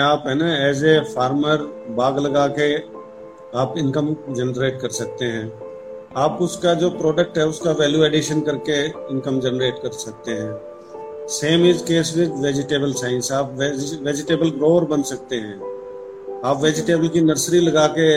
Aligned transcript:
आप 0.00 0.24
है 0.26 0.34
ना 0.34 0.46
एज 0.68 0.84
ए 0.84 0.98
फार्मर 1.14 1.62
बाग 1.96 2.18
लगा 2.18 2.46
के 2.58 2.74
आप 3.58 3.74
इनकम 3.78 4.14
जनरेट 4.30 4.80
कर 4.80 4.88
सकते 4.92 5.24
हैं। 5.24 5.46
आप 6.16 6.38
उसका 6.42 6.74
जो 6.74 6.90
प्रोडक्ट 6.90 7.38
है 7.38 7.46
उसका 7.46 7.72
वैल्यू 7.72 8.04
एडिशन 8.04 8.40
करके 8.40 8.84
इनकम 8.86 9.40
जनरेट 9.40 9.78
कर 9.82 9.92
सकते 9.94 10.32
हैं। 10.32 11.26
Same 11.30 11.66
is 11.66 11.82
case 11.84 12.12
with 12.16 12.32
vegetable 12.42 12.92
science 12.92 13.32
आप 13.32 13.56
वेजिटेबल 14.02 14.50
ग्रोअर 14.50 14.84
बन 14.84 15.02
सकते 15.02 15.36
हैं। 15.36 15.56
आप 16.44 16.62
वेजिटेबल 16.62 17.08
की 17.08 17.20
नर्सरी 17.20 17.60
लगा 17.60 17.86
के 17.98 18.08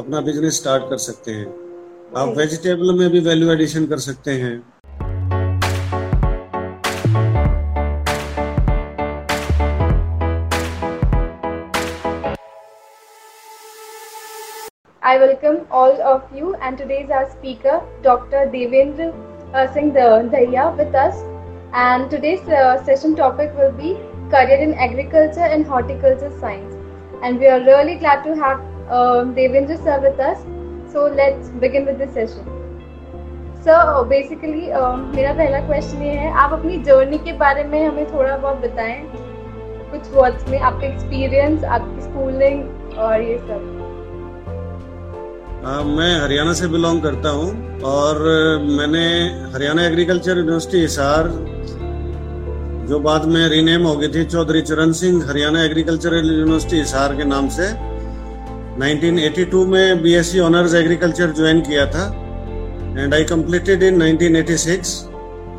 अपना 0.00 0.20
बिज़नेस 0.20 0.56
स्टार्ट 0.56 0.88
कर 0.90 0.98
सकते 1.00 1.32
हैं। 1.32 1.46
आप 2.16 2.34
वेजिटेबल 2.36 2.98
में 2.98 3.08
भी 3.10 3.20
वैल्यू 3.20 3.50
एडिशन 3.52 3.86
कर 3.86 3.98
सकते 3.98 4.30
हैं। 4.30 4.56
I 15.08 15.18
welcome 15.18 15.58
all 15.70 16.00
of 16.02 16.22
you 16.36 16.56
and 16.56 16.76
today's 16.76 17.10
our 17.10 17.30
speaker, 17.30 17.80
Dr. 18.02 18.38
Devendra 18.52 19.14
uh, 19.54 19.72
Singh 19.72 19.92
Dahiya 19.92 20.76
with 20.76 20.96
us. 20.96 21.22
And 21.72 22.10
today's 22.10 22.48
uh, 22.48 22.82
session 22.84 23.14
topic 23.14 23.54
will 23.56 23.70
be 23.70 23.92
career 24.32 24.58
in 24.58 24.74
agriculture 24.74 25.46
and 25.56 25.64
horticulture 25.64 26.32
science. 26.40 26.74
And 27.22 27.38
we 27.38 27.46
are 27.46 27.60
really 27.60 27.94
glad 27.94 28.24
to 28.24 28.34
have 28.34 28.58
uh, 28.90 29.22
Devendra 29.38 29.78
sir 29.84 30.00
with 30.00 30.18
us. 30.18 30.42
So 30.92 31.04
let's 31.04 31.50
begin 31.50 31.86
with 31.86 31.98
the 31.98 32.08
session. 32.18 32.52
Sir 33.62 34.04
basically 34.08 34.68
uh, 34.72 34.96
मेरा 35.14 35.32
पहला 35.36 35.60
question 35.68 36.02
ये 36.02 36.18
है 36.18 36.32
आप 36.42 36.52
अपनी 36.60 36.82
journey 36.90 37.18
के 37.24 37.32
बारे 37.46 37.64
में 37.70 37.82
हमें 37.86 38.12
थोड़ा 38.12 38.36
बहुत 38.36 38.60
बताएँ 38.66 39.00
कुछ 39.90 40.12
वर्ड्स 40.18 40.48
में 40.48 40.58
आपका 40.58 40.86
एक्सपीरियंस 40.86 41.64
आपकी 41.78 42.02
स्कूलिंग 42.02 42.98
और 42.98 43.20
ये 43.20 43.38
सब 43.38 43.75
मैं 45.66 46.10
हरियाणा 46.20 46.52
से 46.54 46.66
बिलोंग 46.68 47.00
करता 47.02 47.28
हूँ 47.28 47.80
और 47.84 48.18
मैंने 48.78 49.06
हरियाणा 49.54 49.84
एग्रीकल्चर 49.86 50.36
यूनिवर्सिटी 50.38 50.80
हिसार, 50.80 51.28
जो 52.88 52.98
बाद 53.06 53.24
में 53.28 53.48
रीनेम 53.48 53.86
हो 53.86 53.94
गई 53.96 54.08
थी, 54.08 54.24
चौधरी 54.24 54.60
चरण 54.62 54.92
सिंह 55.00 55.24
हरियाणा 55.28 55.62
एग्रीकल्चरल 55.64 56.30
यूनिवर्सिटी 56.32 56.76
हिसार 56.78 57.14
के 57.16 57.24
नाम 57.24 57.48
से 57.56 57.66
1982 58.78 59.64
में 59.66 60.02
बीएससी 60.02 60.40
ऑनर्स 60.40 60.74
एग्रीकल्चर 60.82 61.32
ज्वाइन 61.36 61.60
किया 61.68 61.86
था 61.94 62.04
and 62.98 63.14
I 63.14 63.24
completed 63.32 63.82
in 63.82 64.02
1986 64.02 64.92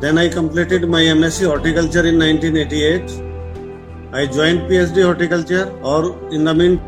then 0.04 0.18
I 0.18 0.28
completed 0.38 0.84
my 0.94 1.08
MSc 1.08 1.44
horticulture 1.44 2.06
in 2.06 2.22
1988 2.22 4.16
I 4.16 4.26
join 4.38 4.58
PhD 4.68 5.02
horticulture 5.02 5.80
और 5.92 6.30
इन 6.32 6.44
द 6.44 6.56
मीन 6.56 6.78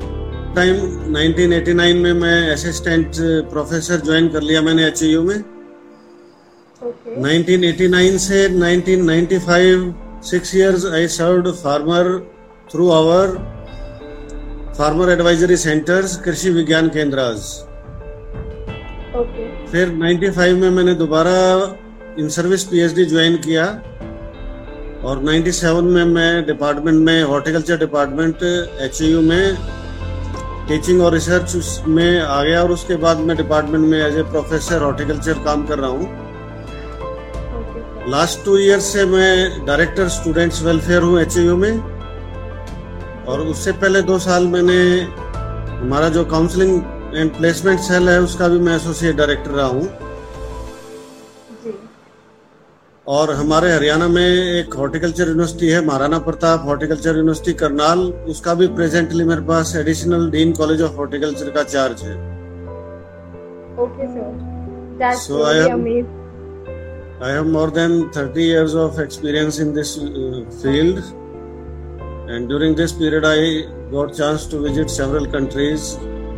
टाइम 0.55 0.77
1989 1.15 1.95
में 1.97 2.13
मैं 2.21 2.39
असिस्टेंट 2.53 3.17
प्रोफेसर 3.51 4.01
ज्वाइन 4.07 4.29
कर 4.29 4.43
लिया 4.43 4.63
मैंने 4.63 4.87
एच 4.87 5.03
में 5.03 5.43
okay. 6.83 7.15
1989 7.25 8.19
से 8.25 8.41
1995 8.49 9.85
six 10.31 10.55
years 10.55 10.87
I 10.93 11.07
served 11.17 11.51
farmer 11.61 12.11
through 12.73 12.89
our 12.91 13.37
farmer 14.79 15.13
advisory 15.13 15.57
centres 15.57 16.17
Krishi 16.25 16.51
Vigyan 16.51 16.89
Kendra 16.89 17.29
okay. 19.15 19.49
फिर 19.73 19.97
95 20.03 20.61
में 20.63 20.71
मैंने 20.71 20.95
दोबारा 21.07 21.39
इन 22.19 22.29
सर्विस 22.37 22.65
पीएचडी 22.65 23.05
ज्वाइन 23.07 23.37
किया 23.47 23.67
और 25.05 25.25
97 25.25 25.83
में 25.83 26.05
मैं 26.07 26.47
डिपार्टमेंट 26.47 26.99
में 27.05 27.23
हॉर्टिकल्चर 27.25 27.79
डिपार्टमेंट 27.79 28.43
एच 28.87 29.01
में 29.29 29.80
टीचिंग 30.71 31.01
और 31.03 31.13
रिसर्च 31.13 31.83
में 31.89 32.21
आ 32.21 32.43
गया 32.43 32.63
और 32.63 32.71
उसके 32.71 32.97
बाद 32.97 33.19
मैं 33.29 33.37
डिपार्टमेंट 33.37 33.85
में 33.85 33.99
एज 33.99 34.17
ए 34.19 34.23
प्रोफेसर 34.25 34.83
हॉर्टिकल्चर 34.83 35.39
काम 35.45 35.65
कर 35.67 35.79
रहा 35.79 35.91
हूँ। 35.91 36.05
लास्ट 38.11 38.45
टू 38.45 38.57
ईयर 38.59 38.81
से 38.81 39.05
मैं 39.07 39.65
डायरेक्टर 39.67 40.09
स्टूडेंट्स 40.09 40.63
वेलफेयर 40.63 41.03
हूँ 41.03 41.21
एच 41.21 41.37
में। 41.37 41.73
और 43.29 43.41
उससे 43.41 43.73
पहले 43.73 44.03
दो 44.03 44.19
साल 44.19 44.47
मैंने 44.47 44.79
हमारा 45.81 46.09
जो 46.09 46.25
काउंसलिंग 46.27 46.83
एंड 47.15 47.31
प्लेसमेंट 47.37 47.81
सेल 47.81 48.09
है, 48.09 48.21
उसका 48.21 48.49
भी 48.49 48.59
मैं 48.59 48.77
एसोसिएट 48.77 49.17
डायरेक्टर 49.17 49.51
रहा 49.51 49.67
हूँ। 49.67 49.85
और 53.17 53.31
हमारे 53.35 53.71
हरियाणा 53.73 54.07
में 54.09 54.23
एक 54.27 54.75
हॉर्टिकल्चर 54.79 55.29
यूनिवर्सिटी 55.29 55.69
है 55.69 55.81
महाराणा 55.87 56.19
प्रताप 56.27 56.65
हॉर्टिकल्चर 56.67 57.17
यूनिवर्सिटी 57.17 57.53
करनाल 57.63 58.01
उसका 58.35 58.55
भी 58.61 58.67
प्रेजेंटली 58.81 59.25
मेरे 59.31 59.41
पास 59.47 59.75
additional 59.77 60.29
dean 60.31 60.53
college 60.59 60.83
of 60.89 60.97
horticulture 60.97 61.51
का 61.57 61.63
चार्ज 61.75 62.03
है. 62.09 62.19
That's 65.01 65.23
So 65.27 65.37
really 65.41 65.61
I 65.61 65.69
am- 65.75 65.85
I 67.29 67.31
have 67.37 67.47
more 67.55 67.69
than 67.79 67.93
30 68.17 68.45
years 68.49 68.75
of 68.83 68.99
experience 69.05 69.59
in 69.65 69.73
this 69.79 69.93
uh, 70.03 70.43
field 70.63 71.01
and 72.35 72.53
during 72.53 72.77
this 72.81 72.93
period 73.01 73.27
I 73.31 73.39
got 73.95 74.15
chance 74.21 74.45
to 74.53 74.61
visit 74.67 74.93
several 74.97 75.27
countries 75.37 75.87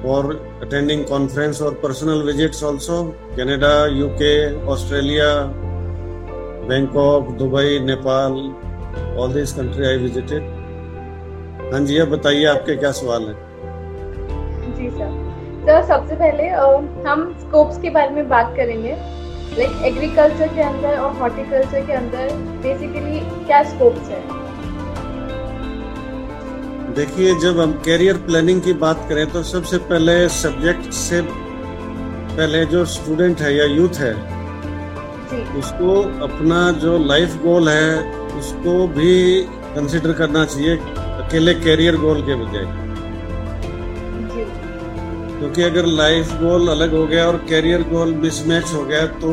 for 0.04 0.20
attending 0.66 1.04
conference 1.10 1.60
or 1.66 1.72
personal 1.86 2.24
visits 2.30 2.62
also 2.70 3.00
Canada, 3.40 3.72
UK, 4.06 4.30
Australia, 4.76 5.28
Bangkok, 6.62 7.30
Dubai 7.38 7.78
Nepal 7.84 8.34
all 9.18 9.32
this 9.32 9.52
country 9.52 9.86
I 9.86 9.96
visited 9.98 10.42
हाँ 11.72 11.80
जी 11.86 11.98
अब 11.98 12.08
बताइए 12.08 12.44
आपके 12.46 12.76
क्या 12.76 12.90
सवाल 12.92 13.22
है? 13.22 13.34
जी 14.76 14.90
sir. 14.90 15.10
Sir 15.66 15.82
सबसे 15.88 16.16
पहले 16.16 16.48
हम 17.08 17.24
स्कोप्स 17.40 17.80
के 17.82 17.90
बारे 17.90 18.14
में 18.14 18.28
बात 18.28 18.54
करेंगे। 18.56 18.94
लाइक 19.58 19.82
एग्रीकल्चर 19.86 20.54
के 20.54 20.62
अंदर 20.62 20.98
और 20.98 21.12
हॉर्टिकल्चर 21.18 21.86
के 21.86 21.92
अंदर 21.92 22.34
बेसिकली 22.62 23.20
क्या 23.46 23.62
स्कोप्स 23.70 24.08
है? 24.08 24.20
देखिए 26.94 27.34
जब 27.40 27.60
हम 27.60 27.72
कैरियर 27.84 28.16
प्लानिंग 28.26 28.60
की 28.62 28.72
बात 28.84 29.06
करें 29.08 29.26
तो 29.32 29.42
सबसे 29.50 29.78
पहले 29.90 30.28
सब्जेक्ट 30.40 30.92
से 30.94 31.22
पहले 31.22 32.64
जो 32.66 32.84
स्टूडेंट 32.94 33.40
है 33.40 33.54
या 33.56 33.64
यूथ 33.76 34.00
है 34.00 34.14
उसको 35.58 35.96
अपना 36.24 36.60
जो 36.80 36.98
लाइफ 36.98 37.36
गोल 37.42 37.68
है 37.68 37.90
उसको 38.38 38.74
भी 38.88 39.12
कंसिडर 39.74 40.12
करना 40.12 40.44
चाहिए 40.44 40.76
अकेले 40.76 41.54
कैरियर 41.54 41.96
गोल 41.96 42.22
के 42.22 42.34
बजाय। 42.34 42.66
क्योंकि 45.38 45.62
अगर 45.62 45.86
लाइफ 46.00 46.32
गोल 46.40 46.68
अलग 46.68 46.94
हो 46.94 47.06
गया 47.06 47.26
और 47.26 47.36
कैरियर 47.48 47.82
गोल 47.88 48.14
मिसमैच 48.14 48.72
हो 48.74 48.82
गया 48.84 49.06
तो 49.22 49.30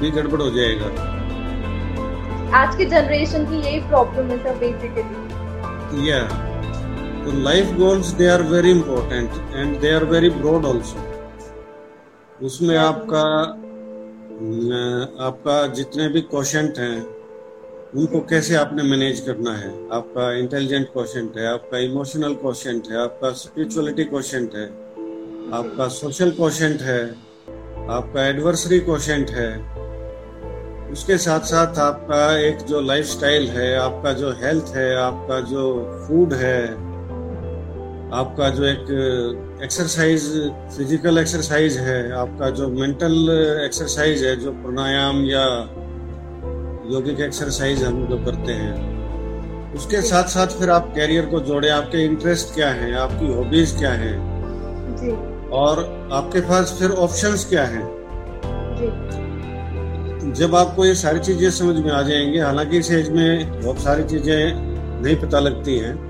भी 0.00 0.10
गड़बड़ 0.10 0.40
हो 0.42 0.50
जाएगा। 0.50 0.88
आज 2.54 2.76
की 2.76 2.84
जनरेशन 2.86 3.44
की 3.44 3.56
यही 3.60 3.80
प्रॉब्लम 3.88 4.30
है 4.30 4.36
सर 4.38 4.54
बेसिकली 4.58 6.08
या 6.10 6.20
तो 7.24 7.32
life 7.42 7.72
goals 7.74 8.06
they 8.18 8.26
are 8.28 8.42
very 8.50 8.70
important 8.70 9.30
and 9.56 9.78
they 9.80 9.94
are 9.94 10.04
very 10.04 10.30
broad 10.30 10.64
also 10.64 10.98
उसमें 12.46 12.76
आपका 12.78 13.22
आपका 14.36 15.66
जितने 15.66 16.08
भी 16.08 16.20
क्वेश्चन 16.20 16.72
हैं, 16.78 17.02
उनको 17.96 18.20
कैसे 18.20 18.54
आपने 18.54 18.82
मैनेज 18.82 19.20
करना 19.20 19.52
है? 19.54 19.88
आपका 19.92 20.32
इंटेलिजेंट 20.32 20.86
क्वेश्चन 20.86 21.28
है, 21.38 21.46
आपका 21.46 21.78
इमोशनल 21.78 22.34
क्वेश्चन 22.34 22.82
है, 22.90 23.02
आपका 23.02 23.30
स्पिरिचुअलिटी 23.32 24.04
क्वेश्चन 24.04 24.48
है, 24.54 24.66
आपका 25.52 25.88
सोशल 25.88 26.30
क्वेश्चन 26.30 26.78
है, 26.82 27.00
आपका 27.90 28.26
एडवर्सरी 28.26 28.78
क्वेश्चन 28.80 29.26
है। 29.30 29.50
उसके 30.92 31.18
साथ 31.18 31.40
साथ 31.40 31.78
आपका 31.78 32.38
एक 32.38 32.58
जो 32.58 32.80
लाइफस्टाइल 32.80 33.48
है, 33.48 33.76
आपका 33.76 34.12
जो 34.12 34.30
हेल्थ 34.32 34.64
है, 34.66 34.96
आपका 34.96 35.40
जो 35.40 35.64
फ़ूड 36.08 36.34
है 36.34 36.85
आपका 38.14 38.48
जो 38.48 38.64
एक 38.64 39.60
एक्सरसाइज 39.62 40.50
फ़िज़िकल 40.76 41.18
एक्सरसाइज 41.18 41.76
है 41.76 42.12
आपका 42.12 42.50
जो 42.50 42.68
मेंटल 42.68 43.14
एक्सरसाइज 43.64 44.24
है 44.24 44.36
जो 44.36 44.52
प्राणायाम 44.52 45.24
या 45.24 45.44
योगिक 46.92 47.20
एक्सरसाइज 47.20 47.82
हम 47.82 48.06
जो 48.06 48.16
करते 48.16 48.52
हैं 48.52 49.74
उसके 49.74 50.02
साथ 50.02 50.24
साथ 50.24 50.46
फिर 50.46 50.70
आप 50.70 50.92
कैरियर 50.94 51.26
को 51.26 51.40
जोड़े। 51.40 51.68
आपके 51.68 52.04
इंटरेस्ट 52.04 52.54
क्या 52.54 52.68
हैं? 52.68 52.94
आपकी 52.94 53.32
हॉबीज 53.32 53.76
क्या 53.78 53.90
हैं? 53.90 54.16
और 55.50 56.08
आपके 56.12 56.40
पास 56.40 56.76
फिर 56.78 56.90
ऑप्शंस 56.90 57.44
क्या 57.44 57.64
हैं? 57.64 57.84
जब 60.34 60.54
आपको 60.54 60.84
ये 60.84 60.94
सारी 60.94 61.18
चीज़ें 61.18 61.50
समझ 61.50 61.76
में 61.76 61.92
आ 61.92 62.02
जाएँगे 62.02 62.40
हालाँकि 62.40 62.78
इस 62.78 62.90
एज 62.90 63.10
में 63.10 63.60
बहुत 63.60 63.78
सारी 63.78 64.04
चीज़ें 64.04 64.54
नहीं 65.02 65.16
पता 65.16 65.40
लगती 65.40 65.78
हैं 65.78 66.05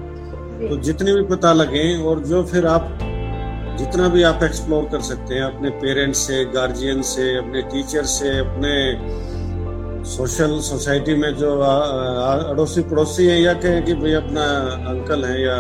तो 0.57 0.77
जितनी 0.77 1.13
भी 1.13 1.23
पता 1.23 1.53
लगे 1.53 1.85
और 2.03 2.21
जो 2.21 2.43
फिर 2.43 2.67
आप 2.67 2.99
जितना 3.79 4.09
भी 4.09 4.23
आप 4.23 4.43
एक्सप्लोर 4.43 4.85
कर 4.85 5.01
सकते 5.01 5.35
हैं 5.35 5.43
अपने 5.43 5.71
पेरेंट्स 5.81 6.19
से 6.19 6.45
गार्जियन 6.45 7.03
से 7.03 7.37
अपने 7.37 7.63
टीचर 7.63 8.05
से 8.05 8.39
अपने 8.39 8.73
सोशल 10.11 10.59
सोसाइटी 10.61 11.15
में 11.15 11.31
जो 11.35 11.51
अड़ोसी 11.59 12.83
पड़ोसी 12.83 13.27
हैं 13.27 13.39
या 13.41 13.53
कहें 13.53 13.85
कि 13.85 13.95
भाई 13.95 14.13
अपना 14.13 14.45
अंकल 14.91 15.25
हैं 15.25 15.39
या 15.39 15.57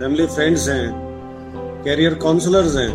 फैमिली 0.00 0.26
फ्रेंड्स 0.26 0.68
हैं 0.68 0.86
कैरियर 1.84 2.14
काउंसलर्स 2.14 2.76
हैं। 2.76 2.92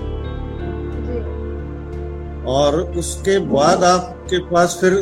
और 2.49 2.81
उसके 2.97 3.39
बाद 3.39 3.83
आपके 3.83 4.37
पास 4.51 4.77
फिर 4.81 4.93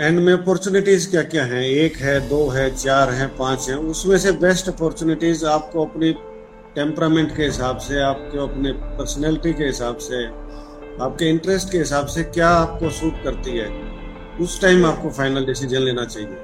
एंड 0.00 0.18
में 0.18 0.32
अपॉर्चुनिटीज़ 0.32 1.10
क्या 1.10 1.22
क्या 1.22 1.42
हैं? 1.44 1.62
एक 1.62 1.96
है 1.96 2.18
दो 2.28 2.46
है 2.50 2.68
चार 2.74 3.10
है 3.10 3.26
पाँच 3.38 3.68
है। 3.68 3.74
उसमें 3.76 4.16
से 4.18 4.30
बेस्ट 4.44 4.68
अपॉर्चुनिटीज़ 4.68 5.44
आपको 5.46 5.84
अपनी 5.84 6.12
टेम्परामेंट 6.74 7.34
के 7.36 7.42
हिसाब 7.42 7.78
से 7.78 8.00
आपके 8.02 8.38
अपने 8.42 8.72
पर्सनैलिटी 8.98 9.52
के 9.52 9.64
हिसाब 9.64 9.96
से 9.98 10.24
आपके 11.04 11.28
इंटरेस्ट 11.30 11.72
के 11.72 11.78
हिसाब 11.78 12.06
से 12.06 12.24
क्या 12.30 12.48
आपको 12.50 12.90
सूट 13.00 13.22
करती 13.24 13.58
है 13.58 13.68
उस 14.40 14.60
टाइम 14.62 14.86
आपको 14.86 15.10
फाइनल 15.10 15.46
डिसीज़न 15.46 15.82
लेना 15.82 16.04
चाहिए। 16.04 16.36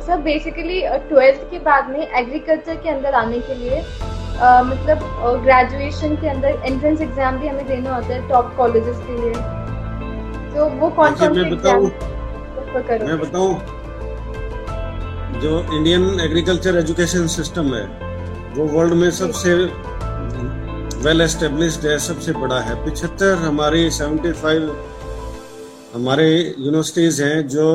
सर 0.00 0.22
बेसिकली 0.22 0.80
ट्वेल्थ 1.08 1.50
के 1.50 1.58
बाद 1.64 1.90
में 1.90 2.00
एग्रीकल्चर 2.00 2.76
के 2.76 2.88
अंदर 2.90 3.14
आने 3.14 3.40
के 3.40 3.54
लिए 3.54 3.80
uh, 3.80 4.62
मतलब 4.66 5.10
ग्रेजुएशन 5.44 6.16
के 6.16 6.28
अंदर 6.28 6.62
एंट्रेंस 6.64 7.00
एग्ज़ाम 7.00 7.40
भी 7.40 7.48
हमें 7.48 7.66
देना 7.66 7.94
होता 7.94 8.14
है 8.14 8.28
टॉप 8.28 8.54
कॉलेजेस 8.56 8.96
के 9.06 9.20
लिए। 9.20 9.62
तो 10.54 10.68
वो 10.70 10.88
कौन 10.90 11.14
मैं 11.32 13.18
बताऊँ? 13.20 13.54
जो 15.42 15.52
इंडियन 15.74 16.20
एग्रीकल्चर 16.20 16.76
एजुकेशन 16.78 17.26
सिस्टम 17.28 17.74
है 17.74 17.84
वो 18.56 18.66
वर्ल्ड 18.68 18.94
में 18.94 19.10
सबसे 19.10 19.54
वेल 21.04 21.20
एस्टेब्लिश्ड 21.20 21.86
है 21.86 21.98
सबसे 21.98 22.32
बड़ा 22.34 22.60
है। 22.60 22.74
पिछहत्तर 22.84 23.34
हमारी 23.38 23.90
सेवेंटी 23.90 24.32
फाइव 24.32 24.70
हमारे 25.94 26.28
यूनिवर्सिटीज 26.58 27.20
हैं 27.22 27.46
जो 27.48 27.66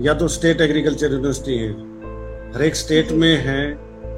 या 0.00 0.14
तो 0.14 0.28
स्टेट 0.28 0.60
एग्रीकल्चर 0.60 1.12
यूनिवर्सिटी 1.12 1.56
है। 1.58 1.70
हर 2.54 2.62
एक 2.62 2.76
स्टेट 2.76 3.12
में 3.12 3.36
है 3.46 3.60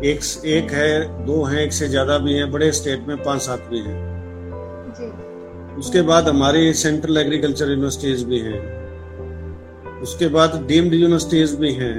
एक 0.05 0.21
एक 0.47 0.73
है 0.73 1.25
दो 1.27 1.43
हैं 1.45 1.61
एक 1.61 1.73
से 1.73 1.89
ज़्यादा 1.89 2.19
भी 2.19 2.35
हैं 2.35 2.51
बड़े 2.53 2.73
स्टेट 2.73 3.09
में 3.09 3.17
पाँच 3.23 3.43
सात 3.43 3.67
भी 3.71 3.81
हैं। 3.81 4.12
उसके 5.79 6.03
बाद 6.03 6.29
हमारे 6.29 6.73
सेंट्रल 6.75 7.19
एग्रीकल्चर 7.19 7.71
यूनिवर्सिटीज 7.71 8.23
भी 8.25 8.39
हैं। 8.41 8.61
उसके 10.03 10.27
बाद 10.29 10.65
डीम्ड 10.69 10.95
यूनिवर्सिटीज 10.95 11.55
भी 11.55 11.73
हैं। 11.75 11.97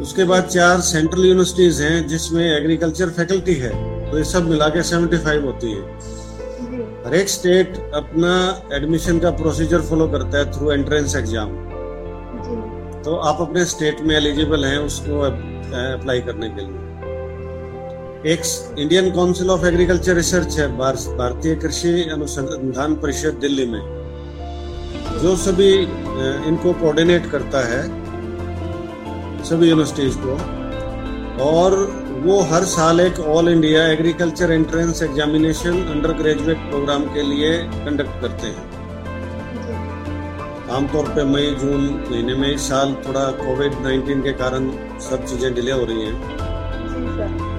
उसके 0.00 0.24
बाद 0.24 0.44
चार 0.46 0.80
सेंट्रल 0.82 1.24
यूनिवर्सिटीज 1.26 1.80
हैं 1.82 2.06
जिसमें 2.08 2.44
एग्रीकल्चर 2.46 3.10
फैकल्टी 3.18 3.54
है। 3.56 3.70
तो 4.10 4.18
ये 4.18 4.24
सब 4.24 4.48
मिला 4.50 4.68
के 4.68 4.82
सेवेंटी 4.82 5.18
फाइव 5.18 5.44
होती 5.46 5.72
है। 5.72 5.82
हर 7.04 7.14
एक 7.14 7.28
स्टेट 7.28 7.76
अपना 7.94 8.34
एडमिशन 8.74 9.18
का 9.18 9.30
प्रोसीजर 9.38 9.80
फॉलो 9.82 10.08
करता 10.08 10.38
है 10.38 10.52
थ्रू 10.52 10.70
एंट्रेंस 10.72 11.16
एग्ज़ाम 11.16 11.50
तो 13.04 13.16
आप 13.28 13.40
अपने 13.40 13.64
स्टेट 13.66 14.00
में 14.00 14.14
एलिजिबल 14.16 14.64
हैं 14.64 14.78
उसको 14.80 15.20
अप्लाई 15.20 16.20
करने 16.20 16.48
के 16.48 16.60
लिए। 16.60 16.91
एक 18.22 18.40
Indian 18.78 19.10
council 19.10 19.48
of 19.50 19.64
agriculture 19.66 20.14
research 20.14 20.58
है 20.58 20.66
भारतीय 20.76 21.54
कृषि 21.54 21.92
अनुसंधान 22.12 22.94
परिषद 22.94 23.38
दिल्ली 23.40 23.64
में। 23.66 23.80
जो 25.22 25.34
सभी 25.36 25.70
इनको 26.48 26.72
कोऑर्डिनेट 26.72 27.26
करता 27.30 27.62
है, 27.68 27.82
सभी 29.44 29.68
यूनिवर्सिटीज 29.68 30.16
को, 30.16 30.36
और 31.44 31.74
वो 32.24 32.40
हर 32.50 32.64
साल 32.64 33.00
एक 33.00 33.18
all 33.20 33.48
India 33.48 33.86
agriculture 33.88 34.52
entrance 34.52 35.02
examination 35.02 35.82
undergraduate 36.12 36.58
programme 36.70 37.04
के 37.14 37.22
लिए 37.22 37.50
कंडक्ट 37.58 38.20
करते 38.20 38.46
हैं। 38.48 38.66
आमतौर 40.70 41.08
पे 41.08 41.24
मई, 41.24 41.50
जून 41.60 41.82
महीने 42.10 42.34
में 42.34 42.52
इस 42.54 42.68
साल 42.68 42.94
थोड़ा 43.06 43.24
कोविड 43.40 43.72
19 43.82 44.22
के 44.22 44.32
कारण 44.44 44.70
सब 45.00 45.24
चीज़ें 45.24 45.54
डिले 45.54 45.72
हो 45.72 45.84
रही 45.84 46.06
हैं। 46.06 47.51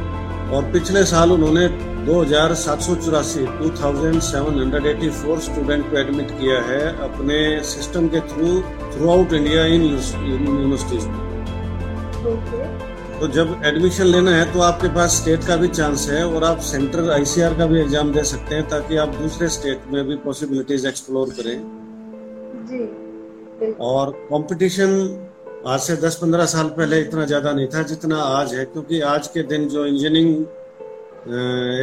और 0.53 0.71
पिछले 0.71 1.03
साल 1.05 1.31
उन्होंने 1.31 1.67
दो 2.05 2.19
हज़ार 2.21 2.53
सात 2.61 2.81
सौ 2.81 2.95
चौरासी 2.95 3.45
two 3.59 3.69
thousand 3.81 4.19
seven 4.21 4.59
hundred 4.59 4.85
eighty 4.88 5.09
four 5.19 5.39
student 5.41 5.89
को 5.91 5.97
एडमिट 6.00 6.31
किया 6.39 6.61
है 6.63 6.81
अपने 7.03 7.38
सिस्टम 7.65 8.07
के 8.15 8.19
through 8.31 8.50
throughout 9.11 9.33
India 9.33 9.65
in 9.75 9.83
universities 9.83 11.05
में 11.05 11.21
तो 13.19 13.27
जब 13.29 13.61
एडमिशन 13.65 14.05
लेना 14.05 14.31
है 14.31 14.51
तो 14.53 14.59
आपके 14.61 14.88
पास 14.95 15.15
स्टेट 15.15 15.44
का 15.47 15.55
भी 15.57 15.67
चांस 15.69 16.07
है 16.09 16.23
और 16.25 16.44
आप 16.44 16.59
सेंट्रल 16.67 17.11
आईसीआर 17.11 17.53
का 17.57 17.65
भी 17.65 17.79
एग्ज़ाम 17.81 18.11
दे 18.13 18.23
सकते 18.29 18.55
हैं 18.55 18.67
ताकि 18.69 18.97
आप 19.03 19.15
दूसरे 19.15 19.47
स्टेट 19.55 19.91
में 19.94 20.03
भी 20.07 20.15
पॉसिबिलिटीज 20.23 20.85
एक्सप्लोर 20.85 21.29
करें। 21.38 21.57
जी 22.69 22.81
और 23.81 24.11
कंपटीशन 24.29 24.95
आज 25.63 25.80
से 25.80 25.95
10-15 25.98 26.45
साल 26.51 26.68
पहले 26.77 27.00
इतना 27.01 27.25
ज़्यादा 27.25 27.51
नहीं 27.54 27.68
था 27.74 27.81
जितना 27.89 28.18
आज 28.21 28.54
है 28.54 28.63
क्योंकि 28.65 29.00
आज 29.01 29.27
के 29.27 29.44
दिन 29.44 29.68
जो 29.69 29.86
इंजीनियरिंग 29.86 30.31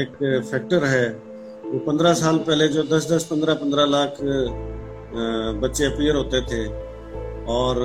एक 0.00 0.18
फैक्टर 0.50 0.84
है 0.84 1.08
वो 1.64 1.78
15 1.86 2.14
साल 2.14 2.38
पहले 2.48 2.68
जो 2.68 2.82
10-10 2.90 3.24
15-15 3.30 3.88
लाख 3.88 4.20
बच्चे 5.62 5.84
अपियर 5.86 6.16
होते 6.16 6.40
थे 6.50 6.62
और 7.54 7.82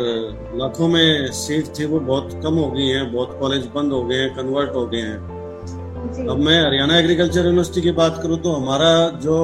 लाखों 0.56 0.88
में 0.88 1.32
सीट 1.34 1.74
थी 1.80 1.86
वो 1.86 2.00
बहुत 2.12 2.40
कम 2.44 2.56
हो 2.56 2.70
गई 2.72 2.88
हैं 2.88 3.12
बहुत 3.14 3.38
कॉलेज 3.40 3.70
बंद 3.76 3.94
हो 3.94 4.04
गए 4.04 4.18
हैं 4.18 4.36
कन्वर्ट 4.36 4.76
हो 4.76 4.86
गए 4.88 5.02
हैं। 5.02 6.28
अब 6.28 6.38
मैं 6.40 6.62
हरियाणा 6.66 6.98
एग्रीकल्चर 7.00 7.46
यूनिवर्सिटी 7.46 7.82
की 7.82 7.92
बात 7.98 8.20
करूँ 8.24 8.42
तो 8.42 8.52
हमारा 8.54 8.94
जो 9.24 9.38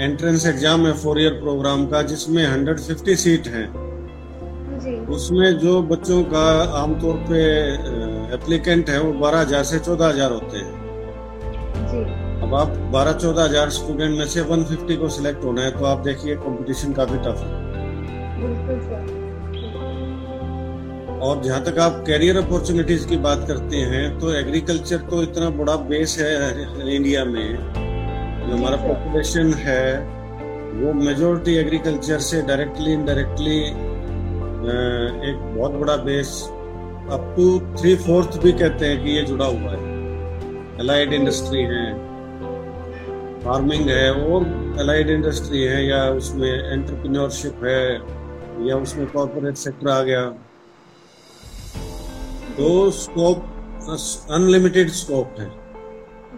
एंट्रेंस 0.00 0.46
एग्ज़ाम 0.46 0.86
है 0.86 0.92
फोर 1.02 1.20
ईयर 1.20 1.40
प्रोग्राम 1.40 1.86
का 1.86 2.02
जिसमें 2.04 2.44
150 2.46 3.16
सीट 3.24 3.46
हैं। 3.48 3.72
उसमें 5.10 5.58
जो 5.58 5.80
बच्चों 5.84 6.22
का 6.24 6.44
आमतौर 6.74 7.16
पे 7.28 7.40
एप्लीकेंट 8.34 8.90
है 8.90 9.00
वो 9.00 9.12
बारह 9.20 9.40
हज़ार 9.40 9.64
से 9.64 9.78
चौदह 9.78 10.08
हज़ार 10.08 10.32
होते 10.32 10.58
हैं। 10.58 10.72
अब 12.42 12.54
आप 12.54 12.68
बारह 12.92 13.12
चौदह 13.14 13.44
हज़ार 13.44 13.70
स्टूडेंट 13.70 14.18
में 14.18 14.26
से 14.26 14.40
150 14.42 14.96
को 14.96 15.08
सिलेक्ट 15.08 15.44
होना 15.44 15.62
है 15.62 15.70
तो 15.70 15.84
आप 15.86 15.98
देखिए 16.04 16.36
कंपटीशन 16.36 16.92
काफ़ी 16.92 17.18
टफ 17.18 17.38
है। 17.40 17.62
और 21.20 21.42
जहाँ 21.42 21.62
तक 21.64 21.78
आप 21.80 22.02
कैरियर 22.06 22.36
अपॉर्चुनिटीज़ 22.36 23.06
की 23.08 23.16
बात 23.20 23.46
करते 23.48 23.76
हैं 23.92 24.18
तो 24.18 24.34
एग्रीकल्चर 24.34 24.98
तो 25.10 25.22
इतना 25.22 25.50
बड़ा 25.58 25.76
बेस 25.86 26.18
है 26.20 26.94
इंडिया 26.96 27.24
में। 27.26 27.48
जो 27.54 28.56
हमारा 28.56 28.76
पॉपुलेशन 28.78 29.52
है 29.60 29.86
वो 30.74 30.92
मेजोरिटी 30.94 31.54
एग्रीकल्चर 31.56 32.18
से 32.22 32.42
डायरेक्टली 32.42 32.92
इनडायरेक्टली 32.92 33.58
एक 34.64 35.36
बहुत 35.56 35.72
बड़ा 35.72 35.96
base 36.04 36.30
up 37.12 37.32
to 37.36 37.46
three 37.76 37.94
fourth 37.96 38.38
भी 38.42 38.52
कहते 38.52 38.86
हैं 38.86 39.02
कि 39.04 39.10
ये 39.10 39.22
जुड़ा 39.22 39.46
हुआ 39.46 39.70
है। 39.72 39.78
अलाइड 40.80 41.12
इंडस्ट्री 41.12 41.62
है 41.62 41.92
फ़ार्मिंग 43.44 43.88
है 43.90 44.10
और 44.12 44.44
अलाइड 44.80 45.10
इंडस्ट्री 45.10 45.62
है 45.62 45.84
या 45.86 46.04
उसमें 46.10 46.48
एंटरप्रेन्योरशिप 46.48 47.64
है 47.64 47.82
या 48.68 48.76
उसमें 48.76 49.06
कॉरपोरेट 49.06 49.56
सेक्टर 49.56 49.88
आ 49.88 50.02
गया। 50.02 50.24
तो 52.56 52.90
स्कोप 52.90 53.50
अनलिमिटेड 54.30 54.90
स्कोप 54.90 55.40
है। 55.40 55.48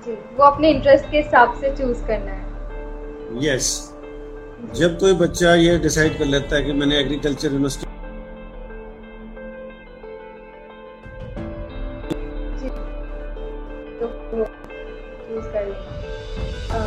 जी 0.06 0.12
वो 0.12 0.45
अपने 0.45 0.71
इंटरेस्ट 0.71 1.11
के 1.11 1.16
हिसाब 1.16 1.61
से 1.61 1.76
चूज़ 1.76 2.06
करना 2.06 2.33
है। 2.33 2.45
Yes 3.45 3.68
yes. 3.71 4.78
जब 4.78 4.99
कोई 4.99 5.12
बच्चा 5.12 5.54
ये 5.54 5.78
डिसाइड 5.78 6.18
कर 6.18 6.25
लेता 6.25 6.56
है 6.56 6.62
कि 6.62 6.73
मैंने 6.73 6.99
एग्रीकल्चर 6.99 7.52
यूनिवर्सिटी 7.52 7.87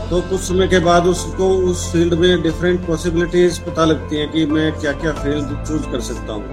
तो 0.10 0.20
कुछ 0.30 0.39
समय 0.42 0.68
के 0.68 0.80
बाद 0.80 1.08
उसको 1.08 1.48
उस 1.70 1.82
फ़ील्ड 1.92 2.13
में 2.20 2.42
डिफरेंट 2.42 2.86
पॉसिबिलिटीज 2.86 3.58
पता 3.63 3.84
लगती 3.86 4.16
हैं 4.16 4.30
कि 4.32 4.46
मैं 4.46 4.72
क्या 4.80 4.92
क्या 4.92 5.12
फ़ील्ड 5.13 5.50
चूज़ 5.68 5.84
कर 5.92 6.00
सकता 6.01 6.34
हूँ। 6.34 6.46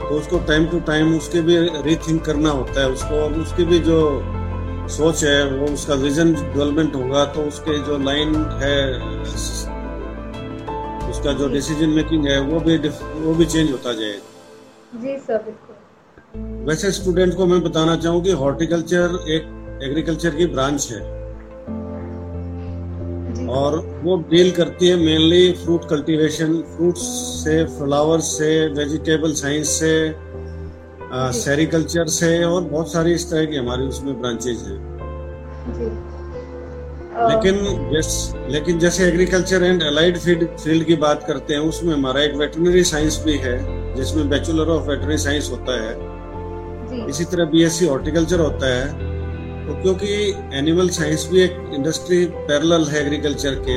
तो 0.00 0.16
उसको 0.16 0.38
टाइम 0.48 0.66
टू 0.66 0.80
टाइम 0.88 1.16
उसके 1.16 1.40
भी 1.40 1.56
रीथिंक 1.82 2.24
करना 2.24 2.50
होता 2.50 2.80
है 2.80 2.88
उसको 2.90 3.20
और 3.20 3.38
उसकी 3.40 3.64
भी 3.64 3.78
जो 3.78 4.00
सोच 4.88 5.22
है 5.24 5.38
वो 5.50 5.66
उसका 5.74 5.94
विजन 5.94 6.32
डेवलपमेंट 6.32 6.94
होगा 6.94 7.24
तो 7.34 7.42
उसके 7.42 7.78
जो 7.86 7.96
लाइन 7.98 8.34
है 8.62 8.78
उसका 11.10 11.32
जो 11.32 11.48
डिसीज़न 11.48 11.88
मेकिंग 11.90 12.26
है 12.26 12.40
वो 12.40 12.60
भी 12.60 12.76
वो 12.78 13.34
भी 13.34 13.46
चेंज 13.46 13.70
होता 13.70 13.92
जाएगा 13.92 15.00
जी 15.02 15.16
सर 15.18 15.38
बिल्कुल। 15.44 16.66
वैसे 16.66 16.90
स्टूडेंट 16.92 17.34
को 17.36 17.46
मैं 17.46 17.62
बताना 17.62 17.96
चाहूँ 17.96 18.22
कि 18.24 18.32
हॉर्टिकल्चर 18.42 19.18
एक 19.28 19.48
एग्रीकल्चर 19.82 20.36
की 20.36 20.46
ब्रांच 20.46 20.88
है। 20.92 21.00
और 23.50 23.76
वो 24.02 24.16
डील 24.30 24.50
करती 24.50 24.88
है 24.88 24.96
मेनली 24.96 25.52
फ्रूट 25.52 25.88
कल्टीवेशन 25.88 26.52
फ्रूट्स 26.76 27.02
से 27.44 27.64
फ्लावर्स 27.78 28.24
से 28.38 28.50
वेजिटेबल 28.74 29.32
साइंस 29.32 29.68
से 29.68 29.94
सेरिकल्चर 31.40 32.06
से 32.08 32.44
और 32.44 32.62
बहुत 32.62 32.92
सारी 32.92 33.12
इस 33.12 33.30
तरह 33.30 33.44
की 33.44 33.56
हमारी 33.56 33.86
उसमें 33.86 34.20
ब्रांचेज 34.20 34.58
हैं। 34.58 34.78
लेकिन 37.20 37.56
जैस, 37.92 38.32
लेकिन 38.50 38.78
जैसे 38.78 39.04
agriculture 39.04 39.62
and 39.62 39.82
allied 39.82 40.18
field 40.18 40.46
field 40.56 40.84
की 40.84 40.96
बात 40.96 41.24
करते 41.26 41.54
हैं 41.54 41.60
उसमें 41.60 41.92
हमारा 41.94 42.22
एक 42.22 42.34
वेटनरी 42.36 42.84
साइंस 42.84 43.22
भी 43.24 43.36
है 43.38 43.58
जिसमें 43.96 44.28
बैचलर 44.28 44.68
ऑफ़ 44.68 44.88
वेटनरी 44.88 45.18
साइंस 45.18 45.50
होता 45.50 45.82
है। 45.82 47.08
इसी 47.08 47.24
तरह 47.24 47.44
बीएससी 47.44 47.86
हॉर्टिकल्चर 47.86 48.40
होता 48.40 48.74
है। 48.74 49.09
तो 49.70 49.74
क्योंकि 49.82 50.14
एनिमल 50.58 50.88
साइंस 50.90 51.28
भी 51.32 51.40
एक 51.40 51.58
इंडस्ट्री 51.74 52.24
पैरेलल 52.46 52.84
है 52.84 53.00
एग्रीकल्चर 53.00 53.54
के 53.66 53.74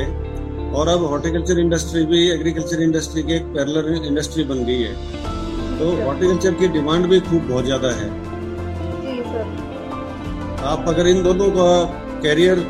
और 0.76 0.88
अब 0.88 1.02
हॉर्टिकल्चर 1.04 1.58
इंडस्ट्री 1.58 2.04
भी 2.06 2.22
एग्रीकल्चर 2.30 2.80
इंडस्ट्री 2.82 3.22
की 3.22 3.32
एक 3.32 3.44
पैरेलल 3.54 4.00
इंडस्ट्री 4.06 4.44
बन 4.44 4.64
गई 4.64 4.80
है। 4.80 4.94
तो 5.78 5.90
हॉर्टिकल्चर 5.98 6.54
की 6.54 6.68
डिमांड 6.68 7.06
भी 7.06 7.20
खूब 7.20 7.46
बहुत 7.48 7.64
ज़्यादा 7.64 7.90
है। 7.90 8.08
आप 10.64 10.84
अगर 10.88 11.06
इन 11.08 11.22
दोनों 11.22 11.48
का 11.50 11.68
कैरियर 12.22 12.64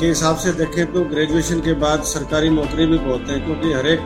के 0.00 0.06
हिसाब 0.06 0.36
से 0.36 0.52
देखें 0.54 0.92
तो 0.92 1.04
ग्रेजुएशन 1.12 1.60
के 1.60 1.72
बाद 1.84 2.02
सरकारी 2.06 2.50
नौकरी 2.50 2.86
भी 2.86 2.98
बहुत 2.98 3.30
है 3.30 3.38
क्योंकि 3.40 3.72
हर 3.72 3.86
एक 3.86 4.02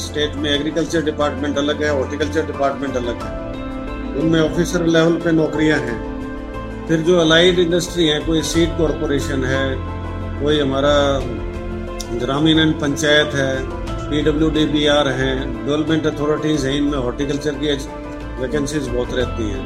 स्टेट 0.00 0.36
में 0.36 0.50
एग्रीकल्चर 0.50 1.04
डिपार्टमेंट 1.04 1.58
अलग 1.58 1.82
है 1.84 1.90
हॉर्टिकल्चर 1.98 2.46
डिपार्टमेंट 2.46 2.96
अलग 2.96 3.22
है। 3.24 3.32
उनमें 4.20 4.40
ऑफिसर 4.40 4.86
लेवल 4.88 5.20
पे 5.24 5.32
नौकरियाँ 5.32 5.78
हैं। 5.80 5.98
फिर 6.90 7.00
जो 7.06 7.18
अलाइड 7.20 7.58
इंडस्ट्री 7.58 8.06
है 8.06 8.18
कोई 8.20 8.40
सीड 8.42 8.70
कॉरपोरेशन 8.78 9.44
है 9.44 9.66
कोई 10.40 10.58
हमारा 10.60 10.94
ग्रामीण 12.20 12.58
एंड 12.58 12.72
पंचायत 12.80 13.34
है 13.34 13.52
पीडब्ल्यू 14.10 14.48
डी 14.50 14.64
बी 14.72 14.86
आर 14.94 15.08
है 15.10 15.28
डेवलपमेंट 15.66 16.06
अथॉरिटीज 16.06 16.64
हैं 16.66 16.72
इनमें 16.76 16.98
हॉर्टिकल्चर 16.98 17.60
की 17.60 17.76
वैकेंसीज 18.40 18.88
बहुत 18.88 19.14
रहती 19.14 19.48
हैं। 19.50 19.62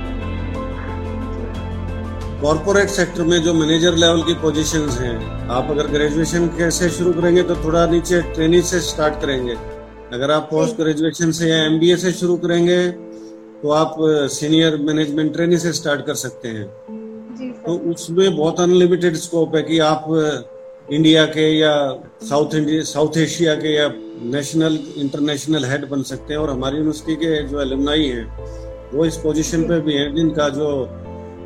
कॉरपोरेट 2.42 2.88
सेक्टर 2.90 3.22
में 3.22 3.38
जो 3.42 3.54
मैनेजर 3.54 3.96
लेवल 3.96 4.22
की 4.22 4.34
पोजीशंस 4.42 4.98
हैं 5.00 5.48
आप 5.50 5.70
अगर 5.70 5.86
ग्रेजुएशन 5.92 6.46
कैसे 6.58 6.90
शुरू 6.98 7.12
करेंगे 7.12 7.42
तो 7.42 7.56
थोड़ा 7.64 7.86
नीचे 7.92 8.20
ट्रेनिंग 8.34 8.64
से 8.64 8.80
स्टार्ट 8.82 9.20
करेंगे। 9.20 9.54
अगर 10.12 10.30
आप 10.30 10.48
पोस्ट 10.50 10.76
ग्रेजुएशन 10.76 11.32
से 11.32 11.48
या 11.50 11.64
एमबीए 11.64 11.96
से 11.96 12.12
शुरू 12.12 12.36
करेंगे 12.44 12.80
तो 13.62 13.70
आप 13.72 13.96
सीनियर 14.32 14.76
मैनेजमेंट 14.82 15.32
ट्रेनिंग 15.32 15.60
से 15.60 15.72
स्टार्ट 15.72 16.06
कर 16.06 16.14
सकते 16.24 16.48
हैं। 16.48 16.68
तो 17.66 17.75
उसमें 17.90 18.37
बहुत 18.37 18.61
अनलिमिटेड 18.61 19.14
स्कोप 19.16 19.54
है 19.56 19.62
कि 19.62 19.78
आप 19.80 20.06
इंडिया 20.92 21.25
के 21.26 21.47
या 21.50 21.73
साउथ 22.23 22.54
इंडिया 22.54 22.83
साउथ 22.85 23.16
एशिया 23.16 23.54
के 23.54 23.75
या 23.75 23.88
नेशनल 24.33 24.78
इंटरनेशनल 24.97 25.64
हेड 25.64 25.88
बन 25.90 26.02
सकते 26.02 26.35
हैं 26.35 26.40
और 26.40 26.50
हमारी 26.50 26.76
यूनिवर्सिटी 26.76 27.14
के 27.16 27.42
जो 27.49 27.61
एलमनाई 27.62 28.04
हैं 28.09 28.26
वो 28.92 29.04
इस 29.04 29.16
पोजीशन 29.16 29.62
पे 29.68 29.80
भी 29.80 29.94
हैं 29.94 30.14
जिनका 30.14 30.49
जो 30.59 30.68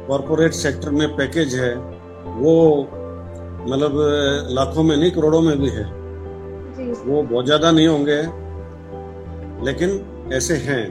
कॉरपोरेट 0.08 0.52
सेक्टर 0.54 0.90
में 0.90 1.08
पैकेज 1.16 1.54
है 1.54 1.74
वो 2.40 2.56
मतलब 3.70 3.92
लाखों 4.50 4.82
में 4.82 4.96
नहीं 4.96 5.10
करोड़ों 5.10 5.40
में 5.42 5.58
भी 5.60 5.68
है। 5.68 5.84
वो 7.06 7.22
बहुत 7.22 7.44
ज़्यादा 7.44 7.70
नहीं 7.70 7.86
होंगे 7.86 8.20
लेकिन 9.66 10.30
ऐसे 10.34 10.56
हैं 10.66 10.84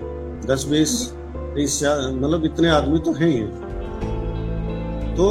दस 0.48 0.66
बीस 0.72 1.00
तीस 1.56 1.82
मतलब 1.84 2.46
इतने 2.46 2.70
आदमी 2.70 3.00
तो 3.00 3.14
हैं 3.14 3.30
ही। 3.30 3.42
तो 5.18 5.28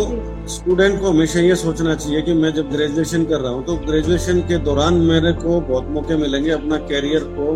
स्टूडेंट 0.49 1.01
को 1.01 1.11
हमेशा 1.11 1.41
ये 1.41 1.55
सोचना 1.57 1.95
चाहिए 1.95 2.23
कि 2.23 2.33
मैं 2.35 2.53
जब 2.55 2.71
ग्रेजुएशन 2.71 3.25
कर 3.25 3.41
रहा 3.41 3.53
हूँ 3.53 3.65
तो 3.65 3.77
ग्रेजुएशन 3.87 4.41
के 4.49 4.57
दौरान 4.65 4.95
मेरे 5.11 5.33
को 5.35 5.61
बहुत 5.61 5.89
मौके 5.91 6.17
मिलेंगे 6.17 6.51
अपना 6.51 6.77
कैरियर 6.89 7.25
को 7.37 7.53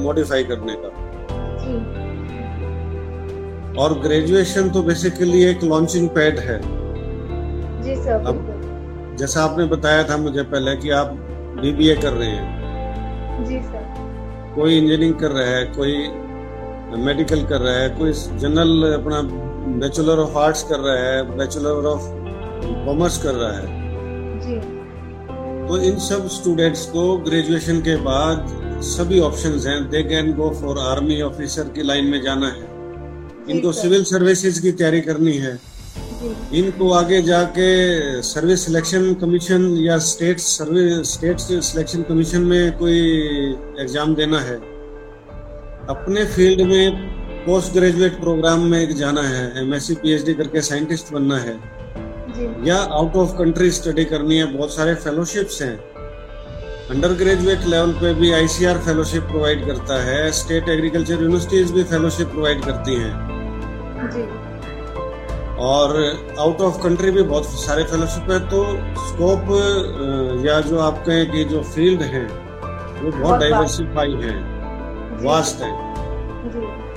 मॉडिफाई 0.00 0.44
करने 0.44 0.74
का। 0.78 0.88
और 3.82 3.98
ग्रेजुएशन 4.00 4.70
तो 4.70 4.82
बेसिकली 4.82 5.42
एक 5.44 5.64
लॉन्चिंग 5.64 6.08
पैड 6.08 6.38
है। 6.38 6.58
जी 7.82 7.94
सर 7.96 8.26
अब 8.26 9.16
जैसा 9.18 9.42
आपने 9.44 9.64
बताया 9.66 10.02
था 10.04 10.16
मुझे 10.16 10.42
पहले 10.44 10.76
कि 10.76 10.90
आप 10.92 11.12
बीबीए 11.60 11.94
कर 11.96 12.12
रहे 12.12 12.28
हैं। 12.28 13.44
जी 13.44 13.60
सर। 13.60 13.82
कोई 14.54 14.76
इंजीनियरिंग 14.76 15.14
कर 15.14 15.30
रहा 15.30 15.46
है 15.48 15.64
कोई 15.76 15.94
मेडिकल 17.04 17.44
कर 17.46 17.60
रहा 17.60 17.74
है 17.74 17.88
कोई 17.98 18.12
जनरल 18.12 18.92
अपना 18.94 19.20
बैचलर 19.76 20.18
ऑफ़ 20.18 20.36
आर्ट्स 20.38 20.62
कर 20.62 20.80
रहा 20.80 20.96
है 20.96 21.36
बैचलर 21.36 21.86
ऑफ़ 21.86 22.04
कॉमर्स 22.86 23.18
कर 23.22 23.34
रहा 23.34 23.52
है। 23.52 23.66
जी। 24.40 24.56
तो 25.68 25.76
इन 25.82 25.98
सब 26.00 26.28
स्टूडेंट्स 26.30 26.84
को 26.86 27.16
ग्रेजुएशन 27.18 27.80
के 27.80 27.96
बाद 28.02 28.80
सभी 28.84 29.20
ऑप्शंस 29.20 29.66
हैं। 29.66 29.80
They 29.90 30.02
can 30.02 30.32
go 30.34 30.50
for 30.60 30.78
army 30.80 31.20
officer 31.22 31.72
की 31.74 31.82
लाइन 31.82 32.06
में 32.06 32.20
जाना 32.22 32.48
है। 32.48 32.66
इनको 33.50 33.72
सिविल 33.72 34.04
सर्विसेज़ 34.04 34.60
की 34.62 34.72
तैयारी 34.72 35.00
करनी 35.00 35.36
है। 35.38 35.58
इनको 36.54 36.90
आगे 36.92 37.20
जाके 37.22 37.68
सर्विस 38.22 38.64
सिलेक्शन 38.64 39.12
कमीशन 39.14 39.66
या 39.80 39.98
state 40.06 40.38
service 40.40 41.12
state 41.12 41.38
selection 41.40 42.02
commission 42.02 42.42
में 42.44 42.78
कोई 42.78 42.98
एग्ज़ाम 43.80 44.14
देना 44.14 44.40
है। 44.40 44.56
अपने 45.88 46.24
फ़ील्ड 46.26 46.60
में 46.62 47.27
पोस्ट 47.48 47.72
ग्रेजुएट 47.72 48.18
प्रोग्राम 48.20 48.64
में 48.70 48.94
जाना 48.96 49.22
है 49.24 49.44
M 49.58 49.72
S 49.74 49.86
C 49.86 49.94
P 50.00 50.10
H 50.14 50.24
D 50.24 50.32
करके 50.34 50.60
साइंटिस्ट 50.62 51.12
बनना 51.12 51.36
है 51.38 51.52
या 52.66 52.76
आउट 52.96 53.14
ऑफ़ 53.16 53.30
कंट्री 53.36 53.70
स्टडी 53.70 54.04
करनी 54.04 54.36
है 54.38 54.46
बहुत 54.56 54.74
सारे 54.74 54.94
फेलोशिप्स 55.04 55.60
हैं। 55.62 55.76
अंडर 56.90 57.12
ग्रेजुएट 57.22 57.64
लेवल 57.66 57.92
पे 58.00 58.12
भी 58.14 58.32
आईसीआर 58.32 58.78
फेलोशिप 58.86 59.22
प्रोवाइड 59.30 59.64
करता 59.66 60.00
है 60.04 60.30
स्टेट 60.40 60.68
एग्रीकल्चर 60.68 61.22
यूनिवर्सिटीज 61.22 61.70
भी 61.72 61.84
फेलोशिप 61.84 62.28
प्रोवाइड 62.32 62.64
करती 62.64 62.94
हैं। 62.94 63.14
जी। 64.12 64.26
और 65.68 65.96
आउट 66.38 66.60
ऑफ़ 66.60 66.82
कंट्री 66.82 67.10
भी 67.10 67.22
बहुत 67.24 67.46
सारे 67.60 67.84
फेलोशिप 67.92 68.30
है 68.30 68.38
तो 68.50 68.64
स्कोप 69.06 69.54
या 70.46 70.60
जो 70.68 70.78
आप 70.80 71.02
कहें 71.06 71.24
कि 71.32 71.44
जो 71.54 71.62
फ़ील्ड 71.70 72.02
है 72.12 72.26
वो 72.26 73.10
बहुत 73.12 73.40
डाइवर्सिफाई 73.40 74.14
है 74.22 74.36
वास्ट 75.24 75.62
है। 75.62 75.72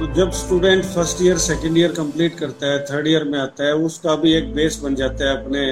तो 0.01 0.05
जब 0.13 0.29
student 0.31 0.83
first 0.83 1.21
year 1.21 1.37
second 1.37 1.77
year 1.77 1.91
complete 1.91 2.37
करता 2.37 2.67
है 2.67 2.77
थर्ड 2.85 3.07
ईयर 3.07 3.23
में 3.23 3.37
आता 3.39 3.65
है 3.65 3.73
उसका 3.87 4.15
भी 4.21 4.33
एक 4.33 4.53
बेस 4.53 4.79
बन 4.83 4.95
जाता 4.95 5.27
है 5.29 5.35
अपने 5.35 5.65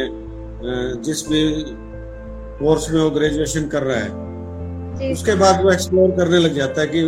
जिस 1.04 1.24
भी 1.30 1.40
कोर्स 2.60 2.90
में 2.92 3.00
वो 3.02 3.10
ग्रेजुएशन 3.10 3.68
कर 3.68 3.84
रहा 3.84 3.98
है। 3.98 5.12
उसके 5.12 5.36
बाद 5.36 5.64
वो 5.64 5.72
एक्सप्लोर 5.72 6.12
करने 6.18 6.40
लग 6.40 6.54
जाता 6.56 6.82
है 6.82 6.88
कि 6.88 7.02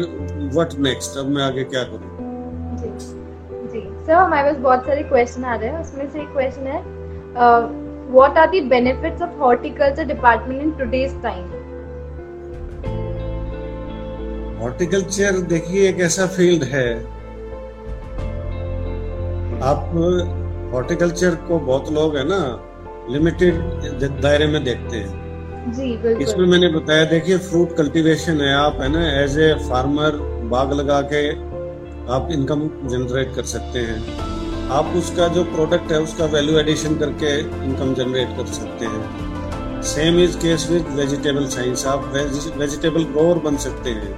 व्हाट 0.56 0.74
नेक्स्ट 0.88 1.18
अब 1.20 1.30
मैं 1.36 1.44
आगे 1.44 1.64
क्या 1.66 1.84
करूँ। 1.84 2.10
सर 4.06 4.14
हमारे 4.14 4.52
पास 4.52 4.60
बहुत 4.62 4.86
सारे 4.86 5.04
क्वेश्चन 5.04 5.44
आ 5.44 5.56
रहे 5.56 5.70
हैं 5.70 5.82
उसमें 5.82 6.10
से 6.10 6.22
एक 6.22 6.32
क्वेश्चन 6.34 6.68
है 6.68 6.82
what 8.14 8.38
are 8.38 8.48
the 8.50 8.64
benefits 8.70 9.22
of 9.22 9.38
horticulture 9.42 10.06
department 10.08 10.62
in 10.62 10.72
today's 10.80 11.16
time 11.24 11.46
horticulture 14.62 15.38
देखिए 15.50 15.88
एक 15.90 16.00
ऐसा 16.02 16.26
फ़ील्ड 16.28 16.64
है। 16.72 16.90
आप 19.64 19.92
हॉर्टिकल्चर 20.74 21.36
को 21.48 21.60
बहुत 21.62 21.92
लोग 21.94 22.18
है 22.18 22.24
ना 22.28 22.42
लिमिटेड 23.10 23.56
दायरे 24.22 24.48
में 24.48 24.64
देखते 24.64 24.98
हैं। 24.98 25.74
जी 25.74 25.88
इसमें 26.24 26.46
मैंने 26.48 26.68
बताया 26.70 27.06
देखिए 27.06 27.38
फ्रूट 27.48 27.76
कल्टीवेशन 27.78 28.42
है 28.42 28.54
आप 28.56 28.78
है 28.82 28.90
ना 28.90 29.02
एज 29.14 29.38
ए 29.40 29.54
फार्मर 29.70 30.18
बाग 30.52 30.74
लगा 30.74 31.02
के 31.14 31.28
आप 32.14 32.30
इनकम 32.32 32.62
जनरेट 32.90 33.36
कर 33.36 33.44
सकते 33.50 33.80
हैं। 33.80 34.00
आप 34.72 34.94
उसका 34.98 35.28
जो 35.36 35.44
प्रोडक्ट 35.56 35.92
है 35.92 36.00
उसका 36.02 36.26
वैल्यू 36.34 36.58
एडिशन 36.60 36.98
करके 36.98 37.38
इनकम 37.40 37.94
जनरेट 37.94 38.38
कर 38.38 38.46
सकते 38.54 38.86
हैं। 38.86 39.82
Same 39.94 40.20
is 40.20 40.38
case 40.38 40.70
with 40.72 40.86
vegetable 40.98 41.48
science 41.50 41.86
आप 41.88 42.12
वेजिटेबल 42.58 43.04
ग्रोअर 43.14 43.38
बन 43.46 43.58
सकते 43.66 43.90
हैं। 43.92 44.12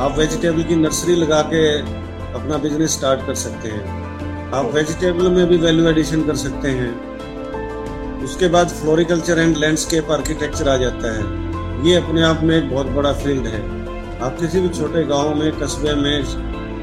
आप 0.00 0.18
वेजिटेबल 0.18 0.62
की 0.62 0.76
नर्सरी 0.76 1.14
लगा 1.14 1.40
के 1.42 1.78
अपना 2.34 2.56
बिज़नेस 2.56 2.92
स्टार्ट 2.92 3.26
कर 3.26 3.34
सकते 3.34 3.68
हैं। 3.68 4.52
आप 4.54 4.70
वेजिटेबल 4.74 5.28
में 5.28 5.46
भी 5.46 5.56
वैल्यू 5.56 5.88
एडिशन 5.88 6.22
कर 6.22 6.36
सकते 6.36 6.68
हैं। 6.68 8.22
उसके 8.24 8.48
बाद 8.48 8.68
फ्लोरिकल्चर 8.68 9.38
एंड 9.38 9.56
लैंडस्केप 9.56 10.10
आर्किटेक्चर 10.10 10.68
आ 10.68 10.76
जाता 10.76 11.12
है। 11.16 11.88
ये 11.88 11.96
अपने 11.96 12.22
आप 12.22 12.40
में 12.42 12.56
एक 12.56 12.70
बहुत 12.70 12.86
बड़ा 12.86 13.12
फ़ील्ड 13.12 13.46
है। 13.46 13.60
आप 14.20 14.36
किसी 14.40 14.60
भी 14.60 14.68
छोटे 14.68 15.04
गाँव 15.04 15.34
में 15.34 15.52
कस्बे 15.52 15.94
में 15.94 16.24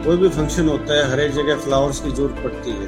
कोई 0.06 0.18
भी 0.18 0.30
फ़ंक्शन 0.30 0.68
होता 0.70 0.94
है 0.94 1.12
हर 1.12 1.20
एक 1.20 1.32
जगह 1.32 1.56
फ्लावर्स 1.56 2.00
की 2.00 2.12
ज़रूरत 2.12 2.44
पड़ती 2.44 2.72
है। 2.72 2.88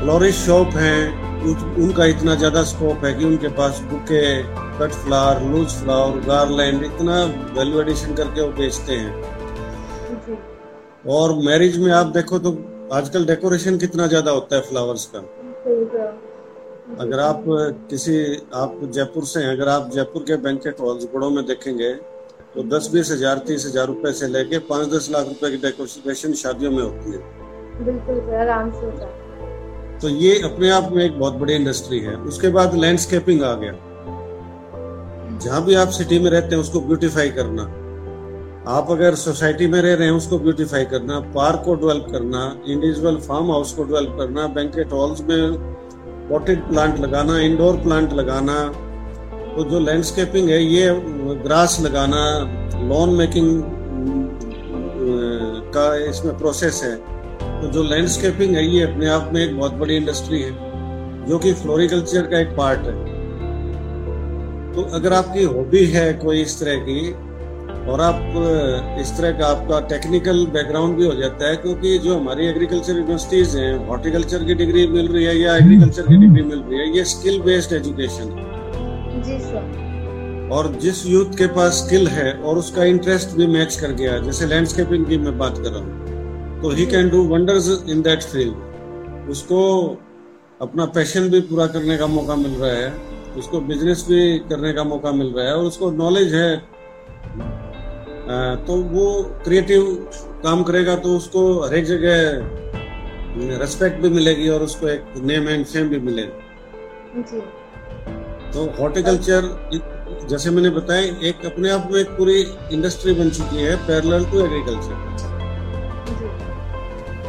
फ्लोरिश 0.00 0.34
शॉप 0.36 0.68
हैं 0.68 1.31
उनका 1.42 2.04
इतना 2.06 2.34
ज़्यादा 2.34 2.62
स्कोप 2.64 3.04
है 3.04 3.12
कि 3.14 3.24
उनके 3.24 3.48
पास 3.54 3.80
bouquet 3.90 4.22
cut 4.78 4.92
flower 4.96 5.42
loose 5.44 5.68
flower 5.74 6.18
garland 6.26 6.84
इतना 6.84 7.22
वैल्यू 7.56 7.80
एडिशन 7.80 8.14
करके 8.14 8.40
वो 8.40 8.48
बेचते 8.58 8.92
हैं। 8.94 9.12
और 11.12 11.34
मैरिज 11.44 11.78
में 11.78 11.90
आप 11.92 12.06
देखो 12.14 12.38
तो 12.38 12.52
आजकल 12.92 13.26
डेकोरेशन 13.26 13.78
कितना 13.78 14.06
ज़्यादा 14.06 14.30
होता 14.30 14.56
है 14.56 14.62
फ्लावर्स 14.62 15.04
का। 15.14 15.18
अगर 17.00 17.20
आप 17.20 17.44
किसी 17.90 18.14
आप 18.54 18.78
जयपुर 18.84 19.24
से 19.24 19.40
हैं 19.40 19.50
अगर 19.50 19.68
आप 19.68 19.90
जयपुर 19.92 20.22
के 20.22 20.36
बैंकेट 20.42 20.80
हॉल्स 20.80 21.08
बड़ों 21.14 21.30
में 21.30 21.44
देखेंगे 21.46 21.92
तो 22.54 22.62
दस 22.68 22.88
बीस 22.92 23.10
हज़ार 23.10 23.38
तीस 23.46 23.66
हज़ार 23.66 23.86
रुपए 23.86 24.12
से 24.12 24.28
लेके 24.28 24.58
पाँच 24.70 24.88
दस 24.88 25.08
लाख 25.10 25.26
रुपए 25.28 25.50
की 25.50 25.56
डेकोरेशन 25.58 26.32
शादियों 26.42 26.70
में 26.70 26.82
होती 26.82 27.12
है। 27.12 27.84
बिल्कुल 27.84 28.34
आराम 28.36 28.70
से 28.72 28.86
होता 28.86 29.04
है। 29.04 29.21
तो 30.02 30.08
ये 30.08 30.40
अपने 30.42 30.70
आप 30.70 30.92
में 30.92 31.04
एक 31.04 31.18
बहुत 31.18 31.34
बड़ी 31.34 31.54
इंडस्ट्री 31.54 31.98
है। 32.00 32.14
उसके 32.16 32.48
बाद 32.48 32.74
लैंडस्केपिंग 32.74 33.42
आ 33.42 33.52
गया। 33.54 33.72
जहाँ 35.38 35.64
भी 35.64 35.74
आप 35.74 35.88
सिटी 35.88 36.18
में 36.18 36.30
रहते 36.30 36.54
हैं, 36.54 36.62
उसको 36.62 36.80
ब्यूटीफाई 36.80 37.30
करना। 37.30 37.62
आप 38.68 38.90
अगर 38.90 39.14
सोसाइटी 39.14 39.66
में 39.66 39.80
रह 39.82 39.94
रहे 39.94 40.08
हैं, 40.08 40.14
उसको 40.14 40.38
ब्यूटीफाई 40.38 40.84
करना। 40.84 41.20
पार्क 41.20 41.62
को 41.64 41.74
डेवलप 41.74 42.06
करना 42.12 42.62
इंडिविजुअल 42.66 43.16
फार्म 43.16 43.50
हाउस 43.50 43.72
को 43.72 43.84
डेवलप 43.84 44.16
करना 44.18 44.46
बैंकेट 44.46 44.92
हॉल्स 44.92 45.20
में 45.20 45.56
पॉटेड 46.28 46.68
प्लांट 46.68 46.98
लगाना 46.98 47.38
इंडोर 47.40 47.76
प्लांट 47.76 48.12
लगाना। 48.12 48.72
तो 49.56 49.64
जो 49.64 49.80
लैंडस्केपिंग 49.80 50.48
है, 50.48 50.62
ये 50.64 50.90
ग्रास 51.44 51.80
लगाना 51.80 52.22
लॉन 52.88 53.10
मेकिंग 53.10 53.62
का 55.74 55.96
इसमें 56.10 56.38
प्रोसेस 56.38 56.80
है। 56.84 57.21
तो 57.62 57.68
जो 57.68 57.82
लैंडस्केपिंग 57.84 58.54
है 58.56 58.64
ये 58.66 58.82
अपने 58.82 59.08
आप 59.08 59.30
में 59.34 59.40
एक 59.40 59.56
बहुत 59.58 59.74
बड़ी 59.80 59.96
इंडस्ट्री 59.96 60.40
है 60.42 61.26
जो 61.26 61.38
कि 61.38 61.52
फ्लोरिकल्चर 61.54 62.26
का 62.26 62.38
एक 62.38 62.48
पार्ट 62.56 62.86
है। 62.86 62.94
तो 64.72 64.82
अगर 64.94 65.12
आपकी 65.12 65.44
हॉबी 65.44 65.84
है 65.86 66.12
कोई 66.24 66.40
इस 66.42 66.58
तरह 66.60 66.76
की 66.88 67.12
और 67.92 68.00
आप 68.00 68.98
इस 69.00 69.16
तरह 69.18 69.38
का 69.38 69.46
आपका 69.46 69.80
टेक्निकल 69.88 70.44
बैकग्राउंड 70.52 70.96
भी 70.96 71.06
हो 71.06 71.14
जाता 71.14 71.48
है 71.48 71.56
क्योंकि 71.56 71.96
जो 71.98 72.16
हमारी 72.16 72.46
एग्रीकल्चर 72.46 72.96
यूनिवर्सिटीज 72.96 73.56
हैं 73.56 73.86
हॉर्टिकल्चर 73.88 74.44
की 74.44 74.54
डिग्री 74.54 74.86
मिल 74.88 75.08
रही 75.08 75.24
है 75.24 75.38
या 75.38 75.56
एग्रीकल्चर 75.56 76.02
की 76.02 76.16
डिग्री 76.16 76.42
मिल 76.42 76.60
रही 76.60 76.78
है 76.78 76.96
ये 76.96 77.04
स्किल 77.14 77.40
बेस्ड 77.42 77.72
एजुकेशन 77.72 78.32
है। 78.32 79.22
जी 79.22 79.38
सर। 79.40 80.48
और 80.52 80.74
जिस 80.82 81.06
यूथ 81.06 81.38
के 81.38 81.46
पास 81.54 81.84
स्किल 81.84 82.08
है 82.10 82.32
और 82.32 82.58
उसका 82.58 82.84
इंटरेस्ट 82.84 83.36
भी 83.36 83.46
मैच 83.48 83.76
कर 83.76 83.92
गया 83.94 84.18
जैसे 84.20 84.46
लैंडस्केपिंग 84.46 85.06
की 85.06 85.18
मैं 85.18 85.38
बात 85.38 85.58
कर 85.58 85.70
रहा 85.70 85.80
हूँ। 85.80 86.11
तो 86.62 86.70
he 86.70 86.86
can 86.86 87.08
do 87.08 87.22
wonders 87.24 87.84
in 87.88 88.02
that 88.02 88.22
field 88.22 89.30
उसको 89.30 89.60
अपना 90.60 90.84
पैशन 90.84 91.28
भी 91.30 91.40
पूरा 91.40 91.66
करने 91.66 91.96
का 91.96 92.06
मौका 92.06 92.36
मिल 92.36 92.50
रहा 92.50 92.70
है 92.70 92.92
उसको 93.36 93.60
बिज़नेस 93.60 94.04
भी 94.08 94.38
करने 94.38 94.72
का 94.72 94.84
मौका 94.84 95.12
मिल 95.12 95.26
रहा 95.26 95.46
है 95.46 95.56
और 95.56 95.64
उसको 95.64 95.90
नॉलेज 95.90 96.34
है 96.34 96.56
तो 98.66 98.76
वो 98.76 99.22
क्रिएटिव 99.44 100.10
काम 100.42 100.62
करेगा 100.62 100.96
तो 100.96 101.16
उसको 101.16 101.60
हर 101.60 101.74
एक 101.74 101.84
जगह 101.84 103.58
रेस्पेक्ट 103.58 104.02
भी 104.02 104.08
मिलेगी 104.08 104.48
और 104.48 104.62
उसको 104.62 104.88
एक 104.88 105.04
नेम 105.22 105.48
एंड 105.48 105.66
फेम 105.66 105.88
भी 105.88 105.98
मिलेगा। 105.98 107.40
तो 108.50 108.72
हॉर्टिकल्चर 108.80 109.70
जैसे 110.30 110.50
मैंने 110.50 110.70
बताया 110.70 111.02
एक 111.02 111.46
अपने 111.46 111.70
आप 111.70 111.88
में 111.92 112.00
एक 112.00 112.08
पूरी 112.08 112.40
इंडस्ट्री 112.72 113.12
बन 113.12 113.30
चुकी 113.30 113.56
है 113.56 113.76
पैरेलल 113.76 114.24
टू 114.24 114.44
एग्रीकल्चर 114.44 115.31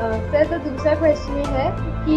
सर 0.04 0.46
तो 0.48 0.58
दूसरा 0.70 0.94
क्वेश्चन 0.96 1.38
ये 1.38 1.46
है 1.50 1.70
कि 2.06 2.16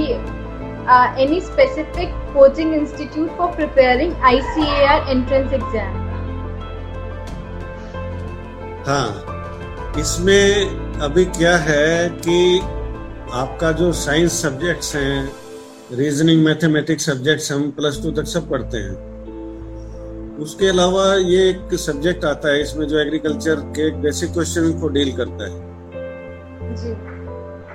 any 1.22 1.40
specific 1.40 2.08
coaching 2.34 2.74
institute 2.74 3.36
for 3.36 3.54
preparing 3.56 4.12
ICAR 4.24 5.10
entrance 5.10 5.52
exam 5.52 6.04
हाँ 8.86 9.08
इसमें 10.00 11.00
अभी 11.00 11.24
क्या 11.24 11.56
है 11.56 12.08
कि 12.18 12.58
आपका 13.34 13.72
जो 13.72 13.92
साइंस 13.92 14.42
सब्जेक्ट्स 14.42 14.94
हैं 14.96 15.96
रीजनिंग 15.98 16.44
मैथमेटिक्स 16.44 17.06
सब्जेक्ट्स 17.06 17.50
हम 17.52 17.70
प्लस 17.70 18.02
टू 18.02 18.10
तक 18.12 18.26
सब 18.28 18.48
पढ़ते 18.50 18.78
हैं। 18.78 20.38
उसके 20.38 20.68
अलावा 20.68 21.04
ये 21.14 21.48
एक 21.48 21.74
सब्जेक्ट 21.80 22.24
आता 22.24 22.48
है 22.48 22.60
इसमें 22.62 22.86
जो 22.86 22.98
एग्रीकल्चर 23.00 23.60
के 23.76 23.90
बेसिक 24.02 24.32
क्वेश्चन 24.32 24.72
को 24.80 24.88
डील 24.88 25.12
करता 25.16 25.44
है। 25.44 26.74
जी। 26.74 27.15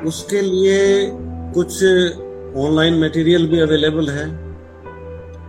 उसके 0.08 0.42
लिए 0.42 1.10
कुछ 1.54 1.84
ऑनलाइन 2.58 3.04
मटेरियल 3.04 3.48
भी 3.48 3.60
अवेलेबल 3.60 4.10
है। 4.10 4.26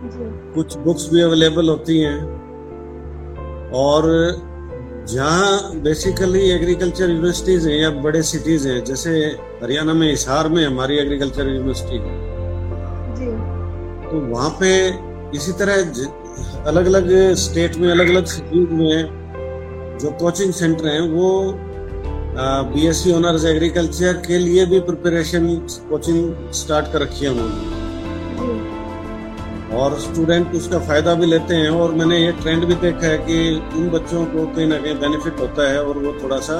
जी। 0.09 0.25
कुछ 0.53 0.77
बुक्स 0.77 1.09
भी 1.13 1.21
अवेलेबल 1.21 1.69
होती 1.69 1.99
हैं। 1.99 2.19
और 3.75 4.03
जहाँ 5.09 5.81
बेसिकली 5.81 6.49
एग्रीकल्चर 6.49 7.09
यूनिवर्सिटीज 7.09 7.67
हैं 7.67 7.77
या 7.77 7.89
बड़े 7.89 8.21
सिटीज़ 8.23 8.67
हैं 8.67 8.83
जैसे 8.83 9.11
हरियाणा 9.63 9.93
में 9.93 10.09
हिसार 10.09 10.47
में 10.49 10.65
हमारी 10.65 10.97
एग्रीकल्चर 10.97 11.47
यूनिवर्सिटी 11.47 11.97
है। 11.97 12.31
तो 14.03 14.19
वहाँ 14.31 14.49
पे 14.59 14.69
इसी 15.37 15.51
तरह 15.51 15.73
अलग 16.67 16.85
अलग 16.85 17.33
स्टेट 17.33 17.75
में 17.75 17.89
अलग 17.91 18.09
अलग 18.09 18.25
सिटीज़ 18.25 18.69
में 18.69 18.97
जो 20.01 20.11
कोचिंग 20.11 20.53
सेंटर 20.53 20.87
हैं 20.87 21.01
वो 21.01 21.29
बीएससी 22.35 23.11
ऑनर्स 23.13 23.43
एग्रीकल्चर 23.45 24.13
के 24.27 24.37
लिए 24.37 24.65
भी 24.65 24.79
प्रिपरेशन 24.85 25.43
कोचिंग 25.89 26.51
स्टार्ट 26.59 26.85
कर 26.93 27.01
रखी 27.01 27.25
है 27.25 27.31
उन्होंने। 27.31 27.81
और 29.77 29.97
स्टूडेंट 29.99 30.55
उसका 30.55 30.79
फ़ायदा 30.87 31.13
भी 31.15 31.25
लेते 31.25 31.55
हैं 31.55 31.69
और 31.81 31.93
मैंने 31.99 32.17
ये 32.17 32.31
ट्रेंड 32.41 32.65
भी 32.65 32.75
देखा 32.81 33.07
है 33.07 33.17
कि 33.27 33.37
उन 33.75 33.89
बच्चों 33.89 34.25
को 34.33 34.45
कहीं 34.55 34.67
ना 34.67 34.77
कहीं 34.77 34.95
बेनिफिट 35.01 35.39
होता 35.39 35.69
है 35.71 35.83
और 35.83 35.97
वो 35.97 36.11
थोड़ा 36.23 36.39
सा 36.47 36.57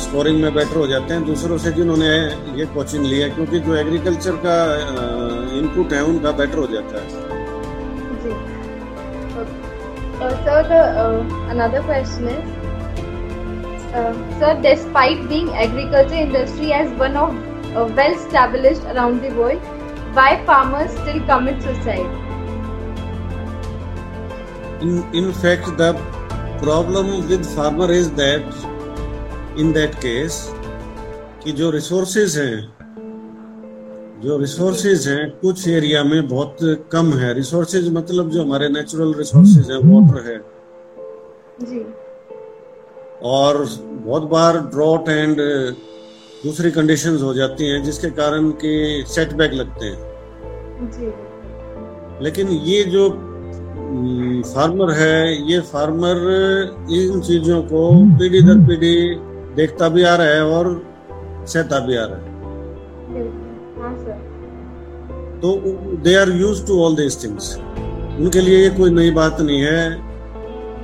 स्कोरिंग 0.00 0.40
में 0.42 0.54
बेटर 0.54 0.76
हो 0.76 0.86
जाते 0.86 1.14
हैं। 1.14 1.24
दूसरों 1.26 1.58
से 1.58 1.72
जिन्होंने 1.72 2.08
ये 2.60 2.66
कोचिंग 2.74 3.04
ली 3.06 3.18
है 3.20 3.28
क्योंकि 3.30 3.60
जो 3.60 3.74
एग्रीकल्चर 3.76 4.36
का 4.46 4.56
इनपुट 5.58 5.92
है 5.92 6.02
उनका 6.04 6.30
बेटर 6.40 6.58
हो 6.58 6.66
जाता 6.72 6.94
है। 6.96 7.06
जी। 8.24 8.32
uh, 10.22 10.34
sir 10.44 10.58
the 10.70 10.80
uh, 11.02 11.18
another 11.54 11.82
question 11.82 12.28
is 12.28 12.61
uh, 13.94 14.12
sir 14.38 14.52
despite 14.62 15.28
being 15.28 15.48
agriculture 15.66 16.20
industry 16.26 16.72
as 16.72 16.90
one 16.98 17.16
of 17.16 17.30
uh, 17.76 17.86
well 17.96 18.14
established 18.14 18.84
around 18.94 19.22
the 19.22 19.30
world 19.34 19.70
why 20.18 20.30
farmers 20.46 20.90
still 21.02 21.20
commit 21.26 21.62
suicide 21.62 22.10
in 24.80 24.98
in 25.22 25.32
fact 25.44 25.70
the 25.78 25.92
problem 26.64 27.14
with 27.28 27.46
farmer 27.54 27.90
is 27.90 28.10
that 28.12 28.44
in 29.56 29.72
that 29.78 30.00
case 30.00 30.42
कि 31.44 31.52
जो 31.58 31.70
resources 31.70 32.36
हैं 32.38 32.56
जो 34.24 34.36
resources 34.38 35.06
हैं 35.08 35.30
कुछ 35.38 35.66
area 35.68 36.02
में 36.04 36.28
बहुत 36.28 36.56
कम 36.92 37.12
है 37.18 37.32
resources 37.34 37.88
मतलब 37.92 38.30
जो 38.30 38.42
हमारे 38.42 38.68
नेचुरल 38.68 39.14
रिसोर्सेज 39.18 39.70
हैं 39.70 39.78
वाटर 39.88 40.28
है 40.28 40.38
जी 41.62 41.80
और 43.24 43.66
बहुत 44.04 44.22
बार 44.30 44.58
ड्रॉट 44.70 45.08
एंड 45.08 45.36
दूसरी 46.44 46.70
कंडीशंस 46.70 47.22
हो 47.22 47.34
जाती 47.34 47.68
हैं 47.68 47.82
जिसके 47.82 48.10
कारण 48.12 48.50
कि 48.62 48.72
सेटबैक 49.08 49.52
लगते 49.52 49.86
हैं। 49.86 50.90
जी। 50.90 51.12
लेकिन 52.24 52.48
ये 52.64 52.82
जो 52.84 53.08
फार्मर 54.48 54.90
है 54.92 55.50
ये 55.50 55.60
फार्मर 55.70 56.16
इन 56.92 57.20
चीज़ों 57.20 57.62
को 57.62 57.88
पीढ़ी 58.18 58.40
दर 58.42 58.58
पीढ़ी 58.68 58.94
देखता 59.56 59.88
भी 59.88 60.02
आ 60.02 60.14
रहा 60.16 60.26
है 60.26 60.42
और 60.50 60.70
सहता 61.46 61.78
भी 61.86 61.96
आ 61.96 62.04
रहा 62.04 62.18
है। 62.18 62.22
हाँ 63.78 63.92
तो 65.42 65.54
they 66.04 66.14
are 66.14 66.30
use 66.32 66.66
to 66.66 66.82
all 66.84 66.96
this 66.96 67.22
things 67.24 67.56
उनके 67.56 68.40
लिए 68.40 68.62
ये 68.62 68.70
कोई 68.70 68.90
नई 68.90 69.10
बात 69.10 69.40
नहीं 69.40 69.60
है। 69.60 70.11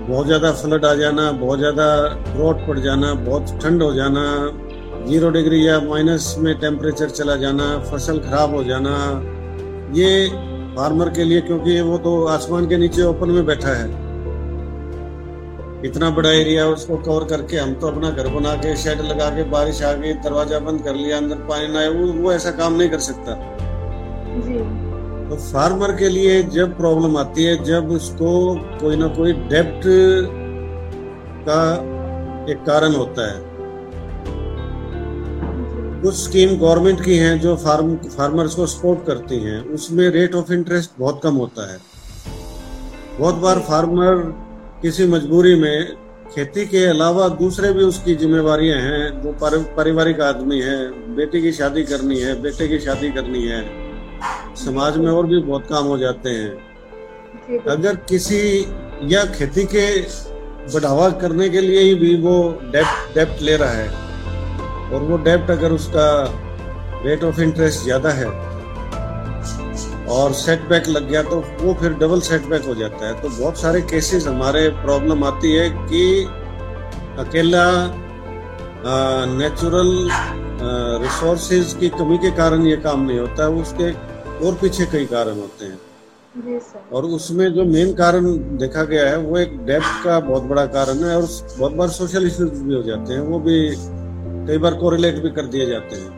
बहुत 0.08 0.26
ज़्यादा 0.26 0.50
फ्लड 0.52 0.84
आ 0.84 0.94
जाना, 0.94 1.30
बहुत 1.34 1.58
ज़्यादा 1.58 1.86
ड्रॉट 2.26 2.66
पड़ 2.66 2.78
जाना, 2.78 3.12
बहुत 3.24 3.58
ठंड 3.62 3.82
हो 3.82 3.92
जाना 3.94 4.24
ज़ीरो 5.06 5.30
डिग्री 5.30 5.66
या 5.66 5.78
माइनस 5.80 6.34
में 6.38 6.54
टेम्परेचर 6.60 7.10
चला 7.10 7.36
जाना, 7.36 7.66
फ़सल 7.90 8.18
खराब 8.20 8.54
हो 8.54 8.62
जाना, 8.64 8.94
ये 9.94 10.28
फार्मर 10.76 11.08
के 11.10 11.24
लिए 11.24 11.40
क्योंकि 11.42 11.80
वो 11.82 11.98
तो 11.98 12.12
आसमान 12.28 12.68
के 12.68 12.76
नीचे 12.76 13.02
ओपन 13.04 13.30
में 13.30 13.44
बैठा 13.46 13.74
है। 13.74 13.86
इतना 15.84 16.10
बड़ा 16.10 16.30
एरिया 16.32 16.66
उसको 16.68 16.96
कवर 16.98 17.24
करके 17.26 17.56
हम 17.56 17.74
तो 17.74 17.88
अपना 17.88 18.10
घर 18.10 18.28
बना 18.30 18.54
के 18.56 18.76
शेड 18.78 19.00
लगा 19.02 19.28
के, 19.30 19.42
बारिश 19.50 19.82
आ 19.82 19.92
गई, 19.92 20.12
दरवाज़ा 20.24 20.58
बंद 20.60 20.82
कर 20.84 20.94
लिया, 20.94 21.16
अंदर 21.16 21.36
पानी 21.48 21.68
ना 21.68 21.78
आए 21.80 21.88
वो 21.90 22.12
वो 22.14 22.32
ऐसा 22.32 22.50
काम 22.58 22.76
नहीं 22.76 22.88
कर 22.88 22.98
सकता। 23.02 23.34
जी। 24.40 24.87
तो 25.28 25.36
फार्मर 25.36 25.96
के 25.96 26.08
लिए 26.08 26.42
जब 26.42 26.76
प्रॉब्लम 26.76 27.16
आती 27.16 27.44
है, 27.44 27.64
जब 27.64 27.90
उसको 27.90 28.54
कोई 28.80 28.96
ना 28.96 29.06
कोई 29.06 29.32
डेप्ट 29.32 29.82
का 31.48 31.74
एक 32.52 32.58
कारण 32.58 32.94
होता 32.94 33.34
है। 33.34 33.48
कुछ 36.02 36.14
स्कीम 36.14 36.58
गवर्नमेंट 36.58 37.04
की 37.04 37.16
हैं 37.16 37.40
जो 37.40 37.56
फार्म, 37.56 37.96
फार्मर्स 37.96 38.54
को 38.54 38.66
सपोर्ट 38.66 39.06
करती 39.06 39.36
हैं। 39.36 39.64
उसमें 39.64 40.08
रेट 40.10 40.34
ऑफ़ 40.34 40.52
इंटरेस्ट 40.52 40.90
बहुत 40.98 41.20
कम 41.22 41.34
होता 41.34 41.72
है। 41.72 41.78
बहुत 43.18 43.34
बार 43.34 43.58
फार्मर 43.58 44.14
किसी 44.82 45.06
मजबूरी 45.06 45.54
में 45.54 45.96
खेती 46.34 46.66
के 46.66 46.84
अलावा 46.84 47.28
दूसरे 47.28 47.72
भी 47.72 47.84
उसकी 47.84 48.14
जिम्मेवारियाँ 48.14 48.78
हैं। 48.78 49.22
वो 49.22 49.32
पारिवारिक 49.76 50.20
आदमी 50.20 50.60
है, 50.60 50.88
बेटी 51.16 51.42
की 51.42 51.52
शादी 51.52 51.82
करनी 51.82 52.20
है, 52.20 52.42
बेटे 52.42 52.68
की 52.68 52.78
शादी 52.78 53.10
करनी 53.10 53.42
है। 53.46 53.87
समाज 54.56 54.96
में 54.96 55.10
और 55.10 55.26
भी 55.26 55.40
बहुत 55.40 55.66
काम 55.68 55.84
हो 55.86 55.98
जाते 55.98 56.30
हैं। 56.30 57.60
अगर 57.68 57.96
किसी 58.08 58.40
या 59.04 59.24
खेती 59.34 59.64
के 59.66 59.86
बढ़ावा 60.72 61.08
करने 61.20 61.48
के 61.48 61.60
लिए 61.60 61.80
ही 61.80 61.94
भी 61.94 62.14
वो 62.22 62.36
डेप्ट 62.72 63.14
डेप्ट 63.14 63.42
ले 63.42 63.56
रहा 63.56 63.70
है, 63.72 63.88
और 64.92 65.02
वो 65.02 65.16
डेप्ट 65.24 65.50
अगर 65.50 65.72
उसका 65.72 66.08
रेट 67.04 67.24
ऑफ़ 67.24 67.40
इंटरेस्ट 67.40 67.82
ज़्यादा 67.82 68.10
है, 68.12 68.26
और 70.10 70.32
सेटबैक 70.34 70.88
लग 70.88 71.08
गया 71.08 71.22
तो 71.22 71.40
वो 71.60 71.74
फिर 71.80 71.92
डबल 71.94 72.20
सेटबैक 72.22 72.64
हो 72.64 72.74
जाता 72.74 73.06
है। 73.06 73.14
तो 73.22 73.28
बहुत 73.30 73.60
सारे 73.60 73.80
केसेस 73.84 74.26
हमारे 74.26 74.68
प्रॉब्लम 74.82 75.24
आती 75.24 75.52
है 75.52 75.68
कि 75.70 76.04
अकेला 77.18 77.64
नेचुरल 79.28 79.90
रिसोर्सेज 81.02 81.76
की 81.80 81.88
कमी 81.90 82.18
के 82.18 82.30
कारण 82.36 82.66
ये 82.66 82.76
काम 82.78 83.02
नहीं 83.02 83.18
होता 83.18 83.42
है 83.44 83.50
उसके 83.62 83.90
और 84.38 84.54
पीछे 84.60 84.86
कई 84.86 85.06
कारण 85.06 85.40
होते 85.40 85.64
हैं। 85.64 85.78
और 86.92 87.04
उसमें 87.16 87.46
जो 87.54 87.64
मेन 87.66 87.92
कारण 87.94 88.26
देखा 88.58 88.82
गया 88.84 89.08
है 89.10 89.16
वो 89.18 89.38
एक 89.38 89.56
डेप्थ 89.66 90.04
का 90.04 90.18
बहुत 90.22 90.42
बड़ा 90.44 90.64
कारण 90.74 91.04
है 91.04 91.16
और 91.16 91.26
बहुत 91.58 91.72
बार 91.72 91.88
सोशल 91.90 92.26
इश्यूज़ 92.26 92.62
भी 92.62 92.74
हो 92.74 92.82
जाते 92.82 93.12
हैं 93.12 93.20
वो 93.20 93.38
भी 93.40 93.58
कई 94.48 94.58
बार 94.58 94.74
कोरिलेट 94.74 95.22
भी 95.22 95.30
कर 95.30 95.46
दिए 95.46 95.66
जाते 95.66 95.96
हैं। 95.96 96.10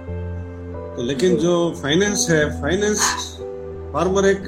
तो 0.97 1.03
लेकिन 1.03 1.37
जो। 1.37 1.55
फाइनेंस 1.83 2.27
है 2.31 2.45
फाइनेंस 2.61 3.01
फार्मर 3.95 4.27
एक 4.27 4.45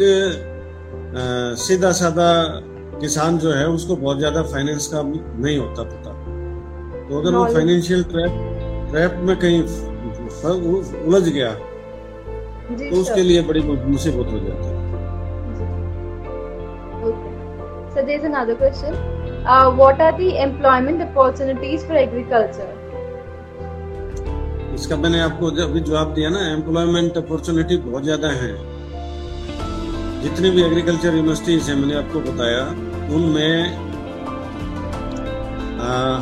सीधा 1.59 1.93
साधा 1.93 2.29
किसान 3.01 3.39
जो 3.39 3.53
है 3.53 3.67
उसको 3.69 3.97
बहुत 3.97 4.19
ज़्यादा 4.19 4.43
फाइनेंस 4.43 4.87
का 4.87 5.03
नहीं 5.03 5.59
होता 5.59 5.83
पता। 5.85 6.11
तो 7.09 7.21
अगर 7.21 7.35
वो 7.37 7.45
फाइनेंशियल 7.55 8.03
ट्रैप 8.05 8.33
ट्रैप 8.91 9.21
में 9.23 9.37
कहीं 9.37 9.63
उलझ 11.07 11.29
गया 11.29 11.51
तो 12.79 13.01
उसके 13.01 13.23
लिए 13.23 13.43
बड़ी 13.49 13.63
मुसीबत 13.63 14.33
हो 14.33 14.39
जाती 14.47 14.67
है। 14.69 14.81
So 17.95 18.03
there's 18.09 18.25
another 18.25 18.55
question. 18.57 18.95
Uh, 19.45 19.71
what 19.79 20.01
are 20.01 20.13
the 20.19 20.29
employment 20.43 21.03
opportunities 21.07 21.83
for 21.85 21.97
agriculture? 22.03 22.73
इसका 24.75 24.97
मैंने 24.97 25.21
आपको 25.21 25.51
अभी 25.65 25.81
जवाब 25.81 26.15
दिया 26.15 26.29
ना 26.31 26.47
एम्प्लॉयमेंट 26.53 27.17
अपॉर्चुनिटी 27.17 27.77
बहुत 27.89 28.03
ज़्यादा 28.05 28.29
है। 28.43 28.53
जितनी 30.23 30.51
भी 30.51 30.63
एग्रीकल्चर 30.63 31.15
यूनिवर्सिटीज 31.15 31.69
है 31.71 31.77
मैंने 31.77 31.95
आपको 31.95 32.21
बताया 32.31 32.65
उनमें 33.17 33.91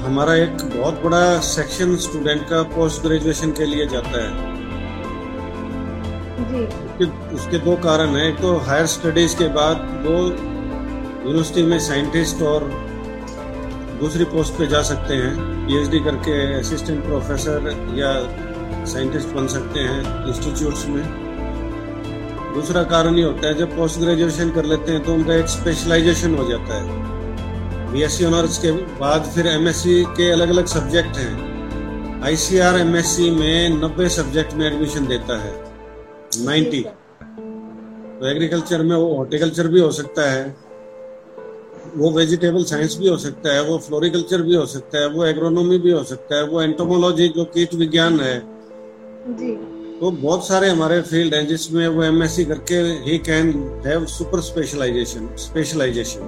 हमारा 0.05 0.35
एक 0.35 0.63
बहुत 0.77 1.03
बड़ा 1.03 1.25
सेक्शन 1.47 1.97
स्टूडेंट 2.05 2.43
का 2.51 2.63
पोस्ट 2.77 3.03
ग्रेजुएशन 3.03 3.51
के 3.59 3.67
लिए 3.67 3.87
जाता 3.87 4.23
है। 4.23 4.50
जी। 6.40 7.07
उसके, 7.35 7.59
दो 7.59 7.76
कारण 7.76 8.07
है। 8.07 8.37
तो 8.37 8.57
हायर 8.57 8.87
स्टडीज़ 8.87 9.37
के 9.37 9.48
बाद 9.48 10.05
वो 10.07 10.16
यूनिवर्सिटी 11.26 11.62
में 11.62 11.79
साइंटिस्ट 11.79 12.42
और 12.42 12.64
दूसरी 14.00 14.24
पोस्ट 14.24 14.53
पे 14.53 14.66
जा 14.66 14.83
सकते 14.83 15.14
हैं। 15.14 15.66
पीएचडी 15.66 16.00
करके 16.00 16.61
असिस्टेंट 16.61 17.05
प्रोफेसर 17.05 17.72
या 17.94 18.12
साइंटिस्ट 18.87 19.29
बन 19.29 19.46
सकते 19.46 19.81
हैं 19.81 20.26
इंस्टीट्यूट्स 20.29 20.87
में। 20.87 21.03
दूसरा 22.55 22.83
कारण 22.83 23.14
ये 23.14 23.24
होता 23.24 23.46
है 23.46 23.55
जब 23.55 23.76
पोस्ट 23.76 24.00
ग्रेजुएशन 24.00 24.50
कर 24.50 24.64
लेते 24.64 24.92
हैं 24.92 25.05
तो 25.05 25.14
उनका 25.14 25.35
एक 25.35 25.46
स्पेशलाइजेशन 25.46 26.35
हो 26.35 26.48
जाता 26.48 26.83
है। 26.83 27.92
बीएससी 27.92 28.24
ऑनर्स 28.24 28.59
के 28.59 28.72
बाद 28.72 29.22
फिर 29.24 29.46
एमएससी 29.46 30.05
के 30.05 30.31
अलग 30.31 30.48
अलग 30.48 30.66
सब्जेक्ट 30.66 31.16
हैं 31.16 32.22
आईसीआर 32.24 32.79
एमएससी 32.79 33.31
में 33.31 33.68
90 33.68 34.09
सब्जेक्ट 34.09 34.55
में 34.55 34.66
एडमिशन 34.66 35.07
देता 35.07 35.42
है। 35.42 35.70
90 36.33 36.83
तो 38.21 38.27
एग्रीकल्चर 38.27 38.83
में 38.83 38.97
वो 38.97 39.14
हॉर्टिकल्चर 39.16 39.69
भी 39.69 39.81
हो 39.81 39.90
सकता 39.90 40.31
है 40.31 40.57
वो 41.97 42.11
वेजिटेबल 42.11 42.64
साइंस 42.64 42.97
भी 42.97 43.09
हो 43.09 43.16
सकता 43.16 43.55
है 43.55 43.62
वो 43.62 43.79
फ्लोरिकल्चर 43.79 44.43
भी 44.43 44.55
हो 44.55 44.66
सकता 44.66 44.99
है 44.99 45.09
वो 45.09 45.25
एग्रोनॉमी 45.25 45.79
भी 45.79 45.90
हो 45.90 46.05
सकता 46.05 46.37
है 46.37 46.45
वो 46.45 46.62
एंटोमोलॉजी 46.62 47.29
जो 47.29 47.45
कीट 47.45 47.75
विज्ञान 47.75 48.21
है। 48.21 48.43
जी। 49.29 49.53
तो 50.01 50.11
बहुत 50.11 50.47
सारे 50.49 50.69
हमारे 50.69 51.01
फ़ील्ड 51.03 51.35
हैं 51.35 51.47
जिसमें 51.47 51.88
वो 51.88 52.03
एमएससी 52.03 52.45
करके 52.45 52.75
he 52.75 53.19
can 53.19 53.53
have 53.87 54.07
super 54.07 54.40
specialisation 54.40 55.29
specialisation 55.37 56.21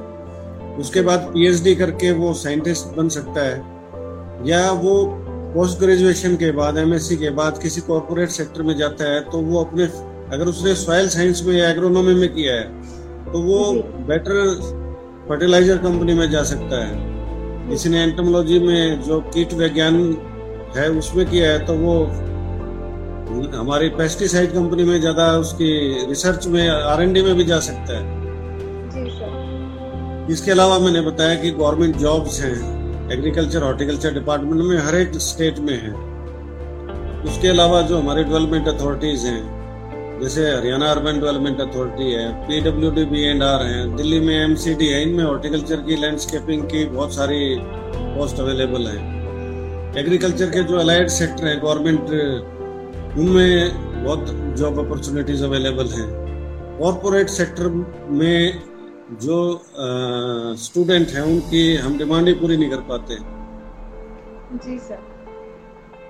उसके 0.79 1.01
बाद 1.01 1.21
पीएचडी 1.21 1.75
करके 1.75 2.12
वो 2.12 2.35
साइंटिस्ट 2.35 2.87
बन 2.87 3.09
सकता 3.09 3.41
है 3.41 3.59
या 4.49 4.71
वो 4.71 5.22
पोस्ट 5.55 5.79
ग्रेजुएशन 5.79 6.37
के 6.37 6.51
बाद 6.53 6.79
एमएससी 6.79 7.17
के 7.17 7.31
बाद 7.31 7.59
किसी 7.62 7.81
कॉरपोरेट 7.81 8.29
सेक्टर 8.31 8.62
में 8.62 8.77
जाता 8.77 9.05
है 9.05 9.21
तो 9.31 9.38
वो 9.41 9.65
अपने 9.65 9.85
अगर 10.35 10.47
उसने 10.49 10.75
सॉइल 10.75 11.09
साइंस 11.09 11.43
में 11.47 11.55
या 11.55 11.69
एग्रोनॉमी 11.71 12.15
में 12.15 12.29
किया 12.35 12.55
है 12.55 12.65
तो 13.33 13.43
वो 13.43 13.73
बेटर 14.09 14.38
फर्टिलाइज़र 15.29 15.77
कंपनी 15.79 16.15
में 16.15 16.31
जा 16.31 16.43
सकता 16.45 16.85
है। 16.85 17.11
किसी 17.69 17.88
ने 17.88 18.03
एंटमोलॉजी 18.03 18.59
में 18.59 19.03
जो 19.03 19.21
कीट 19.35 19.53
विज्ञान 19.55 19.97
है 20.77 20.88
उसमें 20.91 21.25
किया 21.27 21.51
है 21.53 21.59
तो 21.67 21.75
वो 21.75 21.95
हमारी 23.53 23.88
पेस्टिसाइड 23.99 24.53
कंपनी 24.53 24.85
में 24.85 25.01
ज़्यादा 25.01 25.31
उसकी 25.38 25.71
रिसर्च 26.09 26.47
में 26.47 26.69
आरएनडी 26.69 27.23
में 27.23 27.35
भी 27.37 27.45
जा 27.45 27.59
सकता 27.61 27.99
है। 27.99 28.05
इसके 30.33 30.51
अलावा 30.51 30.79
मैंने 30.79 31.01
बताया 31.01 31.35
कि 31.35 31.51
गवर्नमेंट 31.53 31.97
जॉब्स 31.97 32.41
हैं। 32.41 32.82
एग्रीकल्चर, 33.12 33.62
हॉर्टिकल्चर 33.62 34.14
डिपार्टमेंट 34.14 34.62
में 34.62 34.79
हर 34.79 34.94
एक 34.96 35.16
स्टेट 35.22 35.59
में 35.61 35.75
है। 35.75 35.90
उसके 37.25 37.48
अलावा 37.48 37.81
जो 37.83 37.98
हमारे 37.98 38.25
डेवलपमेंट 38.25 38.68
अथॉरिटीज 38.68 39.25
हैं, 39.25 40.20
जैसे 40.20 40.42
हरियाणा 40.51 40.90
अर्बन 40.90 41.20
डेवलपमेंट 41.20 41.61
अथॉरिटी 41.61 42.12
है 42.12 42.31
PW 42.48 42.90
D 42.90 43.05
B 43.05 43.22
and 43.22 43.42
R 43.42 43.62
है, 43.62 43.96
दिल्ली 43.96 44.20
में 44.20 44.35
एम 44.35 44.55
सी 44.55 44.75
डी 44.75 44.88
है, 44.88 45.03
इनमें 45.03 45.25
हॉर्टिकल्चर 45.25 45.81
की 45.87 45.96
लैंडस्केपिंग 45.96 46.62
की 46.64 46.85
बहुत 46.87 47.14
सारी 47.14 47.57
पोस्ट 48.16 48.40
अवेलेबल 48.40 48.87
है। 48.87 48.96
एग्रीकल्चर 50.01 50.51
के 50.51 50.62
जो 50.62 50.79
अलाइड 50.79 51.09
सेक्टर 51.11 51.46
है 51.46 51.57
गवर्नमेंट 51.61 53.18
उनमें 53.18 54.05
बहुत 54.05 54.27
जॉब 54.59 54.79
अपॉर्चुनिटीज़ 54.87 55.44
अवेलेबल 55.44 55.88
हैं। 55.90 56.09
कॉरपोरेट 56.79 57.29
सेक्टर 57.29 57.68
में 58.11 58.62
जो 59.23 59.37
स्टूडेंट 60.59 61.09
हैं 61.09 61.23
उनकी 61.23 61.62
हम 61.77 61.99
डिमांड 61.99 62.29
ही 62.29 62.35
पूरी 62.35 62.57
नहीं 62.57 62.71
कर 62.71 62.81
पाते। 62.88 63.17
जी 64.59 64.79
सर 64.79 65.11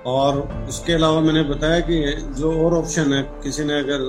और 0.07 0.39
उसके 0.69 0.93
अलावा 0.93 1.21
मैंने 1.21 1.43
बताया 1.45 1.81
कि 1.81 1.97
जो 2.39 2.53
और 2.65 2.75
ऑप्शन 2.75 3.13
है 3.13 3.23
किसी 3.43 3.65
ने 3.65 3.79
अगर 3.79 4.01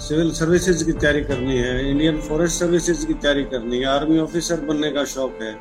सिविल 0.00 0.30
सर्विसेज़ 0.32 0.84
की 0.84 0.92
तैयारी 0.92 1.20
करनी 1.24 1.56
है 1.58 1.90
इंडियन 1.90 2.20
फॉरेस्ट 2.20 2.58
सर्विसेज़ 2.58 3.06
की 3.06 3.14
तैयारी 3.14 3.44
करनी 3.44 3.78
है 3.78 3.84
आर्मी 3.84 4.18
ऑफिसर 4.18 4.60
बनने 4.66 4.90
का 4.90 5.04
शौक 5.04 5.38
है 5.42 5.54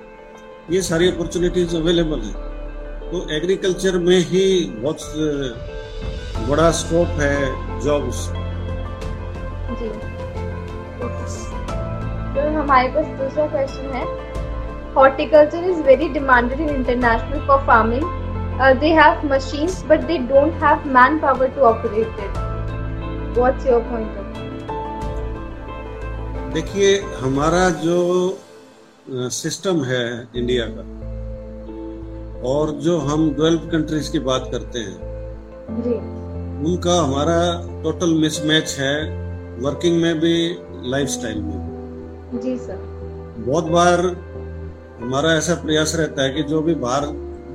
ये 0.72 0.82
सारी 0.82 1.12
अपॉर्चुनिटीज़ 1.12 1.76
अवेलेबल 1.78 2.20
है। 2.20 2.34
तो 3.12 3.18
एग्रीकल्चर 3.36 3.98
में 4.00 4.18
ही 4.20 4.44
बहुत 4.76 5.00
बड़ा 6.50 6.70
स्कोप 6.80 7.08
है 7.20 7.36
जॉब्स 7.82 8.28
जी। 9.80 9.90
हमारे 12.68 12.88
पास 12.94 13.06
दूसरा 13.18 13.48
क्वेश्चन 13.48 13.92
है. 13.96 14.06
Horticulture 14.96 15.70
is 15.70 15.82
very 15.84 16.08
demanded 16.14 16.60
in 16.62 16.70
international 16.70 17.46
for 17.48 17.60
farming 17.68 18.04
uh, 18.60 18.74
they 18.74 18.90
have 18.90 19.24
machines 19.24 19.84
but 19.84 20.08
they 20.08 20.18
don't 20.30 20.54
have 20.60 20.86
manpower 20.86 21.50
to 21.50 21.64
operate 21.64 22.22
it. 22.26 22.40
What's 23.36 23.66
your 23.66 23.82
point 23.92 24.18
of 24.18 24.26
देखिए 26.54 26.90
हमारा 27.20 27.70
जो 27.84 27.98
सिस्टम 29.32 29.84
है 29.84 30.06
इंडिया 30.36 30.66
का 30.70 30.86
और 32.50 32.72
जो 32.86 32.98
हम 33.10 33.30
डेवलप 33.32 33.70
कंट्रीज़ 33.72 34.12
की 34.12 34.20
बात 34.32 34.50
करते 34.52 34.80
हैं 34.80 35.82
जी। 35.84 35.96
उनका 36.70 37.00
हमारा 37.02 37.40
टोटल 37.84 38.14
मिसमैच 38.22 38.76
है 38.80 38.96
वर्किंग 39.64 40.02
में 40.02 40.20
भी 40.20 40.36
लाइफस्टाइल 40.92 41.42
में 41.42 41.67
जी 42.34 42.58
सर। 42.58 42.78
बहुत 43.40 43.66
बार 43.66 44.00
हमारा 45.02 45.34
ऐसा 45.34 45.54
प्रयास 45.56 45.96
रहता 45.96 46.24
है 46.24 46.30
कि 46.30 46.44
जो 46.44 46.62
भी 46.62 46.74
बाहर 46.78 47.06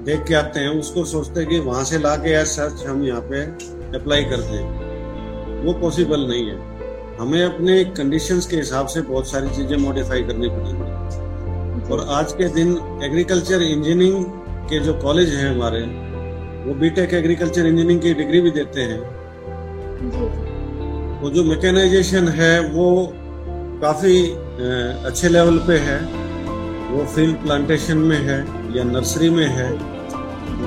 देख 0.04 0.24
के 0.28 0.34
आते 0.34 0.60
हैं 0.60 0.68
उसको 0.80 1.04
सोचते 1.04 1.40
हैं 1.40 1.48
कि 1.48 1.58
वहाँ 1.60 1.84
से 1.84 1.98
ला 1.98 2.14
के 2.16 2.30
एज 2.32 2.46
सच 2.48 2.84
हम 2.86 3.02
यहाँ 3.04 3.20
पे 3.30 3.42
अप्लाई 3.98 4.24
कर 4.24 4.40
दें 4.42 5.64
वो 5.64 5.72
पॉसिबल 5.80 6.26
नहीं 6.28 6.46
है। 6.46 6.56
हमें 7.18 7.42
अपने 7.44 7.84
कंडीशंस 7.96 8.46
के 8.46 8.56
हिसाब 8.56 8.86
से 8.86 9.00
बहुत 9.02 9.30
सारी 9.30 9.48
चीज़ें 9.56 9.76
मॉडिफाई 9.78 10.22
करनी 10.22 10.48
पड़ेंगी 10.48 11.92
और 11.92 12.06
आज 12.10 12.32
के 12.32 12.48
दिन 12.54 12.76
एग्रीकल्चर 13.04 13.62
इंजीनियरिंग 13.62 14.24
के 14.70 14.78
जो 14.80 14.94
कॉलेज 15.02 15.34
हैं 15.34 15.50
हमारे 15.50 15.80
वो 16.64 16.74
बीटेक 16.80 17.14
एग्रीकल्चर 17.14 17.66
इंजीनियरिंग 17.66 18.00
की 18.00 18.14
डिग्री 18.14 18.40
भी 18.40 18.50
देते 18.50 18.80
हैं। 18.80 19.00
वो 21.20 21.30
जो 21.30 21.44
मैकेनाइजेशन 21.44 22.28
है 22.38 22.54
वो 22.70 22.86
काफ़ी 23.82 24.16
अच्छे 25.06 25.28
लेवल 25.28 25.58
पे 25.58 25.76
है, 25.78 25.98
वो 26.90 27.04
फ़ील्ड 27.04 27.36
प्लांटेशन 27.36 27.98
में 27.98 28.18
है, 28.18 28.38
या 28.76 28.84
नर्सरी 28.84 29.30
में 29.30 29.46
है, 29.46 29.70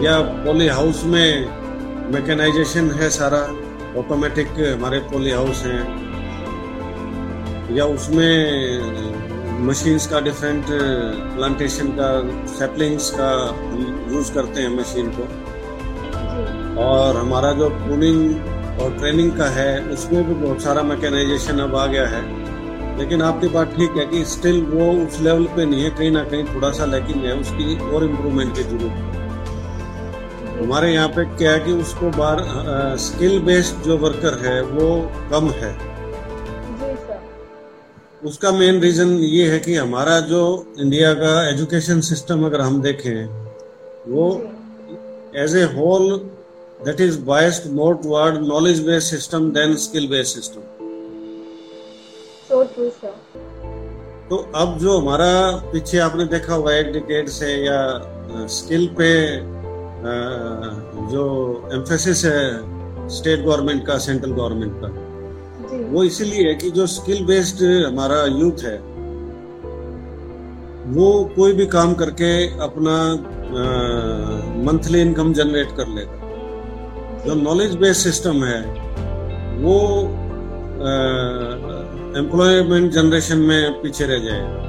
या 0.03 0.19
पोली 0.45 0.67
हाउस 0.67 1.03
में 1.03 1.45
मैकेनाइजेशन 2.13 2.91
है 2.91 3.09
सारा 3.09 3.39
ऑटोमेटिक 3.99 4.47
हमारे 4.47 4.99
पोली 4.99 5.31
हाउस 5.31 5.63
हैं, 5.65 5.83
या 7.75 7.85
उसमें 7.85 8.33
मशीन्स 9.59 10.07
का 10.07 10.19
डिफरेंट 10.19 10.65
प्लांटेशन 11.35 11.87
का 11.99 12.09
सेपलिंग्स 12.47 13.09
का 13.09 13.29
यूज़ 14.13 14.33
करते 14.33 14.61
हैं 14.61 14.69
मशीन 14.69 15.11
को। 15.11 15.23
और 16.81 17.17
हमारा 17.17 17.51
जो 17.51 17.69
प्रूनिंग 17.69 18.81
और 18.81 18.97
ट्रेनिंग 18.97 19.31
का 19.31 19.45
है, 19.45 19.81
उसमें 19.89 20.27
भी 20.27 20.33
बहुत 20.33 20.61
सारा 20.61 20.81
मैकेनाइजेशन 20.83 21.59
अब 21.59 21.75
आ 21.75 21.85
गया 21.85 22.07
है। 22.07 22.44
लेकिन 22.99 23.21
आपकी 23.21 23.47
बात 23.53 23.73
ठीक 23.75 23.97
है 23.97 24.05
कि 24.05 24.23
स्टिल 24.25 24.61
वो 24.65 24.91
उस 25.05 25.19
लेवल 25.21 25.45
पे 25.55 25.65
नहीं 25.65 25.83
है 25.83 25.89
कहीं 25.97 26.11
ना 26.11 26.23
कहीं 26.23 26.43
थोड़ा 26.45 26.71
सा 26.71 26.85
लैकिंग 26.85 27.25
है 27.25 27.33
उसकी 27.39 27.77
और 27.89 28.03
इम्प्रूवमेंट 28.03 28.55
की 28.57 28.63
ज़रूरत 28.63 28.93
है। 28.93 29.23
हमारे 30.57 30.93
यहाँ 30.93 31.07
पे 31.15 31.25
क्या 31.37 31.51
है 31.51 31.59
कि 31.59 31.71
उसको 31.81 32.09
बार 32.17 32.43
स्किल 33.05 33.39
बेस्ड 33.45 33.83
जो 33.85 33.97
वर्कर 33.97 34.37
है 34.45 34.61
वो 34.63 34.87
कम 35.31 35.49
है। 35.55 35.73
उसका 38.23 38.51
मेन 38.51 38.79
रीजन 38.81 39.09
ये 39.21 39.49
है 39.49 39.59
कि 39.59 39.75
हमारा 39.75 40.19
जो 40.29 40.43
इंडिया 40.79 41.13
का 41.13 41.33
एजुकेशन 41.49 41.99
सिस्टम 42.01 42.45
अगर 42.45 42.61
हम 42.61 42.81
देखें 42.81 43.25
वो 44.07 44.29
as 45.43 45.55
a 45.55 45.63
whole 45.73 46.09
that 46.85 47.01
is 47.01 47.19
biased 47.25 47.71
more 47.73 47.95
toward 48.03 48.41
knowledge 48.47 48.79
based 48.87 49.15
system 49.15 49.51
than 49.51 49.75
skill 49.83 50.07
based 50.07 50.35
system 50.35 50.74
तो 54.29 54.37
अब 54.55 54.77
जो 54.79 54.97
हमारा 54.97 55.31
पीछे 55.71 55.97
आपने 55.99 56.25
देखा 56.25 56.53
हुआ 56.53 56.73
एक 56.73 56.91
डिकेड 56.93 57.27
से 57.29 57.49
या 57.65 57.79
स्किल 58.49 58.87
पे 58.99 59.11
जो 61.11 61.25
एम्फेसिस 61.73 62.23
है 62.25 63.09
स्टेट 63.09 63.45
गवर्नमेंट 63.45 63.85
का 63.87 63.97
सेंट्रल 63.97 64.31
गवर्नमेंट 64.31 64.73
का। 64.75 64.89
वो 65.91 66.03
इसीलिए 66.03 66.47
है 66.47 66.55
कि 66.55 66.69
जो 66.71 66.85
स्किल 66.87 67.25
बेस्ड 67.25 67.63
हमारा 67.85 68.23
यूथ 68.25 68.63
है 68.63 68.77
वो 70.95 71.07
कोई 71.35 71.53
भी 71.53 71.65
काम 71.67 71.93
करके 71.93 72.31
अपना 72.63 72.97
मंथली 74.65 75.01
इनकम 75.01 75.33
जनरेट 75.33 75.75
कर 75.77 75.87
लेगा। 75.87 77.23
जो 77.25 77.35
नॉलेज 77.35 77.75
बेस्ड 77.75 78.01
सिस्टम 78.01 78.43
है 78.43 78.61
वो 79.61 79.77
एम्प्लॉयमेंट 82.15 82.91
जनरेशन 82.91 83.37
में 83.47 83.81
पीछे 83.81 84.05
रह 84.05 84.19
जाएगा 84.25 84.63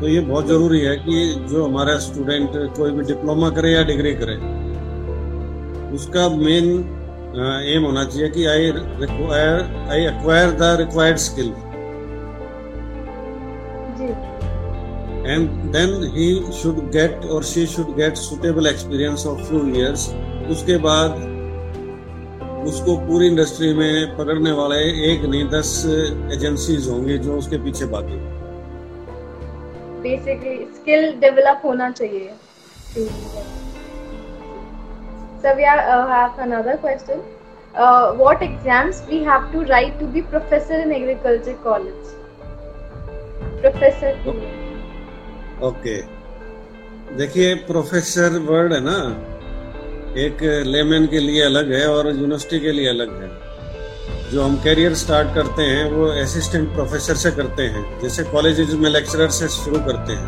तो 0.00 0.08
ये 0.08 0.20
बहुत 0.20 0.46
ज़रूरी 0.46 0.80
है 0.80 0.96
कि 0.98 1.18
जो 1.50 1.64
हमारा 1.64 1.98
स्टूडेंट 2.00 2.50
कोई 2.76 2.90
भी 2.90 3.02
डिप्लोमा 3.04 3.50
करे 3.58 3.70
या 3.72 3.82
डिग्री 3.90 4.14
करे 4.14 4.34
उसका 5.96 6.28
मेन 6.30 6.66
एम 7.74 7.84
होना 7.84 8.04
चाहिए 8.04 8.28
कि 8.30 8.44
I 8.46 8.70
require 8.72 9.62
I 9.92 10.06
acquire 10.06 10.50
the 10.52 10.74
required 10.80 11.18
skill 11.20 11.52
and 15.26 15.48
then 15.72 15.96
he 16.16 16.28
should 16.54 16.82
get 16.92 17.24
or 17.26 17.44
she 17.44 17.66
should 17.68 17.96
get 17.96 18.16
suitable 18.18 18.66
experience 18.66 19.26
of 19.26 19.42
few 19.42 19.66
years 19.68 20.08
उसके 20.50 20.76
बाद 20.80 21.35
उसको 22.68 22.96
पूरी 23.06 23.26
इंडस्ट्री 23.26 23.72
में 23.74 24.16
पकड़ने 24.16 24.52
वाले 24.60 24.78
एक 25.10 25.24
नहीं 25.24 25.44
दस 25.50 25.70
एजेंसीज 26.34 26.88
होंगे 26.88 27.18
जो 27.26 27.36
उसके 27.38 27.58
पीछे 27.64 27.86
भागेंगे 27.92 28.34
बेसिकली 30.02 30.56
स्किल 30.74 31.12
डेवलप 31.20 31.62
होना 31.64 31.90
चाहिए 32.00 32.34
So 35.38 35.54
we 35.54 35.64
are, 35.64 35.80
uh, 35.94 36.06
have 36.08 36.38
another 36.38 36.76
question. 36.78 37.20
Uh, 37.74 38.14
what 38.14 38.42
exams 38.42 39.02
we 39.08 39.18
have 39.22 39.50
to 39.52 39.64
write 39.66 39.98
to 39.98 40.06
be 40.06 40.22
professor 40.22 40.78
in 40.80 40.92
agriculture 40.92 41.56
college? 41.62 42.14
Professor. 43.60 44.12
Okay 44.26 45.68
okay. 45.68 45.98
देखिए 47.12 47.54
प्रोफेसर 47.66 48.38
वर्ड 48.46 48.72
है 48.72 48.80
ना 48.80 48.98
एक 50.16 50.42
लेमन 50.66 51.06
के 51.06 51.18
लिए 51.18 51.42
अलग 51.42 51.72
है 51.72 51.86
और 51.88 52.06
यूनिवर्सिटी 52.08 52.58
के 52.60 52.72
लिए 52.72 52.88
अलग 52.88 53.10
है। 53.22 53.28
जो 54.30 54.42
हम 54.42 54.56
कैरियर 54.56 54.94
स्टार्ट 54.94 55.34
करते 55.34 55.62
हैं, 55.62 55.90
वो 55.92 56.06
असिस्टेंट 56.22 56.68
प्रोफेसर 56.74 57.14
से 57.14 57.30
करते 57.30 57.62
हैं। 57.62 57.82
जैसे 58.00 58.22
कॉलेज 58.22 58.60
में 58.74 58.90
लेक्चरर 58.90 59.28
से 59.30 59.48
शुरू 59.48 59.78
करते 59.78 60.12
हैं। 60.12 60.24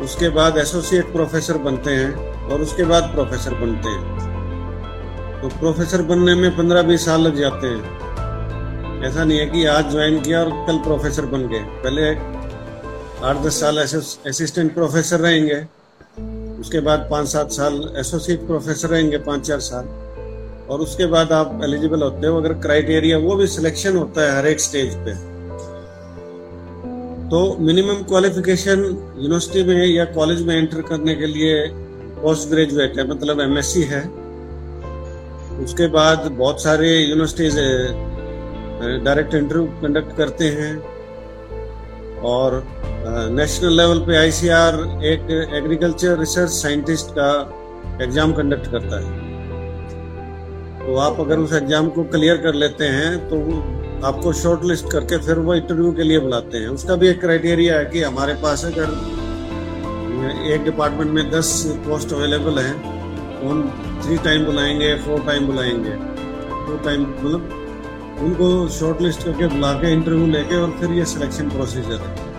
उसके 0.00 0.28
बाद 0.28 0.58
एसोसिएट 0.58 1.12
प्रोफेसर 1.12 1.58
बनते 1.58 1.90
हैं 1.90 2.48
और 2.48 2.60
उसके 2.60 2.84
बाद 2.84 3.10
प्रोफेसर 3.14 3.54
बनते 3.54 3.88
हैं। 3.88 4.04
तो 5.42 5.48
प्रोफेसर 5.48 6.02
बनने 6.02 6.34
में 6.34 6.56
पंद्रह 6.56 6.82
बीस 6.82 7.04
साल 7.04 7.20
लग 7.20 7.36
जाते 7.36 7.66
हैं। 7.66 9.04
ऐसा 9.04 9.24
नहीं 9.24 9.38
है 9.38 9.46
कि 9.46 9.64
आज 9.66 9.90
ज्वाइन 9.90 10.20
किया 10.20 10.40
और 10.40 10.50
कल 10.66 10.78
प्रोफेसर 10.78 11.26
बन 11.26 11.46
गए। 11.48 11.62
पहले 11.84 12.08
आठ 13.28 13.36
दस 13.36 13.60
साल 13.60 13.78
असिस्टेंट 13.78 14.74
प्रोफेसर 14.74 15.20
रहेंगे। 15.20 15.81
उसके 16.62 16.80
बाद 16.80 17.06
पाँच 17.10 17.28
सात 17.28 17.50
साल 17.52 17.74
एसोसिएट 17.98 18.46
प्रोफेसर 18.46 18.88
रहेंगे, 18.88 19.18
पाँच 19.20 19.46
चार 19.46 19.60
साल। 19.60 19.86
और 20.70 20.80
उसके 20.80 21.06
बाद 21.06 21.32
आप 21.32 21.60
एलिजिबल 21.64 22.02
होते 22.02 22.26
हो, 22.26 22.36
अगर 22.40 22.52
क्राइटेरिया 22.62 23.18
वो 23.18 23.36
भी 23.36 23.46
सिलेक्शन 23.48 23.96
होता 23.96 24.22
है 24.22 24.36
हर 24.36 24.46
एक 24.46 24.60
स्टेज 24.60 24.94
पे। 24.98 25.14
तो 27.30 27.40
मिनिमम 27.60 28.02
क्वालिफिकेशन 28.04 28.80
यूनिवर्सिटी 29.18 29.62
में 29.64 29.86
या 29.86 30.04
कॉलेज 30.14 30.42
में 30.46 30.54
एंटर 30.56 30.82
करने 30.82 31.14
के 31.14 31.26
लिए 31.26 31.66
पोस्ट 32.22 32.48
ग्रेजुएट 32.48 32.98
है 32.98 33.08
मतलब 33.10 33.40
एमएससी 33.40 33.82
है। 33.82 34.02
उसके 35.64 35.86
बाद 35.88 36.30
बहुत 36.32 36.62
सारे 36.62 36.88
यूनिवर्सिटीज 36.90 37.56
डायरेक्ट 39.04 39.34
इंटरव्यू 39.34 39.66
कंडक्ट 39.82 40.16
करते 40.16 40.48
हैं। 40.50 40.74
और 42.24 42.64
नेशनल 43.04 43.76
लेवल 43.76 43.98
पे 44.06 44.16
आईसीआर 44.16 44.74
एक 45.04 45.30
एग्रीकल्चर 45.56 46.18
रिसर्च 46.18 46.50
साइंटिस्ट 46.52 47.10
का 47.18 47.30
एग्ज़ाम 48.02 48.32
कंडक्ट 48.32 48.70
करता 48.70 48.98
है। 48.98 49.20
तो 50.78 50.96
आप 50.98 51.20
अगर 51.20 51.38
उस 51.38 51.52
एग्ज़ाम 51.52 51.88
को 51.88 52.04
क्लियर 52.12 52.36
कर 52.42 52.54
लेते 52.54 52.84
हैं 52.88 53.10
तो 53.28 53.40
आपको 54.06 54.32
शॉर्ट 54.32 54.64
लिस्ट 54.64 54.90
करके 54.92 55.18
फिर 55.26 55.38
वो 55.40 55.54
इंटरव्यू 55.54 55.92
के 55.92 56.02
लिए 56.02 56.18
बुलाते 56.20 56.58
हैं। 56.58 56.68
उसका 56.68 56.96
भी 56.96 57.08
एक 57.08 57.20
क्राइटेरिया 57.20 57.78
है 57.78 57.84
कि 57.84 58.02
हमारे 58.02 58.34
पास 58.42 58.64
अगर 58.64 58.88
एक 60.54 60.64
डिपार्टमेंट 60.64 61.10
में 61.10 61.30
दस 61.30 61.52
पोस्ट 61.86 62.12
अवेलेबल 62.12 62.58
हैं 62.58 62.74
तो 62.80 63.48
हम 63.48 63.68
थ्री 64.04 64.16
टाइम 64.24 64.44
बुलाएँगे, 64.46 64.94
फोर 65.04 65.24
टाइम 65.26 65.46
बुलाएँगे, 65.46 65.94
टू 66.66 66.76
टाइम 66.84 67.02
मतलब 67.02 68.18
उनको 68.22 68.68
शॉर्ट 68.78 69.00
लिस्ट 69.02 69.24
करके 69.24 69.46
बुला 69.48 69.72
के 69.80 69.92
इंटरव्यू 69.92 70.26
लेके 70.32 70.56
और 70.56 70.76
फिर 70.80 70.92
ये 70.92 71.04
सिलेक्शन 71.12 71.48
प्रोसीजर 71.50 72.00
है। 72.00 72.30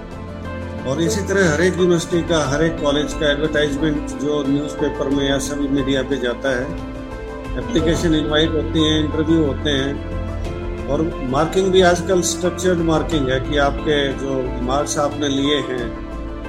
और 0.88 1.02
इसी 1.02 1.22
तरह 1.28 1.52
हर 1.52 1.62
एक 1.62 1.78
यूनिवर्सिटी 1.78 2.22
का 2.30 2.40
हर 2.46 2.64
एक 2.64 2.82
कॉलेज 2.82 3.14
का 3.14 3.30
एडवर्टाइजमेंट 3.32 4.10
जो 4.22 4.44
न्यूज़पेपर 4.48 5.10
में 5.10 5.24
या 5.30 5.38
सभी 5.46 5.68
मीडिया 5.68 6.02
पे 6.04 6.18
जाता 6.18 6.50
है 6.50 6.66
एप्लीकेशन 7.60 8.16
इनवाइट 8.16 8.50
होती 8.52 8.84
हैं 8.84 9.00
इंटरव्यू 9.00 9.46
होते 9.46 9.70
हैं, 9.70 10.88
और 10.88 11.02
मार्किंग 11.32 11.72
भी 11.72 11.82
आजकल 11.82 12.22
स्ट्रक्चर्ड 12.22 12.80
मार्किंग 12.86 13.30
है 13.30 13.40
कि 13.40 13.58
आपके 13.58 13.98
जो 14.16 14.42
मार्क्स 14.64 14.98
आपने 15.00 15.28
लिए 15.30 15.58
हैं 15.70 15.86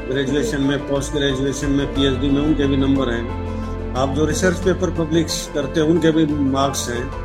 ग्रेजुएशन 0.09 0.63
में 0.63 0.79
पोस्ट 0.89 1.13
ग्रेजुएशन 1.13 1.71
में 1.71 1.87
पीएचडी 1.95 2.31
में, 2.31 2.41
उनके 2.43 2.67
भी 2.67 2.77
नंबर 2.77 3.11
हैं। 3.11 3.95
आप 3.97 4.15
जो 4.15 4.25
रिसर्च 4.27 4.59
पेपर 4.59 4.91
पब्लिश 4.95 5.49
करते 5.55 5.81
हैं, 5.81 5.89
उनके 5.89 6.11
भी 6.11 6.27
मार्क्स 6.51 6.89
हैं। 6.91 7.24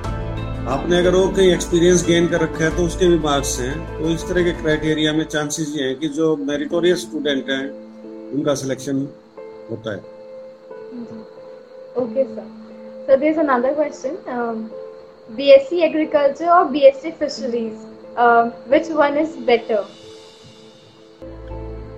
आपने 0.70 0.98
अगर 0.98 1.16
वो 1.16 1.28
कहीं 1.36 1.52
एक्सपीरियंस 1.52 2.06
गेन 2.08 2.28
कर 2.28 2.42
रखा 2.42 2.64
है 2.64 2.76
तो 2.78 2.84
उसके 2.86 3.08
भी 3.08 3.18
मार्क्स 3.20 3.60
हैं 3.60 3.74
तो 3.98 4.10
इस 4.10 4.28
तरह 4.30 4.44
के 4.44 4.52
क्राइटेरिया 4.62 5.14
में 5.14 5.24
चांसेस 5.26 5.74
ये 5.76 5.88
हैं 5.88 5.96
कि 6.00 6.08
जो 6.18 6.36
मेरिटोरियस 6.46 7.02
स्टूडेंट 7.02 7.50
हैं 7.50 7.64
उनका 8.34 8.56
सिलेक्शन 8.56 9.08
होता 9.70 9.94
है 9.94 10.18
okay 12.02 12.24
sir 12.26 13.18
there's 13.18 13.38
another 13.38 13.74
question. 13.74 14.18
Um, 14.28 14.70
BSc 15.30 15.80
Agriculture 15.84 16.50
or 16.50 16.66
BSc 16.68 17.14
Fisheries? 17.16 17.80
Um, 18.18 18.52
which 18.68 18.90
one 19.00 19.18
is 19.18 19.36
better? 19.48 19.80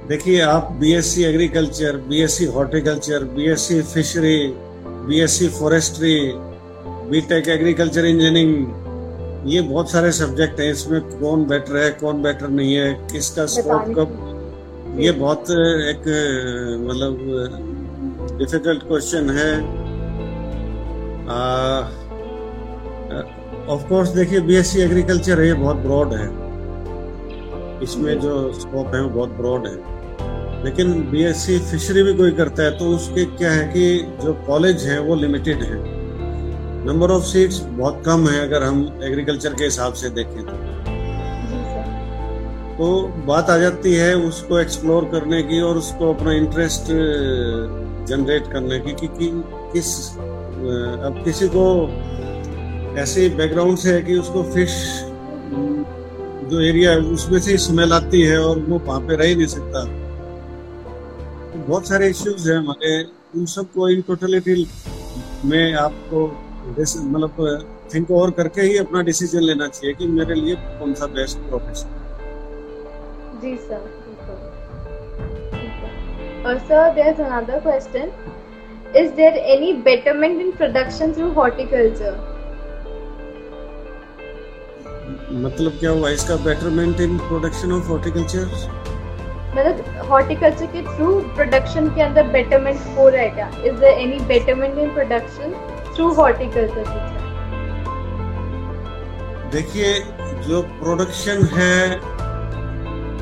देखिए 0.07 0.39
आप 0.43 0.71
BSc 0.79 1.23
agriculture 1.23 1.97
BSc 2.07 2.45
horticulture 2.53 3.23
BSc 3.35 3.81
fishery 3.91 4.37
BSc 5.07 5.47
forestry 5.59 6.15
BTech 7.11 7.47
agriculture 7.49 8.05
engineering 8.05 9.49
ये 9.51 9.61
बहुत 9.61 9.89
सारे 9.91 10.11
सब्जेक्ट 10.11 10.59
हैं। 10.59 10.71
इसमें 10.71 11.01
कौन 11.01 11.43
बेटर 11.45 11.77
है 11.77 11.89
कौन 12.01 12.21
बेटर 12.23 12.49
नहीं 12.49 12.73
है 12.75 12.93
किसका 13.11 13.45
स्कोप 13.45 13.93
कब 13.97 14.97
ये 14.99 15.11
बहुत 15.11 15.51
एक 15.89 16.07
मतलब 16.87 17.13
डिफ़िकल्ट 18.37 18.83
क्वेश्चन 18.83 19.29
है। 19.29 19.51
ऑफ़ 23.67 23.87
कोर्स 23.89 24.09
देखिए 24.09 24.39
बीएससी 24.41 24.81
एग्रीकल्चर 24.81 25.39
है 25.39 25.47
ये 25.47 25.53
बहुत 25.53 25.77
ब्रॉड 25.77 26.13
है। 26.13 26.27
इसमें 27.83 28.19
जो। 28.19 28.51
स्कोप 28.53 28.95
है 28.95 29.01
वो 29.01 29.09
बहुत 29.09 29.29
ब्रॉड 29.37 29.67
है। 29.67 30.63
लेकिन 30.63 30.91
बीएससी 31.11 31.57
फिशरी 31.71 32.03
भी 32.03 32.13
कोई 32.13 32.31
करता 32.31 32.63
है 32.63 32.77
तो 32.79 32.85
उसके 32.95 33.25
क्या 33.37 33.51
है 33.51 33.63
कि 33.67 33.85
जो 34.23 34.33
कॉलेज 34.47 34.85
है 34.85 34.99
वो 34.99 35.15
लिमिटेड 35.15 35.63
है। 35.63 35.90
नंबर 36.85 37.11
ऑफ़ 37.11 37.23
सीट्स 37.23 37.59
बहुत 37.59 38.01
कम 38.05 38.27
है 38.29 38.39
अगर 38.39 38.63
हम 38.63 38.99
एग्रीकल्चर 39.03 39.53
के 39.53 39.63
हिसाब 39.63 39.93
से 39.93 40.09
देखें 40.09 40.43
तो। 40.45 40.55
तो 42.77 43.07
बात 43.25 43.49
आ 43.49 43.57
जाती 43.57 43.93
है 43.95 44.15
उसको 44.15 44.59
एक्सप्लोर 44.59 45.05
करने 45.05 45.43
की 45.43 45.61
और 45.61 45.77
उसको 45.77 46.13
अपना 46.13 46.33
इंटरेस्ट 46.33 46.83
जनरेट 48.07 48.51
करने 48.51 48.79
की 48.79 48.91
कि, 48.91 49.07
कि 49.07 49.31
किस 49.73 50.17
अब 51.05 51.21
किसी 51.25 51.47
को 51.47 51.65
ऐसे 52.97 53.29
बैकग्राउंड 53.29 53.77
से 53.77 53.93
है 53.93 54.01
कि 54.01 54.15
उसको 54.15 54.43
फ़िश 54.43 54.71
जो 56.51 56.61
एरिया 56.61 56.91
है 56.91 56.99
उसमें 56.99 57.39
से 57.39 57.57
स्मेल 57.57 57.93
आती 57.93 58.21
है 58.21 58.37
और 58.39 58.59
वो 58.59 58.79
वहाँ 58.79 58.99
पे 58.99 59.15
रह 59.15 59.25
ही 59.25 59.35
नहीं 59.35 59.47
सकता। 59.47 59.85
तो 61.51 61.67
बहुत 61.67 61.87
सारे 61.87 62.09
इश्यूज़ 62.09 62.51
हैं 62.51 62.57
हमारे 62.57 63.03
उन 63.35 63.45
सबको 63.45 63.89
इन 63.89 64.01
टोटलिटी 64.01 64.67
में 65.45 65.73
आपको 65.73 66.29
मतलब 66.67 67.67
थिंक 67.93 68.11
ओवर 68.11 68.31
करके 68.31 68.61
ही 68.61 68.77
अपना 68.77 69.01
डिसीज़न 69.03 69.41
लेना 69.43 69.67
चाहिए 69.67 69.93
कि 69.93 70.07
मेरे 70.09 70.35
लिए 70.35 70.55
कौन 70.79 70.93
सा 70.93 71.05
बेस्ट 71.15 71.37
प्रोफेशन 71.49 71.99
जी 73.41 73.55
सर 73.57 73.81
और 76.47 76.57
sir 76.59 76.93
there 76.93 77.07
is 77.07 77.21
another 77.21 77.59
question 77.59 78.11
is 78.97 79.11
there 79.15 79.37
any 79.55 79.73
betterment 79.83 80.41
in 80.41 80.51
production 80.51 81.13
through 81.13 81.31
horticulture 81.33 82.29
मतलब 85.43 85.71
क्या 85.79 85.89
हुआ? 85.91 86.09
इसका 86.09 86.35
betterment 86.45 87.01
in 87.01 87.17
production 87.17 87.71
of 87.71 87.87
horticulture 87.87 88.45
मतलब 89.57 90.07
हॉर्टिकल्चर 90.09 90.65
के 90.73 90.81
थ्रू 90.95 91.19
प्रोडक्शन 91.35 91.87
के 91.95 92.01
अंदर 92.01 92.27
बेटरमेंट 92.31 92.79
हो 92.97 93.07
रहा 93.09 93.21
है 93.21 93.29
क्या? 93.29 93.47
Is 93.65 93.75
there 93.75 93.99
any 93.99 94.19
betterment 94.27 94.77
in 94.77 94.93
production 94.93 95.53
horticulture 96.09 96.85
देखिए 99.53 99.93
जो 100.47 100.61
प्रोडक्शन 100.61 101.43
है 101.53 101.99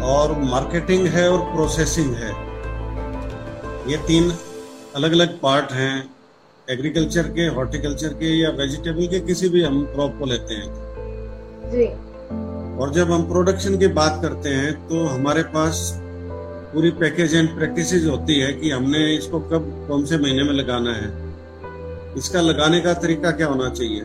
और 0.06 0.32
मार्केटिंग 0.42 1.08
है 1.08 1.30
और 1.32 1.40
प्रोसेसिंग 1.54 2.14
है 2.16 2.32
ये 3.92 3.98
तीन 4.08 4.32
अलग 4.96 5.12
अलग 5.12 5.40
पार्ट 5.40 5.72
हैं। 5.72 6.10
एग्रीकल्चर 6.68 7.24
के 7.30 7.46
हॉर्टिकल्चर 7.56 8.14
के 8.14 8.30
या 8.42 8.50
वेजिटेबल 8.50 9.08
के 9.08 9.20
किसी 9.20 9.50
भी 9.50 9.64
हम 9.64 9.84
क्रॉप 9.86 10.18
को 10.20 10.26
लेते 10.26 10.54
हैं। 10.54 10.68
जी। 11.72 11.88
और 12.82 12.92
जब 12.94 13.12
हम 13.12 13.24
प्रोडक्शन 13.24 13.78
की 13.78 13.88
बात 13.96 14.20
करते 14.22 14.50
हैं 14.50 14.74
तो 14.88 15.06
हमारे 15.06 15.44
पास 15.44 15.92
पूरी 16.74 16.92
पैकेज 17.00 17.36
एंड 17.36 17.50
प्रैक्टिस 17.50 18.06
होती 18.06 18.40
है 18.40 18.52
कि 18.54 18.70
हमने 18.72 19.16
इसको 19.16 19.40
कब 19.40 19.66
कौन 19.88 20.06
से 20.06 20.18
महीने 20.18 20.44
में 20.44 20.54
लगाना 20.54 20.94
है। 20.94 21.29
इसका 22.18 22.42
लगाने 22.42 22.82
का 22.82 22.94
तरीका 22.94 23.32
क्या 23.32 23.48
होना 23.48 23.70
चाहिए? 23.70 24.02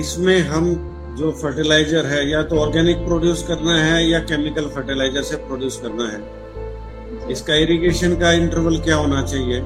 इसमें 0.00 0.40
हम 0.40 0.90
जो 1.18 1.32
फर्टिलाइज़र 1.32 2.06
है, 2.06 2.30
या 2.30 2.42
तो 2.42 2.56
ऑर्गेनिक 2.56 2.96
प्रोड्यूस 2.96 3.42
करना 3.42 3.84
है, 3.84 4.10
या 4.10 4.18
केमिकल 4.18 4.66
फर्टिलाइज़र 4.66 5.22
से 5.22 5.36
प्रोड्यूस 5.36 5.80
करना 5.80 6.08
है। 6.08 7.30
इसका 7.30 7.54
इरिगेशन 7.54 8.16
का 8.16 8.32
इंटरवल 8.32 8.78
क्या 8.78 8.96
होना 8.96 9.22
चाहिए? 9.22 9.58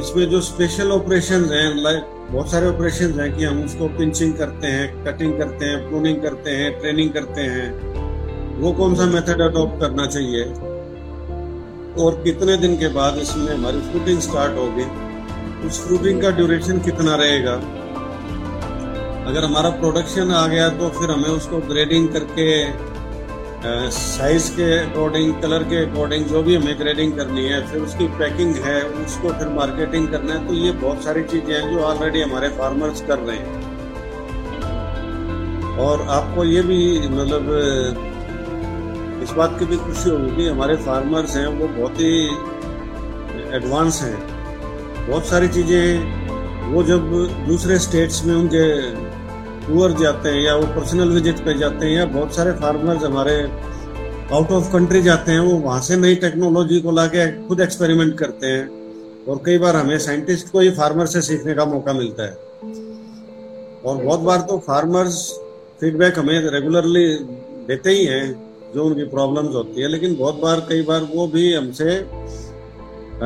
इसमें 0.00 0.30
जो 0.30 0.40
स्पेशल 0.40 0.90
ऑपरेशन 0.90 1.44
हैं 1.44 1.82
लाइक 1.82 2.04
बहुत 2.30 2.50
सारे 2.50 2.66
ऑपरेशन 2.66 3.20
हैं 3.20 3.36
कि 3.36 3.44
हम 3.44 3.64
उसको 3.64 3.88
पिंचिंग 3.88 4.34
करते 4.34 4.66
हैं 4.66 5.04
कटिंग 5.04 5.38
करते 5.38 5.64
हैं 5.64 5.88
प्रूनिंग 5.88 6.22
करते 6.22 6.50
हैं 6.50 6.80
ट्रेनिंग 6.80 7.10
करते 7.10 7.40
हैं। 7.40 8.60
वो 8.60 8.72
कौन 8.72 8.94
सा 8.94 9.04
मेथड 9.04 9.40
अडॉप्ट 9.40 9.80
करना 9.80 10.06
चाहिए? 10.06 10.44
और 12.04 12.20
कितने 12.24 12.56
दिन 12.56 12.76
के 12.76 12.88
बाद 12.88 13.18
इसमें 13.18 13.54
हमारी 13.54 13.80
फ्रूटिंग 13.80 14.20
स्टार्ट 14.20 14.58
होगी? 14.58 15.03
उस 15.66 15.86
फ्रूटिंग 15.86 16.22
का 16.22 16.30
ड्यूरेशन 16.30 16.78
कितना 16.80 17.14
रहेगा? 17.16 17.54
अगर 19.26 19.44
हमारा 19.44 19.70
प्रोडक्शन 19.72 20.30
आ 20.32 20.46
गया 20.46 20.68
तो 20.70 20.88
फिर 20.90 21.10
हमें 21.10 21.30
उसको 21.30 21.58
ग्रेडिंग 21.68 22.08
करके 22.08 22.48
साइज़ 23.90 24.50
के 24.52 24.64
अकॉर्डिंग 24.78 25.32
कलर 25.42 25.62
के 25.62 25.76
अकॉर्डिंग 25.84 26.24
जो 26.26 26.42
भी 26.42 26.56
हमें 26.56 26.78
ग्रेडिंग 26.78 27.12
करनी 27.12 27.44
है, 27.44 27.60
फिर 27.68 27.80
उसकी 27.82 28.06
पैकिंग 28.18 28.56
है, 28.64 28.80
उसको 29.04 29.32
फिर 29.38 29.48
मार्केटिंग 29.50 30.08
करना 30.08 30.34
है 30.34 30.46
तो 30.48 30.54
ये 30.54 30.72
बहुत 30.82 31.04
सारी 31.04 31.22
चीज़ें 31.24 31.54
हैं 31.54 31.70
जो 31.70 31.80
ऑलरेडी 31.82 32.22
हमारे 32.22 32.48
फार्मर्स 32.58 33.00
कर 33.00 33.18
रहे 33.20 33.36
हैं। 33.36 33.62
और 35.78 36.06
आपको 36.10 36.44
ये 36.44 36.62
भी 36.62 36.78
मतलब 37.10 37.42
इस 39.22 39.30
बात 39.32 39.58
की 39.58 39.64
भी 39.64 39.76
खुशी 39.78 40.10
होगी 40.10 40.36
कि 40.36 40.48
हमारे 40.48 40.76
फार्मर्स 40.84 41.36
हैं, 41.36 41.46
वो 41.48 41.68
बहुत 41.70 42.00
ही 42.00 42.14
एडवांस 43.56 44.02
हैं। 44.02 44.33
बहुत 45.08 45.26
सारी 45.26 45.48
चीज़ें 45.48 46.72
वो 46.72 46.82
जब 46.82 47.10
दूसरे 47.46 47.78
स्टेट्स 47.78 48.24
में 48.24 48.34
उनके 48.34 48.64
टूर 49.66 49.92
जाते 49.92 50.28
हैं 50.28 50.40
या 50.42 50.54
वो 50.56 50.66
पर्सनल 50.66 51.08
विज़िट 51.08 51.38
पे 51.38 51.58
जाते 51.58 51.86
हैं 51.86 51.92
या 51.92 52.04
बहुत 52.06 52.34
सारे 52.36 52.52
फार्मर्स 52.52 53.02
हमारे 53.04 53.36
आउट 54.32 54.50
ऑफ़ 54.50 54.72
कंट्री 54.72 55.02
जाते 55.02 55.32
हैं, 55.32 55.40
वो 55.40 55.56
वहाँ 55.58 55.80
से 55.80 55.96
नई 55.96 56.14
टेक्नोलॉजी 56.14 56.80
को 56.80 56.90
लाके 56.90 57.26
खुद 57.48 57.60
एक्सपेरिमेंट 57.60 58.16
करते 58.18 58.46
हैं। 58.46 59.24
और 59.28 59.40
कई 59.46 59.58
बार 59.58 59.76
हमें 59.76 59.98
साइंटिस्ट 59.98 60.50
को 60.52 60.60
ही 60.60 60.70
फार्मर 60.70 61.06
से 61.06 61.20
सीखने 61.22 61.54
का 61.54 61.64
मौका 61.64 61.92
मिलता 61.92 62.22
है। 62.22 62.34
और 63.84 64.02
बहुत 64.04 64.20
बार 64.20 64.40
तो 64.40 64.58
फार्मर्स 64.58 65.30
फीडबैक 65.80 66.18
हमें 66.18 66.50
रेगुलरली 66.50 67.06
देते 67.68 67.90
ही 67.90 68.04
हैं, 68.04 68.26
जो 68.74 68.84
उनकी 68.84 69.04
प्रॉब्लम्स 69.04 69.54
होती 69.54 69.80
है। 69.80 69.88
लेकिन 69.88 70.16
बहुत 70.16 70.40
बार, 70.40 70.60
कई 70.60 70.82
बार 70.82 71.08
वो 71.14 71.26
भी 71.26 71.52
हमसे 71.54 71.98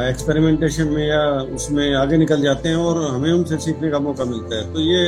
एक्सपेरिमेंटेशन 0.03 0.89
में 0.89 1.07
या 1.07 1.21
उसमें 1.57 1.95
आगे 1.97 2.17
निकल 2.17 2.43
जाते 2.43 2.69
हैं 2.69 2.77
और 2.79 2.99
हमें 3.07 3.33
उनसे 3.33 3.59
सीखने 3.61 3.91
का 3.91 3.99
मौका 4.01 4.25
मिलता 4.25 4.57
है। 4.57 4.73
तो 4.73 4.81
ये 4.83 5.03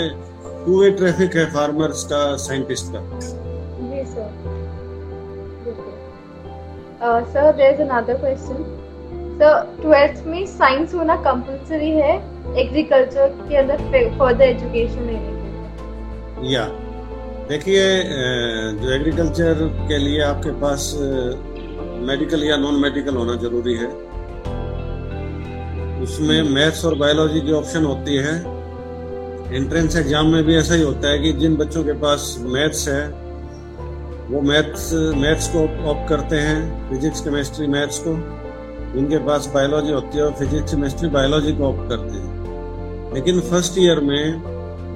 टू 0.65 0.81
वे 0.81 0.91
ट्रैफ़िक 0.99 1.37
है 1.37 1.45
फार्मर्स 1.53 2.03
का 2.13 2.21
साइंटिस्ट 2.39 2.93
का। 2.93 3.01
जी 3.21 4.05
sir 4.07 4.29
sir 7.33 7.53
there 7.57 7.75
is 7.75 7.81
another 7.83 8.17
question 8.17 8.59
sir 9.39 9.53
twelfth 9.81 10.27
में 10.27 10.45
साइंस 10.49 10.95
होना 10.95 11.17
कंपलसरी 11.23 11.91
है 11.93 12.15
एग्रीकल्चर 12.61 13.29
के 13.49 13.57
अंदर 13.57 13.77
फर्दर 14.19 14.45
एजुकेशन 14.45 15.07
लेने 15.07 15.31
के 15.31 16.53
या 16.53 16.65
देखिए 17.49 17.87
जो 18.81 18.93
एग्रीकल्चर 18.95 19.67
के 19.89 19.99
लिए 19.99 20.21
आपके 20.23 20.51
पास 20.61 20.93
मेडिकल 22.09 22.45
या 22.45 22.57
नॉन 22.57 22.81
मेडिकल 22.83 23.17
होना 23.17 23.35
ज़रूरी 23.43 23.75
है। 23.75 23.89
उसमें 26.11 26.43
मैथ्स 26.51 26.85
और 26.85 26.95
बायोलॉजी 26.95 27.41
की 27.41 27.53
ऑप्शन 27.53 27.85
होती 27.85 28.15
है। 28.17 28.35
एंट्रेंस 29.53 29.97
एग्ज़ाम 29.97 30.27
में 30.27 30.43
भी 30.45 30.55
ऐसा 30.57 30.75
ही 30.75 30.83
होता 30.83 31.11
है 31.11 31.19
कि 31.19 31.33
जिन 31.33 31.55
बच्चों 31.57 31.83
के 31.85 31.93
पास 32.01 32.25
मैथ्स 32.47 32.89
है, 32.89 33.03
वो 34.31 34.41
मैथ्स 34.41 34.93
मैथ्स 35.17 35.49
को 35.49 35.63
ऑप्ट 35.91 36.09
करते 36.09 36.37
हैं 36.39 36.59
फिजिक्स 36.91 37.21
केमिस्ट्री 37.21 37.67
मैथ्स 37.67 37.99
को। 37.99 38.15
जिनके 38.95 39.19
पास 39.27 39.51
बायोलॉजी 39.55 39.93
होती 39.93 40.19
है 40.19 40.25
वो 40.25 40.31
फिजिक्स 40.39 40.71
केमिस्ट्री 40.71 41.09
बायोलॉजी 41.11 41.53
को 41.53 41.65
ऑप्ट 41.65 41.89
करते 41.89 42.17
हैं। 42.17 43.15
लेकिन 43.15 43.41
फ़र्स्ट 43.51 43.79
ईयर 43.79 44.01
में 44.01 44.43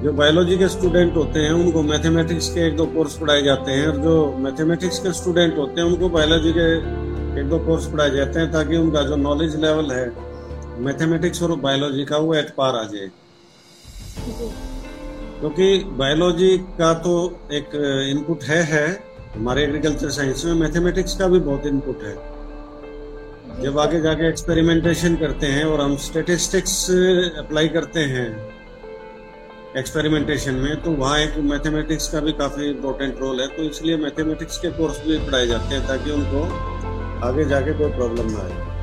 जो 0.03 0.13
बायोलॉजी 0.13 0.57
के 0.57 0.67
स्टूडेंट 0.69 1.15
होते 1.15 1.39
हैं, 1.39 1.51
उनको 1.53 1.81
मैथमेटिक्स 1.83 2.49
के 2.49 2.67
एक 2.67 2.75
दो 2.77 2.85
कोर्स 2.95 3.17
पढ़ाए 3.17 3.41
जाते 3.41 3.71
हैं 3.71 3.87
और 3.87 3.97
जो 4.03 4.15
मैथमेटिक्स 4.39 4.99
के 4.99 5.13
स्टूडेंट 5.13 5.57
होते 5.57 5.81
हैं, 5.81 5.87
उनको 5.87 6.09
बायोलॉजी 6.09 6.53
के 6.53 6.69
एक 7.39 7.49
दो 7.49 7.59
कोर्स 7.65 7.85
पढ़ाए 7.85 8.15
जाते 8.15 8.39
हैं 8.39 8.51
ताकि 8.51 8.77
उनका 8.77 9.01
जो 9.03 9.15
नॉलेज 9.23 9.55
लेवल 9.61 9.91
है 9.91 10.05
मैथमेटिक्स 10.79 11.41
और 11.43 11.55
बायोलॉजी 11.59 12.05
का 12.05 12.17
वो 12.17 12.33
एट 12.35 12.49
पार 12.57 12.75
आ 12.75 12.83
जाए 12.83 13.09
क्योंकि 15.39 15.77
बायोलॉजी 15.97 16.57
का 16.77 16.93
तो 16.99 17.13
एक 17.53 17.75
इनपुट 18.11 18.43
है 18.43 18.61
है। 18.63 18.87
हमारे 19.35 19.63
एग्रीकल्चर 19.63 20.09
साइंस 20.09 20.45
में 20.45 20.53
मैथमेटिक्स 20.53 21.15
का 21.17 21.27
भी 21.27 21.39
बहुत 21.39 21.65
इनपुट 21.67 22.03
है। 22.03 22.15
जब 23.61 23.79
आगे 23.79 24.01
जाके 24.01 24.27
एक्सपेरिमेंटेशन 24.29 25.15
करते 25.15 25.47
हैं 25.47 25.65
और 25.65 25.81
हम 25.81 25.95
स्टेटिस्टिक्स 26.05 26.75
अप्लाई 27.39 27.67
करते 27.69 27.99
हैं 28.13 28.27
एक्सपेरिमेंटेशन 29.77 30.53
में 30.55 30.81
तो 30.83 30.91
वहाँ 30.93 31.19
एक 31.19 31.37
मैथमेटिक्स 31.45 32.07
का 32.07 32.19
भी 32.19 32.31
काफ़ी 32.33 32.69
इम्पोर्टेंट 32.69 33.19
रोल 33.19 33.41
है। 33.41 33.47
तो 33.47 33.63
इसलिए 33.63 33.97
मैथमेटिक्स 33.97 34.57
के 34.57 34.69
कोर्स 34.77 35.01
भी 35.07 35.17
पढ़ाए 35.25 35.47
जाते 35.47 35.75
हैं 35.75 35.87
ताकि 35.87 36.11
उनको 36.11 36.43
आगे 37.27 37.45
जाके 37.45 37.73
कोई 37.73 37.91
प्रॉब्लम 37.91 38.31
ना 38.31 38.43
आए। 38.43 38.73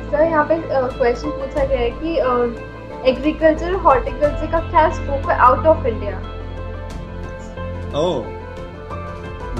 सर 0.00 0.24
यहाँ 0.24 0.44
पे 0.44 0.60
क्वेश्चन 0.64 1.30
पूछा 1.30 1.64
गया 1.64 1.78
है 1.78 1.90
कि 1.90 3.10
एग्रीकल्चर 3.10 3.74
हॉर्टिकल्चर 3.84 4.46
का 4.52 4.60
क्या 4.70 4.88
स्कोप 4.94 5.30
है 5.30 5.38
आउट 5.38 5.66
ऑफ़ 5.66 5.86
इंडिया 5.86 6.16
ओह 8.00 8.40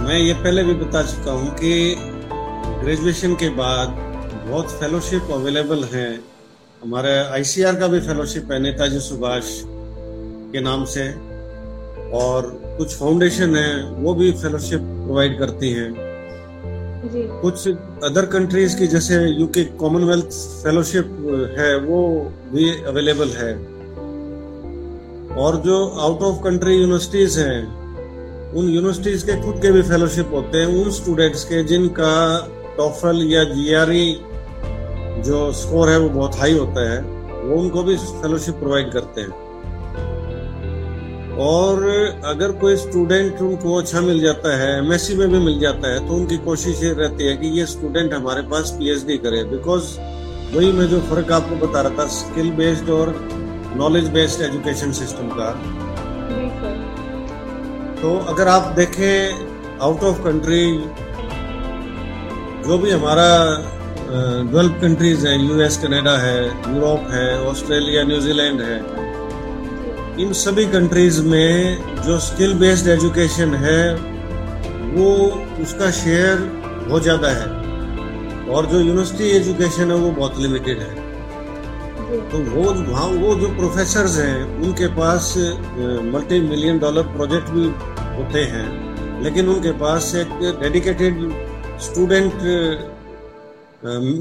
मैं 0.03 0.19
ये 0.19 0.35
पहले 0.35 0.63
भी 0.65 0.75
बता 0.75 1.03
चुका 1.03 1.33
हूँ 1.33 1.51
कि 1.55 1.95
ग्रेजुएशन 2.83 3.35
के 3.35 3.49
बाद 3.57 3.89
बहुत 4.47 4.71
फेलोशिप 4.71 5.29
अवेलेबल 5.33 5.85
हैं। 5.85 6.13
हमारे 6.83 7.13
आईसीआर 7.35 7.75
का 7.75 7.87
भी 7.87 8.01
फेलोशिप 8.01 8.53
है, 8.53 8.59
नेताजी 8.59 9.01
सुभाष 9.01 9.51
के 10.53 10.61
नाम 10.61 10.85
से। 10.85 11.05
और 12.13 12.49
कुछ 12.79 12.97
फाउंडेशन 12.99 13.57
है, 13.57 13.83
वो 13.93 14.15
भी 14.15 14.31
फेलोशिप 14.33 14.81
प्रोवाइड 14.81 15.39
करती 15.39 15.73
हैं। 15.73 15.91
कुछ 17.15 17.69
अदर 18.05 18.27
कंट्रीज़ 18.27 18.79
की, 18.79 18.87
जैसे 18.87 19.15
यूके 19.25 19.65
कॉमनवेल्थ 19.65 20.31
फेलोशिप 20.65 21.05
है, 21.59 21.79
वो 21.79 22.33
भी 22.53 22.83
अवेलेबल 22.83 23.29
है। 23.29 23.55
और 25.37 25.57
जो 25.57 25.89
आउट 25.89 26.23
ऑफ़ 26.23 26.45
कंट्री 26.45 26.75
यूनिवर्सिटीज 26.75 27.39
हैं, 27.39 27.83
उन 28.53 28.69
यूनिवर्सिटीज 28.69 29.23
के 29.23 29.43
खुद 29.43 29.63
के 29.63 29.73
भी 29.73 29.83
फेलोशिप 29.83 30.31
होते 30.33 30.59
हैं, 30.59 30.85
उन 30.85 30.91
स्टूडेंट्स 30.91 31.45
के 31.45 31.65
जिनका 31.65 32.39
टॉफल 32.77 33.23
या 33.23 33.45
जीआरई 33.45 34.21
जो 35.27 35.53
स्कोर 35.53 35.89
है, 35.89 35.99
वो 35.99 36.09
बहुत 36.09 36.37
हाई 36.37 36.59
होता 36.59 36.93
है, 36.93 37.03
वो 37.43 37.61
उनको 37.61 37.83
भी 37.83 37.97
फेलोशिप 37.97 38.55
प्रोवाइड 38.55 38.93
करते 38.93 39.21
हैं। 39.21 39.52
और 41.43 41.85
अगर 42.25 42.53
कोई 42.61 42.77
स्टूडेंट 42.77 43.41
उनको 43.43 43.75
अच्छा 43.75 44.01
मिल 44.01 44.21
जाता 44.21 44.57
है 44.59 44.77
एमएससी 44.79 45.15
में 45.17 45.29
भी 45.31 45.39
मिल 45.39 45.59
जाता 45.61 45.93
है 45.93 46.07
तो 46.09 46.15
उनकी 46.15 46.37
कोशिश 46.45 46.83
ये 46.85 46.93
रहती 46.99 47.27
है 47.27 47.37
कि 47.37 47.49
ये 47.59 47.67
स्टूडेंट 47.67 48.15
हमारे 48.15 48.43
पास 48.51 48.71
पीएचडी 48.79 49.17
करे 49.19 49.43
बिकॉज़ 49.51 49.89
वही 50.55 50.73
मैं 50.73 50.87
जो 50.89 51.01
फ़र्क 51.11 51.33
आपको 51.33 51.57
बता 51.67 51.81
रहा 51.81 51.99
था 51.99 52.07
स्किल 52.15 52.51
बेस्ड 52.53 52.91
और 52.91 53.15
नॉलेज 53.77 54.09
बेस्ड 54.13 54.43
एजुकेशन 54.43 54.93
सिस्टम 54.93 55.29
का। 55.33 55.51
तो 58.01 58.17
अगर 58.33 58.49
आप 58.49 58.73
देखें 58.77 59.79
आउट 59.83 60.05
ऑफ़ 60.05 60.23
कंट्री 60.25 60.65
जो 62.67 62.79
भी 62.79 62.91
हमारा 62.91 63.29
डेवलप 64.11 64.79
कंट्रीज़ 64.83 65.27
है 65.27 65.39
यूएस 65.45 65.77
कनाडा 65.79 66.17
है 66.19 66.45
यूरोप 66.45 67.11
है 67.11 67.29
ऑस्ट्रेलिया 67.47 68.05
न्यूजीलैंड 68.05 68.61
है 68.61 69.02
इन 70.21 70.33
सभी 70.33 70.65
कंट्रीज़ 70.67 71.21
में 71.23 72.03
जो 72.03 72.19
स्किल 72.21 72.53
बेस्ड 72.55 72.89
एजुकेशन 72.89 73.55
है, 73.55 73.95
वो 74.95 75.07
उसका 75.63 75.91
शेयर 75.91 76.39
बहुत 76.89 77.03
ज़्यादा 77.03 77.29
है। 77.29 77.47
और 78.47 78.67
जो 78.67 78.81
यूनिवर्सिटी 78.81 79.29
एजुकेशन 79.29 79.91
है, 79.91 79.97
वो 79.97 80.11
बहुत 80.11 80.39
लिमिटेड 80.39 80.79
है। 80.79 81.01
तो 82.31 82.39
वो 82.51 82.63
वहाँ, 82.73 83.07
वो 83.07 83.35
जो 83.35 83.49
प्रोफेसर 83.57 84.07
हैं, 84.19 84.61
उनके 84.63 84.87
पास 84.97 85.35
मल्टी 86.15 86.41
मिलियन 86.41 86.79
डॉलर 86.79 87.03
प्रोजेक्ट 87.17 87.49
भी 87.49 87.65
होते 88.17 88.43
हैं। 88.53 89.23
लेकिन 89.23 89.49
उनके 89.49 89.73
पास 89.79 90.15
एक 90.15 90.29
डेडिकेटेड 90.61 91.15
स्टूडेंट 91.83 92.33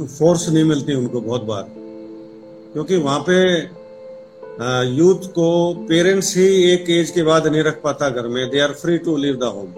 फोर्स 0.09 0.49
नहीं 0.49 0.63
मिलती 0.63 0.95
उनको 0.95 1.21
बहुत 1.21 1.43
बार। 1.43 1.67
क्योंकि 2.73 2.97
वहाँ 2.97 3.19
पे 3.19 3.39
यूथ 4.59 5.27
को 5.33 5.49
पेरेंट्स 5.89 6.35
ही 6.37 6.47
एक 6.71 6.89
एज 6.89 7.11
के 7.11 7.23
बाद 7.23 7.47
नहीं 7.47 7.63
रख 7.63 7.81
पाता 7.83 8.09
घर 8.09 8.27
में. 8.27 8.49
They 8.49 8.59
are 8.59 8.71
free 8.81 8.97
to 8.97 9.15
leave 9.17 9.35
the 9.41 9.51
home 9.55 9.73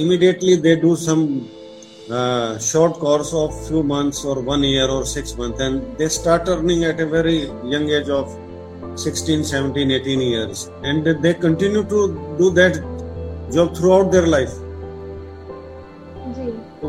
immediately 0.00 0.56
they 0.56 0.74
do 0.76 0.94
some 0.96 1.26
short 2.62 2.96
course 3.00 3.32
of 3.34 3.52
few 3.68 3.82
months 3.82 4.24
or 4.26 4.38
one 4.48 4.64
year 4.64 4.88
or 4.96 5.04
six 5.06 5.34
month 5.38 5.60
and 5.60 5.80
they 5.98 6.08
start 6.16 6.48
earning 6.48 6.84
at 6.84 7.00
a 7.00 7.04
very 7.12 7.38
young 7.74 7.90
age 8.00 8.10
of 8.18 8.36
16 9.04 9.44
17 9.52 9.94
18 9.94 10.22
years 10.22 10.68
and 10.84 11.08
they 11.22 11.32
continue 11.42 11.82
to 11.92 12.06
do 12.38 12.50
that 12.58 12.76
job 13.54 13.74
throughout 13.92 14.10
their 14.12 14.26
life 14.26 14.60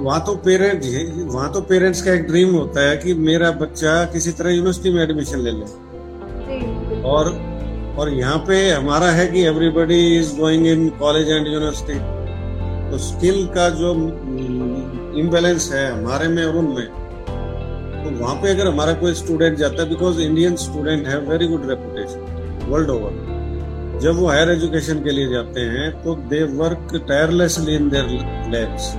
वहाँ 0.06 0.20
तो 0.26 0.36
parents 0.46 0.88
वहाँ 1.34 1.52
तो 1.54 1.62
parents 1.70 2.02
का 2.02 2.14
एक 2.14 2.24
dream 2.28 2.50
होता 2.56 2.82
है 2.90 2.98
कि 2.98 3.14
मेरा 3.20 3.50
बच्चा 3.62 3.94
किसी 4.14 4.32
तरह 4.40 4.52
यूनिवर्सिटी 4.52 4.90
में 4.94 5.02
एडमिशन 5.04 5.40
ले 5.40 5.52
ले। 5.52 7.02
और 7.12 7.30
और 8.00 8.10
यहाँ 8.10 8.38
पे 8.48 8.58
हमारा 8.72 9.08
है 9.12 9.26
कि 9.28 9.44
everybody 9.46 9.98
is 10.18 10.36
going 10.38 10.68
in 10.68 10.88
college 11.00 11.30
and 11.30 11.48
university 11.48 11.98
तो 12.92 12.98
स्किल 12.98 13.46
का 13.56 13.70
जो 13.80 13.94
इम्बेलेंस 15.22 15.72
है 15.74 15.86
हमारे 15.92 16.28
में 16.28 16.44
और 16.44 16.56
उनमें 16.56 16.88
तो 18.04 18.12
वहाँ 18.20 18.36
पे 18.42 18.50
अगर 18.50 18.68
हमारा 18.68 18.94
कोई 19.00 19.14
स्टूडेंट 19.14 19.58
जाता 19.58 19.82
है 19.82 19.90
बिकॉज़ 19.90 20.22
इंडियन 20.22 20.56
स्टूडेंट 20.66 21.08
है 21.08 21.18
very 21.30 21.48
good 21.48 21.70
reputation 21.70 22.68
world 22.70 22.90
over 22.90 24.00
जब 24.04 24.20
वो 24.20 24.28
हायर 24.28 24.52
एजुकेशन 24.52 25.04
के 25.04 25.12
लिए 25.12 25.34
जाते 25.34 25.62
हैं 25.74 25.90
तो 26.04 26.16
they 26.30 26.44
work 26.62 26.96
tirelessly 27.08 27.76
in 27.76 27.90
their 27.90 28.08
labs 28.52 28.94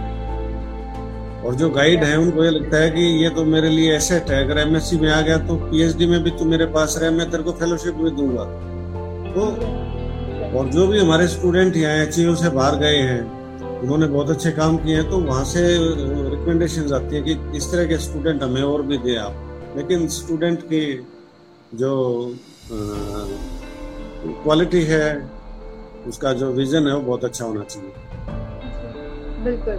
और 1.47 1.55
जो 1.55 1.69
गाइड 1.71 2.05
है, 2.05 2.17
उनको 2.19 2.45
ये 2.45 2.51
लगता 2.51 2.77
है 2.77 2.91
कि 2.91 3.01
ये 3.23 3.29
तो 3.31 3.45
मेरे 3.47 3.69
लिए 3.69 3.95
एसेट 3.97 4.31
है। 4.31 4.43
अगर 4.45 4.59
एमएससी 4.59 4.97
में 4.99 5.11
आ 5.11 5.21
गया 5.21 5.37
तो 5.47 5.57
पीएचडी 5.57 6.07
में 6.07 6.23
भी 6.23 6.31
तू 6.31 6.45
मेरे 6.45 6.67
पास 6.75 6.99
रहे, 6.99 7.11
मैं 7.11 7.31
तेरे 7.31 7.43
को 7.43 7.53
फेलोशिप 7.53 7.95
भी 7.95 8.11
दूँगा। 8.13 8.45
तो 9.33 9.43
और 10.59 10.69
जो 10.69 10.87
भी 10.87 10.99
हमारे 10.99 11.27
स्टूडेंट 11.29 11.77
यहाँ 11.77 11.97
एच 11.97 12.15
से 12.15 12.49
बाहर 12.51 12.77
गए 12.77 12.97
हैं, 13.03 13.23
उन्होंने 13.81 14.07
बहुत 14.07 14.31
अच्छे 14.31 14.51
काम 14.53 14.77
किए 14.77 14.97
हैं 14.97 15.09
तो 15.11 15.19
वहाँ 15.21 15.45
से 15.45 15.63
रिकमेंडेशन 16.31 16.93
आती 16.95 17.17
है 17.17 17.23
कि 17.23 17.37
इस 17.57 17.71
तरह 17.73 17.85
के 17.85 17.99
स्टूडेंट 17.99 18.43
हमें 18.43 18.63
और 18.63 18.83
भी 18.83 18.99
दे 18.99 19.17
आप। 19.17 19.75
लेकिन 19.77 20.07
स्टूडेंट 20.11 20.63
की 20.63 20.85
जो 21.75 21.91
क्वालिटी 24.45 24.83
है, 24.85 25.09
उसका 26.09 26.33
जो 26.33 26.51
विजन 26.53 26.87
है, 26.87 26.95
वो 26.95 27.01
बहुत 27.03 27.25
अच्छा 27.25 27.45
होना 27.45 27.63
चाहिए। 27.65 27.93
बिल्कुल। 29.45 29.79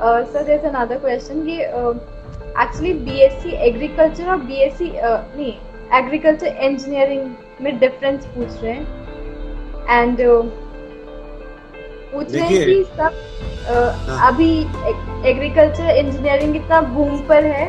सर 0.00 0.42
देयर 0.44 0.64
अनदर 0.66 0.98
क्वेश्चन 0.98 1.44
कि 1.46 1.56
एक्चुअली 2.62 2.92
बीएससी 3.04 3.50
एग्रीकल्चर 3.68 4.30
और 4.30 4.36
बीएससी 4.48 4.90
नहीं 4.94 5.52
एग्रीकल्चर 5.98 6.46
इंजीनियरिंग 6.46 7.24
में 7.60 7.78
डिफरेंस 7.78 8.26
पूछ 8.34 8.62
रहे 8.62 8.72
हैं। 8.72 8.86
एंड 9.90 10.20
uh, 10.20 10.42
पूछ 12.12 12.34
रहे 12.34 12.42
हैं 12.42 12.66
कि 12.66 12.84
सब 12.96 13.12
uh, 13.64 13.90
हाँ. 14.08 14.32
अभी 14.32 14.52
एग्रीकल्चर 15.30 15.88
इंजीनियरिंग 15.96 16.56
इतना 16.56 16.80
बूम 16.94 17.18
पर 17.28 17.44
है 17.44 17.68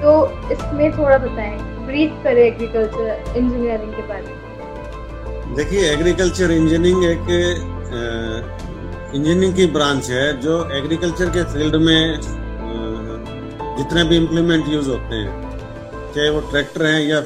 तो 0.00 0.10
इसमें 0.52 0.90
थोड़ा 0.98 1.18
बताएँ 1.18 1.58
ब्रीफ 1.86 2.22
करें 2.24 2.42
एग्रीकल्चर 2.42 3.36
इंजीनियरिंग 3.36 3.92
के 3.92 4.02
बारे 4.08 4.22
में। 4.22 5.54
देखिए 5.56 5.80
एग्रीकल्चर 5.92 6.50
इंजीनियरिंग 6.50 7.04
एक 7.04 7.26
इंजीनियरिंग 9.14 9.54
की 9.54 9.66
ब्रांच 9.74 10.08
है, 10.10 10.22
जो 10.40 10.52
एग्रीकल्चर 10.76 11.28
के 11.30 11.42
फ़ील्ड 11.52 11.74
में 11.78 12.20
जितने 13.78 14.02
भी 14.04 14.16
इम्प्लीमेंट 14.16 14.68
यूज़ 14.68 14.88
होते 14.90 15.14
हैं, 15.16 15.34
चाहे 16.14 16.30
वो 16.30 16.40
ट्रैक्टर 16.50 16.84
हैं 16.86 17.02
या 17.02 17.20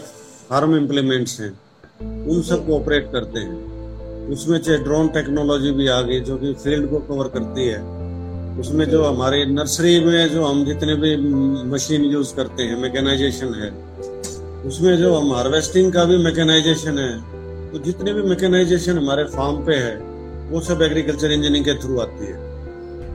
फार्म 0.51 0.77
इम्प्लीमेंट्स 0.77 1.41
हैं, 1.41 1.51
उन 2.29 2.43
सबको 2.43 2.77
ऑपरेट 2.77 3.09
करते 3.13 3.41
हैं। 3.41 4.29
उसमें 4.29 4.59
चाहे 4.59 4.79
ड्रोन 4.79 5.09
टेक्नोलॉजी 5.09 5.71
भी 5.73 5.87
आ 5.89 6.01
गई 6.03 6.21
जो 6.21 6.37
कि 6.37 6.53
फ़ील्ड 6.65 6.89
को 6.91 6.99
कवर 7.09 7.29
करती 7.29 7.69
है, 7.69 7.79
उसमें 8.61 8.85
जो 8.91 9.03
हमारे 9.05 9.45
नर्सरी 9.47 9.99
में 10.05 10.29
जो 10.29 10.45
हम 10.45 10.65
जितने 10.65 10.95
भी 10.97 11.17
मशीन 11.71 12.05
यूज़ 12.05 12.35
करते 12.37 12.63
हैं 12.63 12.77
मैकेनाइजेशन 12.83 13.55
है, 13.55 13.71
उसमें 14.69 14.97
जो 14.97 15.15
हम 15.15 15.33
हार्वेस्टिंग 15.35 15.93
का 15.93 16.05
भी 16.05 16.19
मैकेनाइजेशन 16.25 16.99
है 16.99 17.11
तो 17.73 17.79
जितने 17.79 18.13
भी 18.15 18.23
मैकेनाइजेशन 18.29 18.99
हमारे 18.99 19.25
फार्म 19.33 19.65
पे 19.67 19.75
है 19.77 19.97
वो 20.51 20.61
सब 20.61 20.83
एग्रीकल्चर 20.83 21.33
इंजीनियरिंग 21.33 21.65
के 21.65 21.75
थ्रू 21.83 21.99
आती 22.01 22.27
है। 22.27 22.37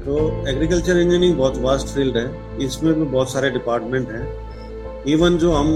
तो 0.01 0.15
एग्रीकल्चर 0.49 0.97
इंजीनियरिंग 0.97 1.37
बहुत 1.37 1.57
वास्ट 1.61 1.87
फ़ील्ड 1.87 2.17
है। 2.17 2.27
इसमें 2.65 2.93
भी 2.93 3.05
बहुत 3.05 3.31
सारे 3.31 3.49
डिपार्टमेंट 3.49 4.09
हैं। 4.11 4.25
इवन 5.13 5.37
जो 5.37 5.51
हम 5.51 5.69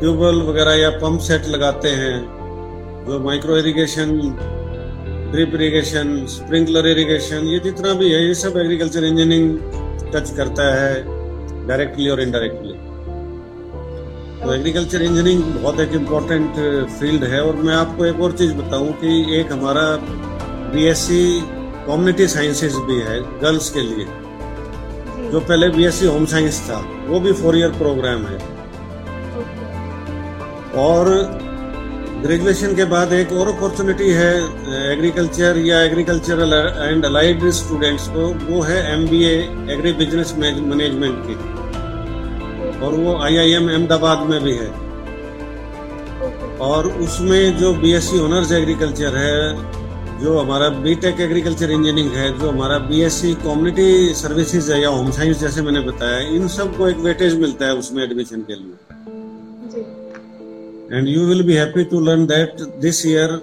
ट्यूबवेल 0.00 0.40
वगैरह 0.42 0.74
या 0.74 0.90
पंप 0.98 1.20
सेट 1.20 1.46
लगाते 1.48 1.88
हैं, 2.00 2.16
जो 3.06 3.18
micro 3.20 3.56
irrigation 3.56 4.10
drip 5.32 5.54
irrigation 5.54 6.24
sprinkler 6.28 6.86
irrigation 6.86 7.46
ये 7.46 7.58
जितना 7.60 7.92
भी 7.94 8.10
है, 8.10 8.26
ये 8.26 8.34
सब 8.34 8.56
एग्रीकल्चर 8.56 9.04
इंजीनियरिंग 9.04 10.12
टच 10.14 10.30
करता 10.36 10.74
है 10.74 11.66
डायरेक्टली 11.68 12.08
और 12.10 12.20
इनडायरेक्टली 12.20 12.72
तो 14.40 14.52
एग्रीकल्चर 14.54 15.02
इंजीनियरिंग 15.02 15.42
बहुत 15.54 15.80
एक 15.80 15.92
इम्पोर्टेंट 15.94 16.54
फ़ील्ड 16.98 17.24
है। 17.24 17.40
और 17.42 17.56
मैं 17.66 17.74
आपको 17.74 18.04
एक 18.06 18.20
और 18.20 18.32
चीज़ 18.38 18.54
बताऊँ 18.54 18.92
कि 19.00 19.40
एक 19.40 19.52
हमारा 19.52 19.84
बीएससी 20.68 21.22
कम्युनिटी 21.86 22.26
साइंसेज 22.28 22.74
भी 22.86 23.00
है 23.00 23.20
गर्ल्स 23.40 23.70
के 23.70 23.80
लिए। 23.80 24.06
जो। 25.30 25.40
पहले 25.40 25.68
बीएससी 25.68 26.06
होम 26.06 26.24
साइंस 26.26 26.60
था 26.70 26.78
वो 27.06 27.20
भी 27.20 27.32
फोर 27.32 27.56
ईयर 27.58 27.70
प्रोग्राम 27.72 28.24
है। 28.26 28.38
और 30.78 31.08
ग्रेजुएशन 32.22 32.74
के 32.76 32.84
बाद 32.84 33.12
एक 33.12 33.32
और 33.32 33.48
अपॉर्चुनिटी 33.48 34.10
है 34.12 34.32
एग्रीकल्चर 34.92 35.58
या 35.58 35.80
एग्रीकल्चरल 35.82 36.52
एंड 36.78 37.04
अलाइड 37.04 37.48
स्टूडेंट्स 37.50 38.08
को 38.08 38.26
वो 38.44 38.60
है 38.62 38.78
एमबीए 38.92 39.32
एग्री 39.74 39.92
बिज़नेस 39.92 40.34
मैनेजमेंट 40.38 41.22
की। 41.26 41.36
और 42.86 42.94
वो 42.94 43.16
आईआईएम 43.22 43.68
अहमदाबाद 43.70 44.26
में 44.30 44.40
भी 44.42 44.56
है। 44.56 44.70
और 46.60 46.86
उसमें 47.00 47.56
जो 47.58 47.72
बीएससी 47.74 48.18
ऑनर्स 48.20 48.52
एग्रीकल्चर 48.52 49.16
है 49.16 49.34
जो 50.20 50.38
हमारा 50.38 50.68
बीटेक 50.84 51.20
एग्रीकल्चर 51.20 51.70
इंजीनियरिंग 51.70 52.14
है 52.14 52.28
जो 52.38 52.48
हमारा 52.48 52.78
बीएससी 52.86 53.32
कम्युनिटी 53.42 54.14
सर्विसेज़ 54.14 54.72
है 54.72 54.80
या 54.80 54.88
होम 54.90 55.10
साइंस 55.18 55.40
जैसे 55.40 55.62
मैंने 55.62 55.80
बताया 55.82 56.18
इन 56.36 56.48
सबको 56.54 56.88
एक 56.88 56.96
वेटेज 57.04 57.38
मिलता 57.40 57.66
है 57.66 57.74
उसमें 57.76 58.02
एडमिशन 58.04 58.42
के 58.50 58.54
लिए 58.54 58.74
and 60.92 61.08
you 61.08 61.26
will 61.26 61.42
be 61.46 61.54
happy 61.54 61.84
to 61.84 62.00
learn 62.00 62.26
that 62.26 62.60
this 62.80 63.04
year 63.06 63.34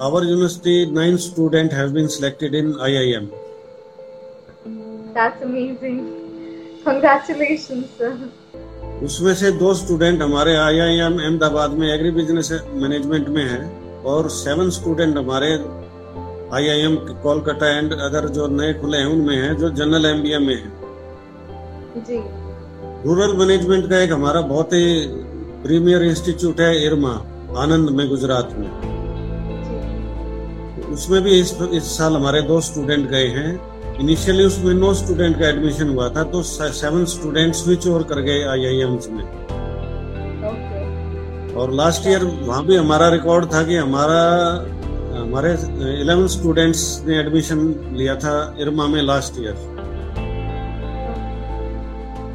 our 0.00 0.24
university 0.24 0.74
nine 0.92 1.16
student 1.26 1.72
have 1.74 1.92
been 1.92 2.06
selected 2.16 2.54
in 2.54 2.74
IIM 2.80 3.28
That's 5.14 5.42
amazing. 5.42 5.96
Congratulations, 6.84 7.86
sir. 7.98 8.12
उसमें 9.04 9.34
से 9.34 9.50
दो 9.58 9.72
स्टूडेंट 9.74 10.22
हमारे 10.22 10.54
आईआईएम 10.58 11.18
अहमदाबाद 11.18 11.70
में 11.78 11.86
एग्री 11.88 12.10
बिज़नेस 12.12 12.52
मैनेजमेंट 12.74 13.28
में 13.28 13.44
है 13.44 13.60
और 14.06 14.28
सेवन 14.30 14.70
स्टूडेंट 14.70 15.16
हमारे 15.16 15.52
आईआईएम 16.54 16.96
कोलकाता 16.96 17.78
एंड 17.78 17.92
अदर 17.92 18.28
जो 18.28 18.46
नए 18.46 18.72
खुले 18.74 18.98
हैं 18.98 19.06
उनमें 19.06 19.36
हैं 19.36 19.56
जो 19.56 19.70
जनरल 19.70 20.06
एम 20.06 20.22
बी 20.22 20.32
एमबीए 20.32 20.38
में 20.38 20.54
हैं। 20.54 20.72
जी। 21.96 22.18
रूरल 23.04 23.36
मैनेजमेंट 23.36 23.90
का 23.90 23.98
एक 23.98 24.12
हमारा 24.12 24.40
बहुत 24.40 24.72
ही 24.72 25.06
प्रीमियर 25.62 26.02
इंस्टीट्यूट 26.02 26.60
है 26.60 26.84
इरमा 26.86 27.12
आनंद 27.56 27.90
में 27.90 28.08
गुजरात 28.08 28.54
में। 28.58 28.68
उसमें 30.92 31.22
भी 31.22 31.40
इस 31.40 31.56
इस 31.72 31.96
साल 31.98 32.16
हमारे 32.16 32.42
दो 32.42 32.60
स्टूडेंट 32.60 33.08
गए 33.10 33.26
हैं। 33.26 33.50
इनिशियली 34.00 34.44
उसमें 34.44 34.74
नौ 34.74 34.94
स्टूडेंट 34.94 35.38
का 35.38 35.48
एडमिशन 35.48 35.88
हुआ 35.88 36.08
था 36.08 36.22
तो 36.22 36.42
सेवन 36.42 37.04
स्टूडेंट 37.04 37.54
स्विच 37.54 37.86
ओवर 37.86 38.02
कर 38.02 38.20
गए 38.20 38.42
आई 38.42 38.64
आई 38.66 38.80
एम्स 38.80 39.08
में। 39.10 39.39
और 41.56 41.72
लास्ट 41.74 42.06
ईयर 42.06 42.24
वहाँ 42.24 42.64
भी 42.66 42.76
हमारा 42.76 43.08
रिकॉर्ड 43.08 43.52
था 43.54 43.62
कि 43.62 43.76
हमारा, 43.76 44.20
हमारे 45.20 45.52
इलेवन 46.00 46.26
स्टूडेंट्स 46.26 46.82
ने 47.06 47.18
एडमिशन 47.18 47.58
लिया 47.96 48.14
था 48.24 48.34
इरमा 48.60 48.86
में 48.86 49.00
लास्ट 49.02 49.40
ईयर 49.40 49.68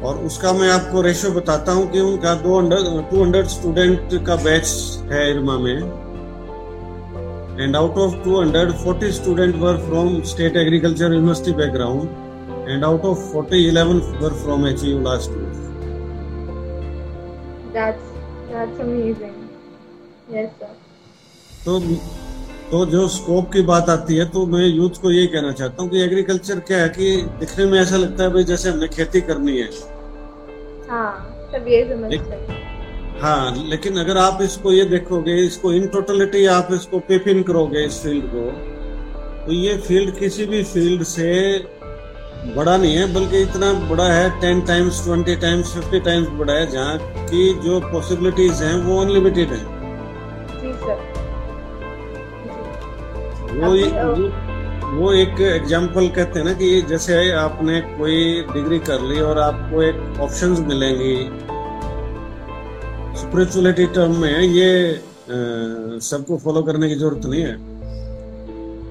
और 0.04 0.16
उसका 0.26 0.52
मैं 0.52 0.70
आपको 0.70 1.02
रेशियो 1.02 1.32
बताता 1.32 1.72
हूँ 1.72 1.90
कि 1.92 2.00
उनका 2.00 2.34
दो 2.42 2.60
टू 3.10 3.22
हंड्रेड 3.22 3.46
स्टूडेंट 3.54 4.26
का 4.26 4.36
बैच 4.44 4.66
है 5.12 5.30
इरमा 5.30 5.58
में। 5.58 5.78
And 7.58 7.74
out 7.74 7.96
of 7.96 8.14
200 8.24 8.72
40 8.80 9.10
students 9.12 9.58
were 9.58 9.78
from 9.84 10.08
state 10.30 10.56
agriculture 10.62 11.08
university 11.12 11.52
background 11.52 12.10
and 12.72 12.84
out 12.84 13.06
of 13.10 13.22
40 13.32 13.60
11 13.68 14.02
were 14.20 14.32
from 14.42 14.66
HU 14.72 14.98
last 15.06 15.30
year 15.30 15.54
that's 17.72 18.15
that's 18.66 18.80
amazing. 18.80 19.34
Yes 20.28 20.50
sir. 20.58 20.70
तो 21.64 21.80
तो 22.70 22.84
जो 22.86 23.06
स्कोप 23.08 23.52
की 23.52 23.62
बात 23.62 23.88
आती 23.90 24.16
है 24.16 24.24
तो 24.30 24.44
मैं 24.46 24.66
यूथ 24.66 25.00
को 25.02 25.10
ये 25.10 25.26
कहना 25.26 25.52
चाहता 25.52 25.82
हूँ 25.82 25.90
कि 25.90 26.00
एग्रीकल्चर 26.02 26.60
क्या 26.68 26.78
है 26.78 26.88
कि 26.88 27.10
दिखने 27.40 27.66
में 27.66 27.78
ऐसा 27.80 27.96
लगता 27.96 28.24
है 28.24 28.30
भाई 28.32 28.44
जैसे 28.44 28.70
हमने 28.70 28.88
खेती 28.88 29.20
करनी 29.28 29.56
है। 29.58 29.68
हाँ 30.88 31.10
सब 31.52 31.68
ये 31.68 31.82
समझते 31.88 32.34
हैं। 32.34 32.64
हाँ 33.20 33.68
लेकिन 33.68 33.98
अगर 33.98 34.16
आप 34.18 34.42
इसको 34.42 34.72
ये 34.72 34.84
देखोगे 34.84 35.36
इसको 35.44 35.72
इन 35.72 35.86
टोटलिटी 35.94 36.44
आप 36.54 36.72
इसको 36.72 36.98
पेपिन 37.10 37.42
करोगे 37.42 37.84
इस 37.84 38.02
फ़ील्ड 38.02 38.24
को 38.34 38.50
तो 39.46 39.52
ये 39.52 39.76
फ़ील्ड 39.86 40.14
किसी 40.18 40.46
भी 40.46 40.62
फ़ील्ड 40.74 41.02
से 41.04 41.32
बड़ा 42.54 42.76
नहीं 42.76 42.96
है 42.96 43.12
बल्कि 43.14 43.40
इतना 43.42 43.72
बड़ा 43.88 44.04
है 44.04 44.28
ten 44.40 44.60
times 44.66 45.04
twenty 45.04 45.34
times 45.36 45.72
fifty 45.74 46.00
times 46.00 46.28
बड़ा 46.38 46.52
है 46.52 46.66
जहाँ 46.70 46.98
की 47.26 47.52
जो 47.60 47.78
पॉसिबिलिटीज 47.92 48.62
हैं 48.62 48.74
वो 48.84 49.00
अनलिमिटेड 49.00 49.48
है। 49.48 49.64
वो 53.52 53.70
वो, 53.96 54.28
वो 54.92 55.12
एक 55.14 55.40
एग्ज़ाम्पल 55.42 56.08
कहते 56.08 56.38
हैं 56.38 56.46
ना 56.46 56.52
कि 56.52 56.80
जैसे 56.88 57.30
आपने 57.34 57.80
कोई 57.80 58.42
डिग्री 58.52 58.78
कर 58.88 59.00
ली 59.02 59.20
और 59.20 59.38
आपको 59.38 59.82
एक 59.82 60.20
ऑप्शंस 60.20 60.58
मिलेंगी। 60.68 61.16
स्पिरिचुअलिटी 63.20 63.86
टर्म 63.94 64.16
में 64.20 64.40
ये 64.40 64.70
सबको 66.02 66.36
फॉलो 66.38 66.62
करने 66.62 66.88
की 66.88 66.94
ज़रूरत 66.94 67.26
नहीं 67.26 67.42
है। 67.42 67.56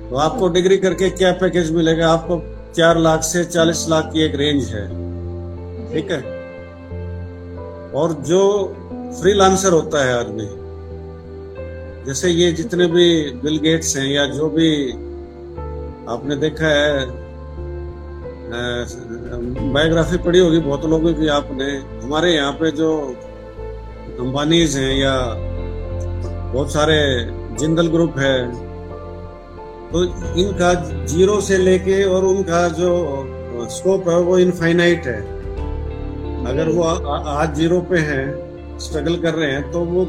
तो 0.10 0.16
आपको 0.18 0.50
डिग्री 0.50 0.78
करके 0.78 1.10
क्या 1.12 1.32
पैकेज 1.42 1.72
मिलेगा? 1.72 2.12
आपको 2.12 2.38
चार 2.78 2.98
लाख 2.98 3.22
से 3.24 3.44
चालीस 3.46 3.86
लाख 3.90 4.10
की 4.14 4.24
एक 4.24 4.36
रेंज 4.36 4.64
है। 4.70 4.88
ठीक 5.94 6.12
है? 6.12 6.22
और 7.92 8.14
जो 8.28 8.42
फ्रीलांसर 9.22 9.74
होता 9.74 10.04
है 10.06 10.14
आदमी 10.20 10.48
जैसे 12.06 12.30
ये 12.30 12.52
जितने 12.52 12.88
भी 12.88 13.08
बिल 13.44 13.58
गेट्स 13.58 13.96
हैं 13.98 14.08
या 14.08 14.26
जो 14.26 14.50
भी 14.50 14.92
आपने 16.10 16.36
देखा 16.36 16.68
है 16.68 17.06
बायोग्राफी 19.74 20.18
पढ़ी 20.18 20.40
होगी 20.40 20.60
बहुत 20.60 20.86
लोगों 20.86 21.14
की 21.14 21.28
आपने 21.28 21.72
हमारे 22.04 22.34
यहाँ 22.34 22.52
पे 22.52 22.72
जो 22.72 22.92
अंबानीज 24.20 24.78
हैं 24.78 24.94
या 24.96 25.16
बहुत 26.54 26.74
सारे 26.74 27.00
जिंदल 27.60 27.88
ग्रुप 27.88 28.20
है 28.20 28.65
तो 29.96 30.04
इनका 30.36 30.70
ज़ीरो 31.08 31.40
से 31.42 31.58
लेके 31.58 32.04
और 32.06 32.26
उनका 32.26 32.68
जो 32.78 32.88
स्कोप 33.72 34.08
है 34.10 34.16
वो 34.22 34.38
इनफाइनाइट 34.40 35.06
है। 35.08 35.20
अगर 36.46 36.70
वो 36.70 36.82
आज 36.84 37.54
ज़ीरो 37.56 37.80
पे 37.92 38.00
हैं 38.08 38.26
स्ट्रगल 38.80 39.16
कर 39.18 39.34
रहे 39.34 39.52
हैं 39.52 39.62
तो 39.72 39.80
वो 39.86 40.02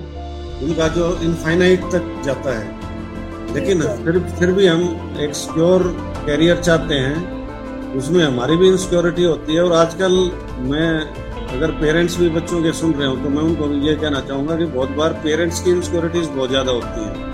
उनका 0.63 0.89
जो 0.97 1.11
इनफाइनाइट 1.25 1.85
तक 1.93 2.09
जाता 2.25 2.57
है। 2.59 3.55
लेकिन 3.55 3.83
फिर 4.05 4.19
फिर 4.41 4.53
भी 4.53 4.67
हम 4.67 4.83
एक 5.21 5.35
सिक्योर 5.35 5.83
कैरियर 6.27 6.61
चाहते 6.61 6.95
हैं। 6.97 7.95
उसमें 7.97 8.23
हमारी 8.25 8.57
भी 8.57 8.69
इनसिक्योरिटी 8.69 9.25
होती 9.25 9.55
है 9.55 9.63
और 9.63 9.73
आजकल 9.75 10.19
मैं 10.67 10.91
अगर 11.57 11.71
पेरेंट्स 11.81 12.19
भी 12.21 12.29
बच्चों 12.31 12.63
के 12.63 12.73
सुन 12.81 12.93
रहे 12.95 13.09
हो 13.09 13.17
तो 13.17 13.29
मैं 13.31 13.43
उनको 13.45 13.73
ये 13.87 13.95
कहना 13.97 14.21
चाहूँगा 14.23 14.57
कि 14.57 14.67
बहुत 14.75 14.91
बार 14.99 15.21
पेरेंट्स 15.25 15.63
की 15.63 15.71
इनसिक्योरिटीज 15.71 16.27
बहुत 16.29 16.51
ज़्यादा 16.51 16.73
होती 16.73 17.01
है। 17.05 17.25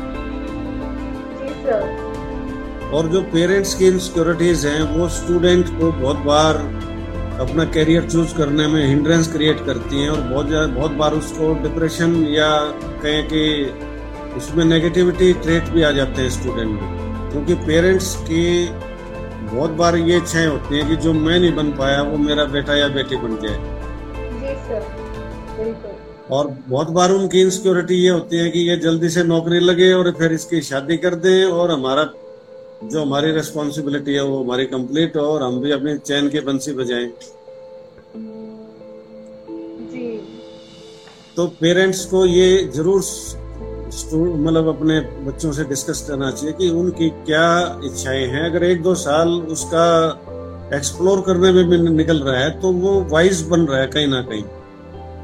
और 2.94 3.06
जो 3.08 3.20
पेरेंट्स 3.22 3.74
की 3.74 3.86
इनसिक्योरिटीज 3.86 4.64
हैं 4.66 4.82
वो 4.96 5.08
स्टूडेंट 5.08 5.68
को 5.80 5.90
बहुत 5.92 6.16
बार 6.16 6.56
अपना 7.40 7.64
करियर 7.64 8.08
चूज़ 8.10 8.34
करने 8.34 8.66
में 8.66 8.86
हिंड्रेंस 8.86 9.32
क्रिएट 9.32 9.64
करती 9.66 10.02
हैं 10.02 10.10
और 10.10 10.20
बहुत 10.20 10.46
बहुत 10.74 10.90
बार 10.90 11.12
उसको 11.12 11.52
डिप्रेशन 11.62 12.16
या 12.28 12.48
कहें 13.02 13.22
कि 13.28 13.44
उसमें 14.36 14.64
नेगेटिविटी 14.64 15.32
ट्रेट 15.32 15.68
भी 15.68 15.82
आ 15.82 15.90
जाते 15.90 16.22
हैं 16.22 16.30
स्टूडेंट 16.30 16.80
में। 16.80 17.30
क्योंकि 17.30 17.54
पेरेंट्स 17.66 18.14
की 18.16 18.68
बहुत 18.68 19.70
बार 19.70 19.96
ये 19.96 20.16
इच्छाएँ 20.16 20.46
होती 20.46 20.78
हैं 20.78 20.88
कि 20.88 20.96
जो 20.96 21.12
मैं 21.12 21.38
नहीं 21.40 21.54
बन 21.54 21.70
पाया 21.72 22.02
वो 22.02 22.18
मेरा 22.18 22.44
बेटा 22.44 22.76
या 22.76 22.88
बेटी 22.88 23.16
बन 23.16 23.36
जाए। 23.42 23.58
और 26.30 26.56
बहुत 26.68 26.90
बार 26.90 27.10
उनकी 27.10 27.40
इनसिक्योरिटी 27.40 27.94
ये 27.94 28.10
होती 28.10 28.38
है 28.38 28.50
कि 28.50 28.58
ये 28.58 28.76
जल्दी 28.76 29.08
से 29.08 29.22
नौकरी 29.24 29.60
लगे 29.60 29.92
और 29.92 30.10
फिर 30.18 30.32
इसकी 30.32 30.60
शादी 30.62 30.96
कर 30.96 31.14
दें 31.14 31.44
और 31.44 31.70
हमारा 31.70 32.04
जो 32.82 33.02
हमारी 33.02 33.30
रिस्पॉन्सिबिलिटी 33.32 34.14
है 34.14 34.22
वो 34.24 34.42
हमारी 34.42 34.64
कंप्लीट 34.66 35.16
हो 35.16 35.22
और 35.24 35.42
हम 35.42 35.60
भी 35.60 35.70
अपने 35.72 35.96
चैन 35.98 36.28
के 36.28 36.40
बंसी 36.42 36.72
बजाएँ। 36.74 37.10
तो 41.36 41.46
पेरेंट्स 41.60 42.04
को 42.06 42.24
ये 42.26 42.48
ज़रूर 42.74 43.00
मतलब 44.36 44.68
अपने 44.68 44.98
बच्चों 45.24 45.52
से 45.52 45.64
डिस्कस 45.64 46.00
करना 46.08 46.30
चाहिए 46.30 46.52
कि 46.52 46.68
उनकी 46.72 47.08
क्या 47.26 47.46
इच्छाएँ 47.84 48.26
हैं। 48.26 48.44
अगर 48.50 48.64
एक 48.64 48.82
दो 48.82 48.94
साल 48.96 49.28
उसका 49.52 49.86
एक्सप्लोर 50.74 51.20
करने 51.20 51.52
में 51.52 51.68
भी 51.68 51.78
निकल 51.90 52.18
रहा 52.18 52.38
है 52.38 52.50
तो 52.60 52.72
वो 52.74 53.00
वाइज 53.10 53.42
बन 53.48 53.66
रहा 53.66 53.80
है 53.80 53.86
कहीं 53.86 54.06
ना 54.08 54.20
कहीं। 54.22 54.44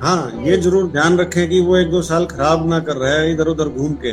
हाँ 0.03 0.45
ये 0.45 0.57
ज़रूर 0.59 0.91
ध्यान 0.91 1.19
रखें 1.19 1.49
कि 1.49 1.61
वो 1.61 1.77
एक 1.77 1.91
दो 1.91 2.03
साल 2.05 2.27
खराब 2.27 2.69
ना 2.71 2.79
कर 2.81 2.97
रहा 2.97 3.13
है 3.13 3.33
इधर 3.33 3.49
उधर 3.49 3.69
घूम 3.69 3.95
के। 4.05 4.13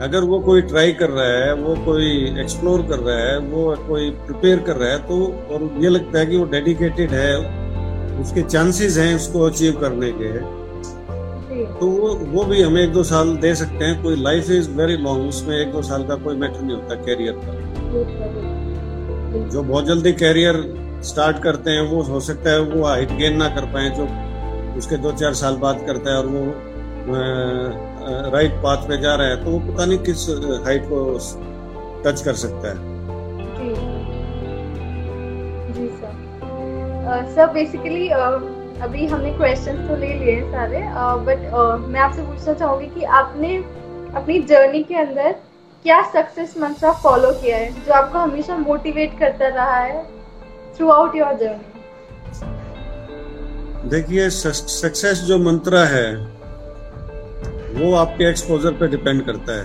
अगर 0.00 0.24
वो 0.24 0.38
कोई 0.40 0.62
ट्राई 0.62 0.92
कर 0.92 1.10
रहा 1.10 1.32
है 1.36 1.54
वो 1.54 1.74
कोई 1.84 2.06
एक्सप्लोर 2.40 2.82
कर 2.82 2.98
रहा 2.98 3.16
है 3.16 3.38
वो 3.38 3.74
कोई 3.88 4.10
प्रिपेयर 4.10 4.60
कर 4.60 4.76
रहा 4.76 4.90
है 4.90 4.98
तो 4.98 5.16
और 5.52 5.64
ये 5.78 5.88
लगता 5.88 6.18
है 6.18 6.26
कि 6.26 6.36
वो 6.36 6.44
डेडिकेटेड 6.44 7.10
है 7.10 7.36
उसके 8.20 8.42
चांसेस 8.42 8.96
हैं 8.98 9.14
उसको 9.16 9.42
अचीव 9.42 9.72
करने 9.80 10.10
के। 10.12 10.30
तो 11.80 11.86
वो 11.86 12.08
वो 12.32 12.44
भी 12.44 12.62
हमें 12.62 12.82
एक 12.82 12.92
दो 12.92 13.02
साल 13.02 13.36
दे 13.36 13.54
सकते 13.54 13.84
हैं 13.84 14.02
कोई 14.02 14.16
लाइफ 14.22 14.50
इज़ 14.50 14.70
वेरी 14.70 14.96
लॉन्ग 14.96 15.28
उसमें 15.28 15.56
एक 15.58 15.72
दो 15.72 15.82
साल 15.82 16.06
का 16.06 16.14
कोई 16.14 16.36
मैटर 16.36 16.60
नहीं 16.62 16.76
होता 16.76 16.94
कैरियर 16.94 17.34
का। 17.44 17.52
जो 19.48 19.62
बहुत 19.62 19.84
जल्दी 19.86 20.12
कैरियर 20.12 20.62
स्टार्ट 21.04 21.42
करते 21.42 21.70
हैं 21.70 21.82
वो 21.90 22.02
हो 22.02 22.20
सकता 22.20 22.50
है 22.50 22.60
वो 22.60 22.84
हाइट 22.86 23.12
गेन 23.18 23.36
ना 23.36 23.48
कर 23.48 23.64
पाए 23.74 23.90
जो 23.90 24.04
उसके 24.78 24.96
दो 24.96 25.12
चार 25.12 25.34
साल 25.34 25.56
बाद 25.56 25.84
करता 25.86 26.10
है 26.10 26.16
और 26.18 26.26
वो 26.26 26.42
राइट 28.10 28.52
पाथ 28.52 28.76
पे 28.76 28.96
जा 29.00 29.14
रहा 29.14 29.26
है 29.26 29.44
तो 29.44 29.50
वो 29.50 29.58
पता 29.72 29.84
नहीं 29.84 29.98
किस 29.98 30.28
हाइट 30.66 30.82
को 30.84 31.18
टच 32.04 32.22
कर 32.22 32.34
सकता 32.34 32.68
है। 32.68 32.74
जी। 35.74 35.88
सर 35.98 37.34
सर 37.34 37.52
बेसिकली 37.52 38.08
अभी 38.08 39.06
हमने 39.06 39.30
क्वेश्चन 39.30 39.86
तो 39.88 39.96
ले 39.96 40.06
लिए 40.06 40.34
हैं 40.34 40.50
सारे 40.52 40.80
बट 41.24 41.50
uh, 41.50 41.58
uh, 41.58 41.88
मैं 41.88 42.00
आपसे 42.00 42.22
पूछना 42.22 42.54
चाहूँगी 42.54 42.86
कि 42.86 43.04
आपने 43.04 43.56
अपनी 44.16 44.38
जर्नी 44.42 44.82
के 44.82 44.94
अंदर 44.94 45.32
क्या 45.82 46.02
सक्सेस 46.12 46.54
मंत्र 46.58 46.92
फॉलो 46.92 47.30
किया 47.32 47.56
है 47.56 47.70
जो 47.86 47.92
आपको 47.92 48.18
हमेशा 48.18 48.56
मोटिवेट 48.56 49.18
करता 49.18 49.48
रहा 49.48 49.76
है 49.76 50.02
थ्रू 50.76 50.90
आउट 50.90 51.16
योर 51.16 51.34
जर्नी 51.34 51.66
देखिए 53.88 54.30
सक्सेस 54.30 55.18
जो 55.18 55.38
मंत्र 55.38 55.76
है 55.76 56.39
वो 57.80 57.94
आपके 57.96 58.28
एक्सपोजर 58.28 58.72
पे 58.80 58.86
डिपेंड 58.88 59.24
करता 59.26 59.58
है। 59.58 59.64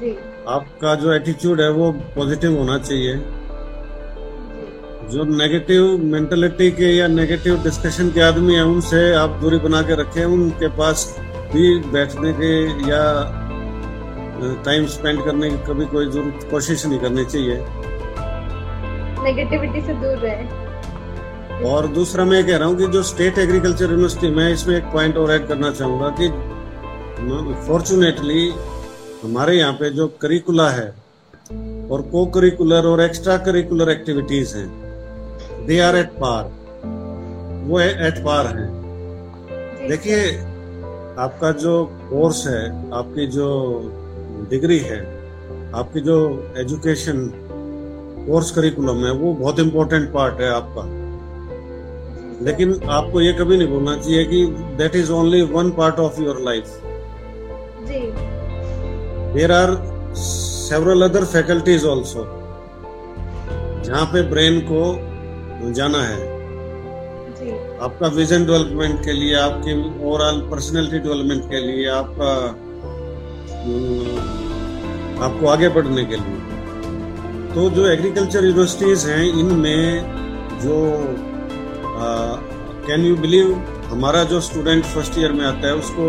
जी। 0.00 0.16
आपका 0.48 0.94
जो 0.94 1.12
एटीट्यूड 1.12 1.60
है 1.60 1.70
वो 1.72 1.90
पॉजिटिव 2.14 2.56
होना 2.58 2.78
चाहिए। 2.80 3.14
जो 5.08 5.24
नेगेटिव 5.26 5.86
मेंटेलिटी 6.04 6.70
के 6.70 6.88
या 6.96 7.06
नेगेटिव 7.08 7.62
डिस्कशन 7.62 8.10
के 8.10 8.20
आदमी 8.20 8.54
हैं 8.54 8.62
उनसे 8.64 9.00
आप 9.16 9.38
दूरी 9.40 9.58
बना 9.58 9.80
के 9.82 9.94
रखें 10.00 10.24
उनके 10.24 10.68
पास 10.78 11.04
भी 11.52 11.78
बैठने 11.92 12.32
के 12.32 12.50
या 12.90 13.02
टाइम 14.64 14.86
स्पेंड 14.86 15.24
करने 15.24 15.50
की 15.50 15.56
कभी 15.66 15.84
कोई 15.86 16.10
ज़रूरत 16.10 16.48
कोशिश 16.50 16.86
नहीं 16.86 16.98
करनी 16.98 17.24
चाहिए। 17.24 17.56
नेगेटिविटी 19.24 19.80
से 19.80 19.94
दूर 19.94 20.16
रहे। 20.18 20.66
और 21.70 21.86
दूसरा 21.94 22.24
मैं 22.24 22.44
कह 22.46 22.56
रहा 22.56 22.68
हूँ 22.68 22.76
कि 22.78 22.86
जो 22.88 23.02
स्टेट 23.04 23.38
एग्रीकल्चर 23.38 23.90
यूनिवर्सिटी 23.90 24.28
मैं 24.34 24.52
इसमें 24.52 24.76
एक 24.76 24.92
पॉइंट 24.92 25.16
और 25.16 25.30
ऐड 25.32 25.46
करना 25.48 25.70
चाहूँगा 25.70 26.08
कि 26.20 26.28
फॉर्चुनेटली 27.18 28.48
हमारे 29.22 29.56
यहाँ 29.56 29.72
पे 29.72 29.90
जो 29.90 30.06
करिकुला 30.22 30.68
है, 30.70 30.88
और 31.90 32.02
को 32.02 32.24
करिकुलर 32.26 32.86
और 32.86 33.00
एक्स्ट्रा 33.00 33.36
करिकुलर 33.36 33.90
एक्टिविटीज़ 33.90 34.56
हैं 34.56 35.66
दे 35.66 35.78
आर 35.80 35.96
एट 35.96 36.10
पार 36.20 36.44
वो 37.68 37.80
एट 37.80 38.18
पार 38.24 38.46
हैं. 38.46 38.68
देखिए, 39.88 40.20
आपका 41.18 41.50
जो 41.52 41.84
कोर्स 42.10 42.46
है, 42.46 42.90
आपकी 42.92 43.26
जो 43.26 43.48
डिग्री 44.50 44.78
है, 44.78 45.00
आपकी 45.74 46.00
जो 46.00 46.18
एजुकेशन 46.58 47.30
कोर्स 48.28 48.50
करिकुलम 48.50 49.04
है, 49.04 49.12
वो 49.12 49.32
बहुत 49.34 49.60
इंपॉर्टेंट 49.60 50.12
पार्ट 50.12 50.40
है 50.40 50.50
आपका. 50.50 50.82
लेकिन 52.44 52.80
आपको 52.90 53.20
ये 53.20 53.32
कभी 53.32 53.56
नहीं 53.56 53.68
बोलना 53.68 53.96
चाहिए 53.96 54.24
कि 54.24 54.46
that 54.78 54.96
is 54.96 55.12
only 55.12 55.42
one 55.42 55.70
part 55.70 55.98
of 56.00 56.20
your 56.22 56.40
life 56.42 56.80
there 59.34 59.52
are 59.52 59.70
several 60.14 61.02
other 61.02 61.24
faculties 61.24 61.84
also 61.84 62.24
जहाँ 63.84 64.04
पे 64.04 64.22
ब्रेन 64.30 64.60
को 64.70 64.80
जाना 65.72 66.02
है। 66.02 66.36
आपका 67.80 68.06
विजन 68.06 68.44
डेवलपमेंट 68.46 69.04
के 69.04 69.12
लिए 69.12 69.34
आपकी 69.34 69.72
ओवरऑल 70.06 70.40
पर्सनैलिटी 70.50 70.98
डेवलपमेंट 70.98 71.44
के 71.50 71.60
लिए 71.60 71.88
आपका 71.88 72.32
आपको 75.26 75.46
आगे 75.46 75.68
बढ़ने 75.68 76.04
के 76.04 76.16
लिए। 76.16 76.38
तो 77.54 77.68
जो 77.70 77.86
एग्रीकल्चर 77.88 78.44
यूनिवर्सिटीज 78.44 79.04
हैं 79.06 79.24
इनमें 79.40 79.82
जो 80.62 80.76
कैन 82.88 83.06
यू 83.06 83.16
बिलीव 83.16 83.54
हमारा 83.86 84.24
जो 84.24 84.40
स्टूडेंट 84.40 84.84
फ़र्स्ट 84.84 85.18
ईयर 85.18 85.32
में 85.32 85.44
आता 85.46 85.66
है 85.66 85.74
उसको 85.74 86.08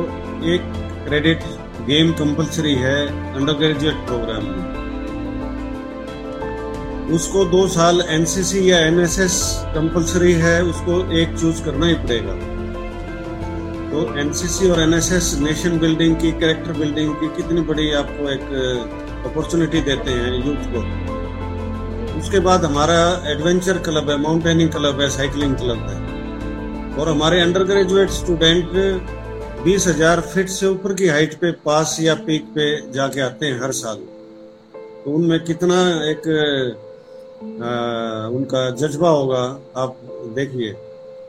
एक 0.54 0.62
क्रेडिट 1.08 1.40
गेम 1.88 2.12
कंपलसरी 2.12 2.74
है 2.76 2.98
अंडर 3.36 3.54
ग्रेजुएट 3.54 4.06
प्रोग्राम 4.08 4.44
में 4.44 4.78
उसको 7.16 7.46
दो 7.46 7.68
साल 7.68 8.02
एनसीसी 8.10 8.72
या 8.72 8.80
एनएसएस 8.80 9.36
कंपलसरी 9.76 10.34
है, 10.34 10.64
उसको 10.64 11.12
एक 11.12 11.38
चूज़ 11.38 11.64
करना 11.64 11.86
ही 11.86 11.94
पड़ेगा। 11.94 12.34
तो 13.92 14.20
एनसीसी 14.20 14.70
और 14.70 14.82
एनएसएस 14.82 15.34
नेशन 15.40 15.80
बिल्डिंग 15.80 16.16
की 16.16 16.32
कैरेक्टर 16.32 16.72
बिल्डिंग 16.72 17.16
की 17.16 17.28
कितनी 17.36 17.62
बड़ी 17.62 17.92
आपको 17.92 18.30
एक 18.30 18.46
अपॉर्चुनिटी 19.26 19.82
देते 19.82 20.12
हैं 20.12 20.34
यूथ 20.46 20.62
को। 20.74 20.80
उसके 22.20 22.40
बाद 22.40 22.66
हमारा 22.66 23.00
एडवेंचर 23.32 23.78
क्लब 23.78 24.10
है 24.10 24.18
माउंटेनिंग 24.22 24.70
क्लब 24.70 25.02
है 25.02 25.10
साइकिलिंग 25.10 25.56
क्लब 25.56 25.82
है। 25.90 25.98
और 26.96 27.10
हमारे 27.10 27.40
अंडर 27.42 27.64
ग्रेजुएट 27.64 28.10
स्टूडेंट 28.10 28.70
बीस 29.64 29.86
हज़ार 29.88 30.20
फीट 30.24 30.50
से 30.50 30.68
ऊपर 30.68 30.94
की 30.94 31.08
हाइट 31.08 31.34
पे 31.40 31.52
पास 31.64 31.98
या 32.02 32.14
पीक 32.28 32.44
पे 32.56 32.66
जाके 32.92 33.22
आते 33.22 33.46
हैं 33.46 33.60
हर 33.62 33.72
साल। 33.72 33.96
तो 35.04 35.12
उनमें 35.16 35.40
कितना 35.46 35.80
एक 36.06 36.28
आ, 37.40 38.28
उनका 38.30 38.70
जज्बा 38.76 39.10
होगा 39.10 39.42
आप 39.78 39.98
देखिए। 40.36 40.72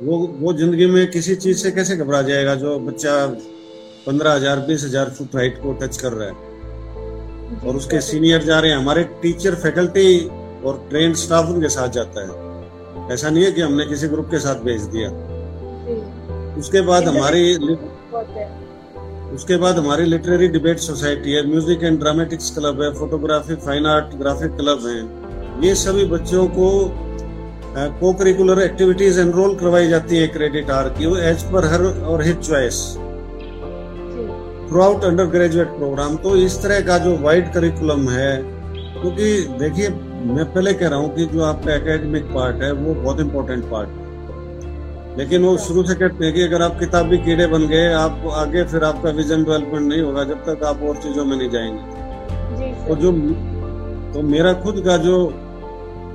वो 0.02 0.18
वो 0.40 0.52
ज़िंदगी 0.52 0.86
में 0.86 1.10
किसी 1.10 1.34
चीज़ 1.36 1.58
से 1.58 1.70
कैसे 1.70 1.96
घबरा 1.96 2.22
जाएगा 2.22 2.54
जो 2.54 2.78
बच्चा 2.80 3.14
पंद्रह 4.06 4.32
हज़ार 4.32 4.60
बीस 4.68 4.84
हज़ार 4.84 5.10
फुट 5.18 5.36
हाइट 5.36 5.60
को 5.62 5.72
टच 5.82 5.96
कर 5.96 6.12
रहा 6.12 6.28
है? 6.28 6.34
और 7.60 7.76
उसके 7.76 8.00
सीनियर 8.00 8.42
जा 8.44 8.58
रहे 8.60 8.70
हैं। 8.70 8.78
हमारे 8.78 9.04
टीचर 9.22 9.54
फैकल्टी 9.62 10.18
और 10.64 10.86
ट्रेन 10.90 11.14
स्टाफ 11.22 11.48
उनके 11.50 11.68
साथ 11.68 11.88
जाता 11.98 12.26
है। 12.26 13.12
ऐसा 13.14 13.30
नहीं 13.30 13.44
है 13.44 13.52
कि 13.52 13.60
हमने 13.60 13.86
किसी 13.86 14.08
ग्रुप 14.08 14.30
के 14.30 14.38
साथ 14.38 14.62
भेज 14.64 14.82
दिया। 14.94 15.10
उसके 16.58 16.80
बाद 16.82 17.08
हमारी 17.08 17.44
उसके 19.34 19.56
बाद 19.56 19.78
हमारी 19.78 20.04
लिटरेरी 20.04 20.48
डिबेट 20.48 20.78
सोसाइटी 20.80 21.32
है 21.32 21.46
म्यूज़िक 21.46 21.82
एंड 21.82 21.98
ड्रामेटिक्स 21.98 22.50
क्लब 22.54 22.82
है 22.82 22.90
photography 22.94 23.54
fine 23.66 23.86
art 23.86 24.14
graphic 24.18 24.56
club 24.56 24.86
है। 24.86 24.96
ये 25.66 25.74
सभी 25.76 26.04
बच्चों 26.08 26.46
को 26.56 26.70
को 28.00 28.12
करिकुलर 28.12 28.60
एक्टिविटीज़ 28.62 29.20
एनरोल 29.20 29.54
करवाई 29.56 29.88
जाती 29.88 30.16
है 30.16 30.26
क्रेडिट 30.28 30.70
आर 30.70 30.88
की 30.98 31.12
as 31.28 31.42
per 31.52 31.64
her 31.72 31.82
or 32.04 32.22
his 32.22 32.38
choice 32.48 32.80
throughout 34.82 35.04
undergraduate 35.28 35.68
program 35.76 36.16
तो 36.24 36.34
इस 36.38 36.60
तरह 36.62 36.80
का 36.86 36.98
जो 36.98 37.16
वाइड 37.18 37.52
करिकुलम 37.52 38.08
है 38.08 38.36
क्योंकि 38.42 39.32
देखिए 39.58 39.88
मैं 39.88 40.44
पहले 40.52 40.72
कह 40.74 40.88
रहा 40.88 40.98
हूँ 40.98 41.14
कि 41.16 41.26
जो 41.26 41.42
आपका 41.44 41.74
एकेडमिक 41.74 42.24
पार्ट 42.34 42.62
है 42.62 42.72
वो 42.72 42.94
बहुत 42.94 43.20
इंपॉर्टेंट 43.20 43.64
पार्ट 43.70 43.88
है। 43.88 44.09
लेकिन 45.20 45.42
वो 45.44 45.56
शुरू 45.58 45.82
से 45.84 45.94
कहते 45.94 46.24
हैं 46.24 46.34
कि 46.34 46.42
अगर 46.42 46.62
आप 46.62 46.78
किताबी 46.80 47.16
कीड़े 47.18 47.46
बन 47.46 47.66
गए 47.68 47.92
आप 47.94 48.22
आगे 48.34 48.62
फिर 48.64 48.84
आपका 48.84 49.10
विजन 49.10 49.42
डेवलपमेंट 49.44 49.88
नहीं 49.88 50.02
होगा 50.02 50.22
जब 50.24 50.44
तक 50.44 50.62
आप 50.64 50.82
और 50.82 50.96
चीज़ों 50.96 51.24
में 51.24 51.36
नहीं 51.36 51.50
जाएँगे। 51.50 52.68
तो 52.86 52.94
जो 52.96 53.10
तो 54.14 54.22
मेरा 54.28 54.52
खुद 54.62 54.82
का 54.86 54.96
जो 54.96 55.16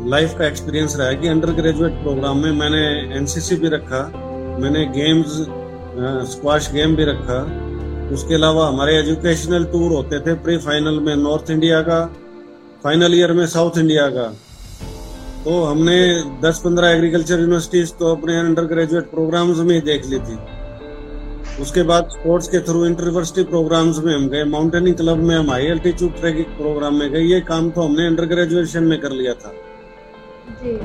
लाइफ 0.05 0.33
का 0.37 0.45
एक्सपीरियंस 0.47 0.95
रहा 0.97 1.07
है 1.07 1.15
कि 1.15 1.27
अंडर 1.27 1.51
ग्रेजुएट 1.51 2.01
प्रोग्राम 2.01 2.37
में 2.37 2.51
मैंने 2.51 2.81
एनसीसी 3.17 3.55
भी 3.55 3.67
रखा 3.67 4.01
मैंने 4.61 4.85
गेम्स 4.95 5.37
स्क्वाश 6.31 6.71
गेम 6.73 6.95
भी 6.95 7.05
रखा। 7.05 7.39
उसके 8.13 8.35
अलावा 8.35 8.67
हमारे 8.67 8.97
एजुकेशनल 8.99 9.65
टूर 9.65 9.91
होते 9.91 10.19
थे 10.19 10.33
प्री 10.43 10.57
फाइनल 10.57 10.99
में 10.99 11.15
नॉर्थ 11.15 11.51
इंडिया 11.51 11.81
का 11.81 11.99
फाइनल 12.83 13.15
ईयर 13.15 13.31
में 13.33 13.45
साउथ 13.47 13.77
इंडिया 13.77 14.07
का। 14.09 14.27
तो 15.45 15.63
हमने 15.63 15.97
10-15 16.41 16.91
एग्रीकल्चर 16.91 17.39
यूनिवर्सिटीज 17.39 17.91
तो 17.97 18.11
अपने 18.15 18.37
अंडर 18.39 18.65
ग्रेजुएट 18.65 19.09
प्रोग्राम्स 19.09 19.57
में 19.57 19.73
ही 19.75 19.81
देख 19.81 20.05
ली 20.05 20.19
थी। 20.19 20.37
उसके 21.61 21.83
बाद 21.83 22.07
स्पोर्ट्स 22.11 22.47
के 22.47 22.59
थ्रू 22.59 22.85
इंटर 22.85 23.03
यूनिवर्सिटी 23.03 23.43
प्रोग्राम्स 23.43 23.99
में 24.05 24.13
हम 24.13 24.27
गए 24.29 24.43
माउंटेनिंग 24.43 24.95
क्लब 24.95 25.17
में 25.17 25.35
हम 25.35 25.51
हाई 25.51 25.65
एल्टीट्यूड 25.65 26.15
ट्रैकिंग 26.15 26.45
प्रोग्राम 26.57 26.95
में 26.95 27.11
गए। 27.11 27.21
ये 27.21 27.39
काम 27.41 27.69
तो 27.69 27.81
हमने 27.81 28.07
अंडर 28.07 28.25
ग्रेजुएशन 28.25 28.83
में 28.83 28.99
कर 29.01 29.11
लिया 29.11 29.33
था। 29.33 29.53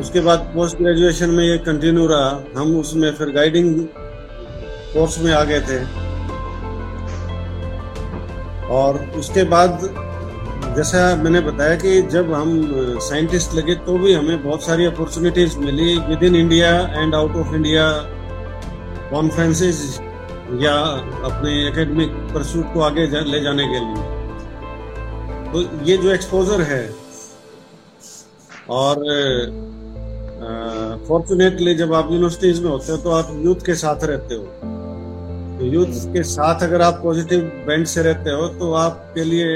उसके 0.00 0.20
बाद 0.20 0.38
पोस्ट 0.54 0.76
ग्रेजुएशन 0.76 1.30
में 1.30 1.44
ये 1.44 1.56
कंटिन्यू 1.64 2.06
रहा। 2.06 2.60
हम 2.60 2.76
उसमें 2.80 3.10
फिर 3.12 3.30
गाइडिंग 3.30 3.74
कोर्स 4.94 5.18
में 5.18 5.32
आ 5.32 5.42
गए 5.44 5.60
थे। 5.60 5.80
और 8.74 8.98
उसके 9.18 9.44
बाद 9.44 9.88
जैसा 10.76 11.00
मैंने 11.16 11.40
बताया 11.40 11.76
कि 11.76 12.00
जब 12.10 12.32
हम 12.32 12.50
साइंटिस्ट 13.02 13.54
लगे 13.54 13.74
तो 13.86 13.96
भी 13.98 14.12
हमें 14.14 14.42
बहुत 14.44 14.62
सारी 14.62 14.84
opportunities 14.86 15.58
milli 15.58 15.96
within 16.22 16.36
India 16.36 16.70
and 17.02 17.14
out 17.14 17.36
of 17.36 17.54
India 17.54 17.88
conferences 19.10 19.80
या 20.60 20.74
अपने 21.26 21.50
एकेडमिक 21.68 22.10
परसूट 22.34 22.72
को 22.74 22.80
आगे 22.80 23.06
ले 23.24 23.40
जाने 23.40 23.66
के 23.66 23.80
लिए। 23.80 24.02
तो 25.52 25.84
ये 25.86 25.96
जो 25.96 26.10
एक्सपोजर 26.10 26.60
है, 26.62 26.84
और 28.70 28.96
फॉर्चुनेटली 31.08 31.74
जब 31.74 31.92
आप 31.94 32.10
यूनिवर्सिटीज 32.10 32.62
में 32.62 32.70
होते 32.70 32.92
हो 32.92 32.98
तो 32.98 33.10
आप 33.10 33.32
यूथ 33.44 33.66
के 33.66 33.74
साथ 33.76 34.04
रहते 34.04 34.34
हो। 34.34 34.44
तो 35.58 35.66
यूथ 35.66 36.12
के 36.12 36.22
साथ 36.24 36.62
अगर 36.62 36.82
आप 36.82 37.00
पॉजिटिव 37.02 37.40
बेंड 37.66 37.86
से 37.86 38.02
रहते 38.02 38.30
हो 38.30 38.46
तो 38.58 38.72
आपके 38.76 39.24
लिए 39.24 39.46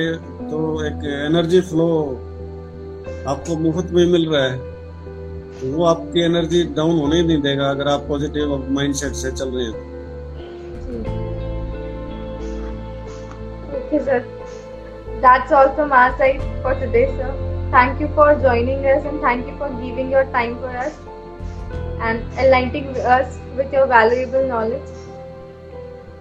तो 0.50 0.60
एक 0.86 1.04
एनर्जी 1.26 1.60
फ्लो 1.70 1.88
आपको 3.32 3.56
मुफ़्त 3.56 3.90
में 3.96 4.04
मिल 4.12 4.28
रहा 4.32 4.42
है 4.44 4.56
तो 5.60 5.70
वो 5.76 5.84
आपकी 5.86 6.24
एनर्जी 6.24 6.62
डाउन 6.76 6.98
होने 7.00 7.16
ही 7.16 7.26
नहीं 7.26 7.40
देगा 7.42 7.70
अगर 7.70 7.88
आप 7.88 8.04
पॉजिटिव 8.08 8.56
माइंडसेट 8.78 9.12
से 9.22 9.30
चल 9.32 9.56
रहे 9.56 9.66
हैं 9.66 9.92
Okay, 13.76 13.98
sir. 14.04 14.20
That's 15.22 15.52
all 15.52 15.72
from 15.74 15.92
our 15.92 16.16
side 16.18 16.42
for 16.62 16.74
today, 16.80 17.06
sir. 17.16 17.30
Thank 17.70 18.00
you 18.00 18.08
for 18.16 18.28
joining 18.44 18.84
us 18.94 19.08
and 19.10 19.20
thank 19.20 19.46
you 19.46 19.56
for 19.58 19.68
giving 19.80 20.10
your 20.10 20.24
time 20.36 20.56
for 20.64 20.72
us 20.84 20.98
and 22.00 22.38
enlightening 22.44 22.90
us 23.16 23.38
with 23.56 23.72
your 23.72 23.86
valuable 23.86 24.46
knowledge. 24.48 24.93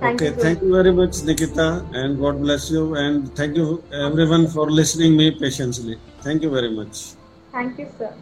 Thank 0.03 0.21
okay, 0.21 0.31
you 0.35 0.41
thank 0.43 0.61
you 0.61 0.71
very 0.77 0.91
much, 0.91 1.23
Nikita, 1.23 1.85
and 1.93 2.19
God 2.19 2.41
bless 2.41 2.69
you. 2.69 2.95
And 2.95 3.33
thank 3.37 3.55
you 3.55 3.81
everyone 3.93 4.47
for 4.47 4.69
listening 4.69 5.15
me 5.15 5.31
patiently. 5.31 5.97
Thank 6.21 6.43
you 6.43 6.49
very 6.49 6.71
much. 6.75 7.13
Thank 7.53 7.79
you, 7.79 7.87
sir. 7.97 8.13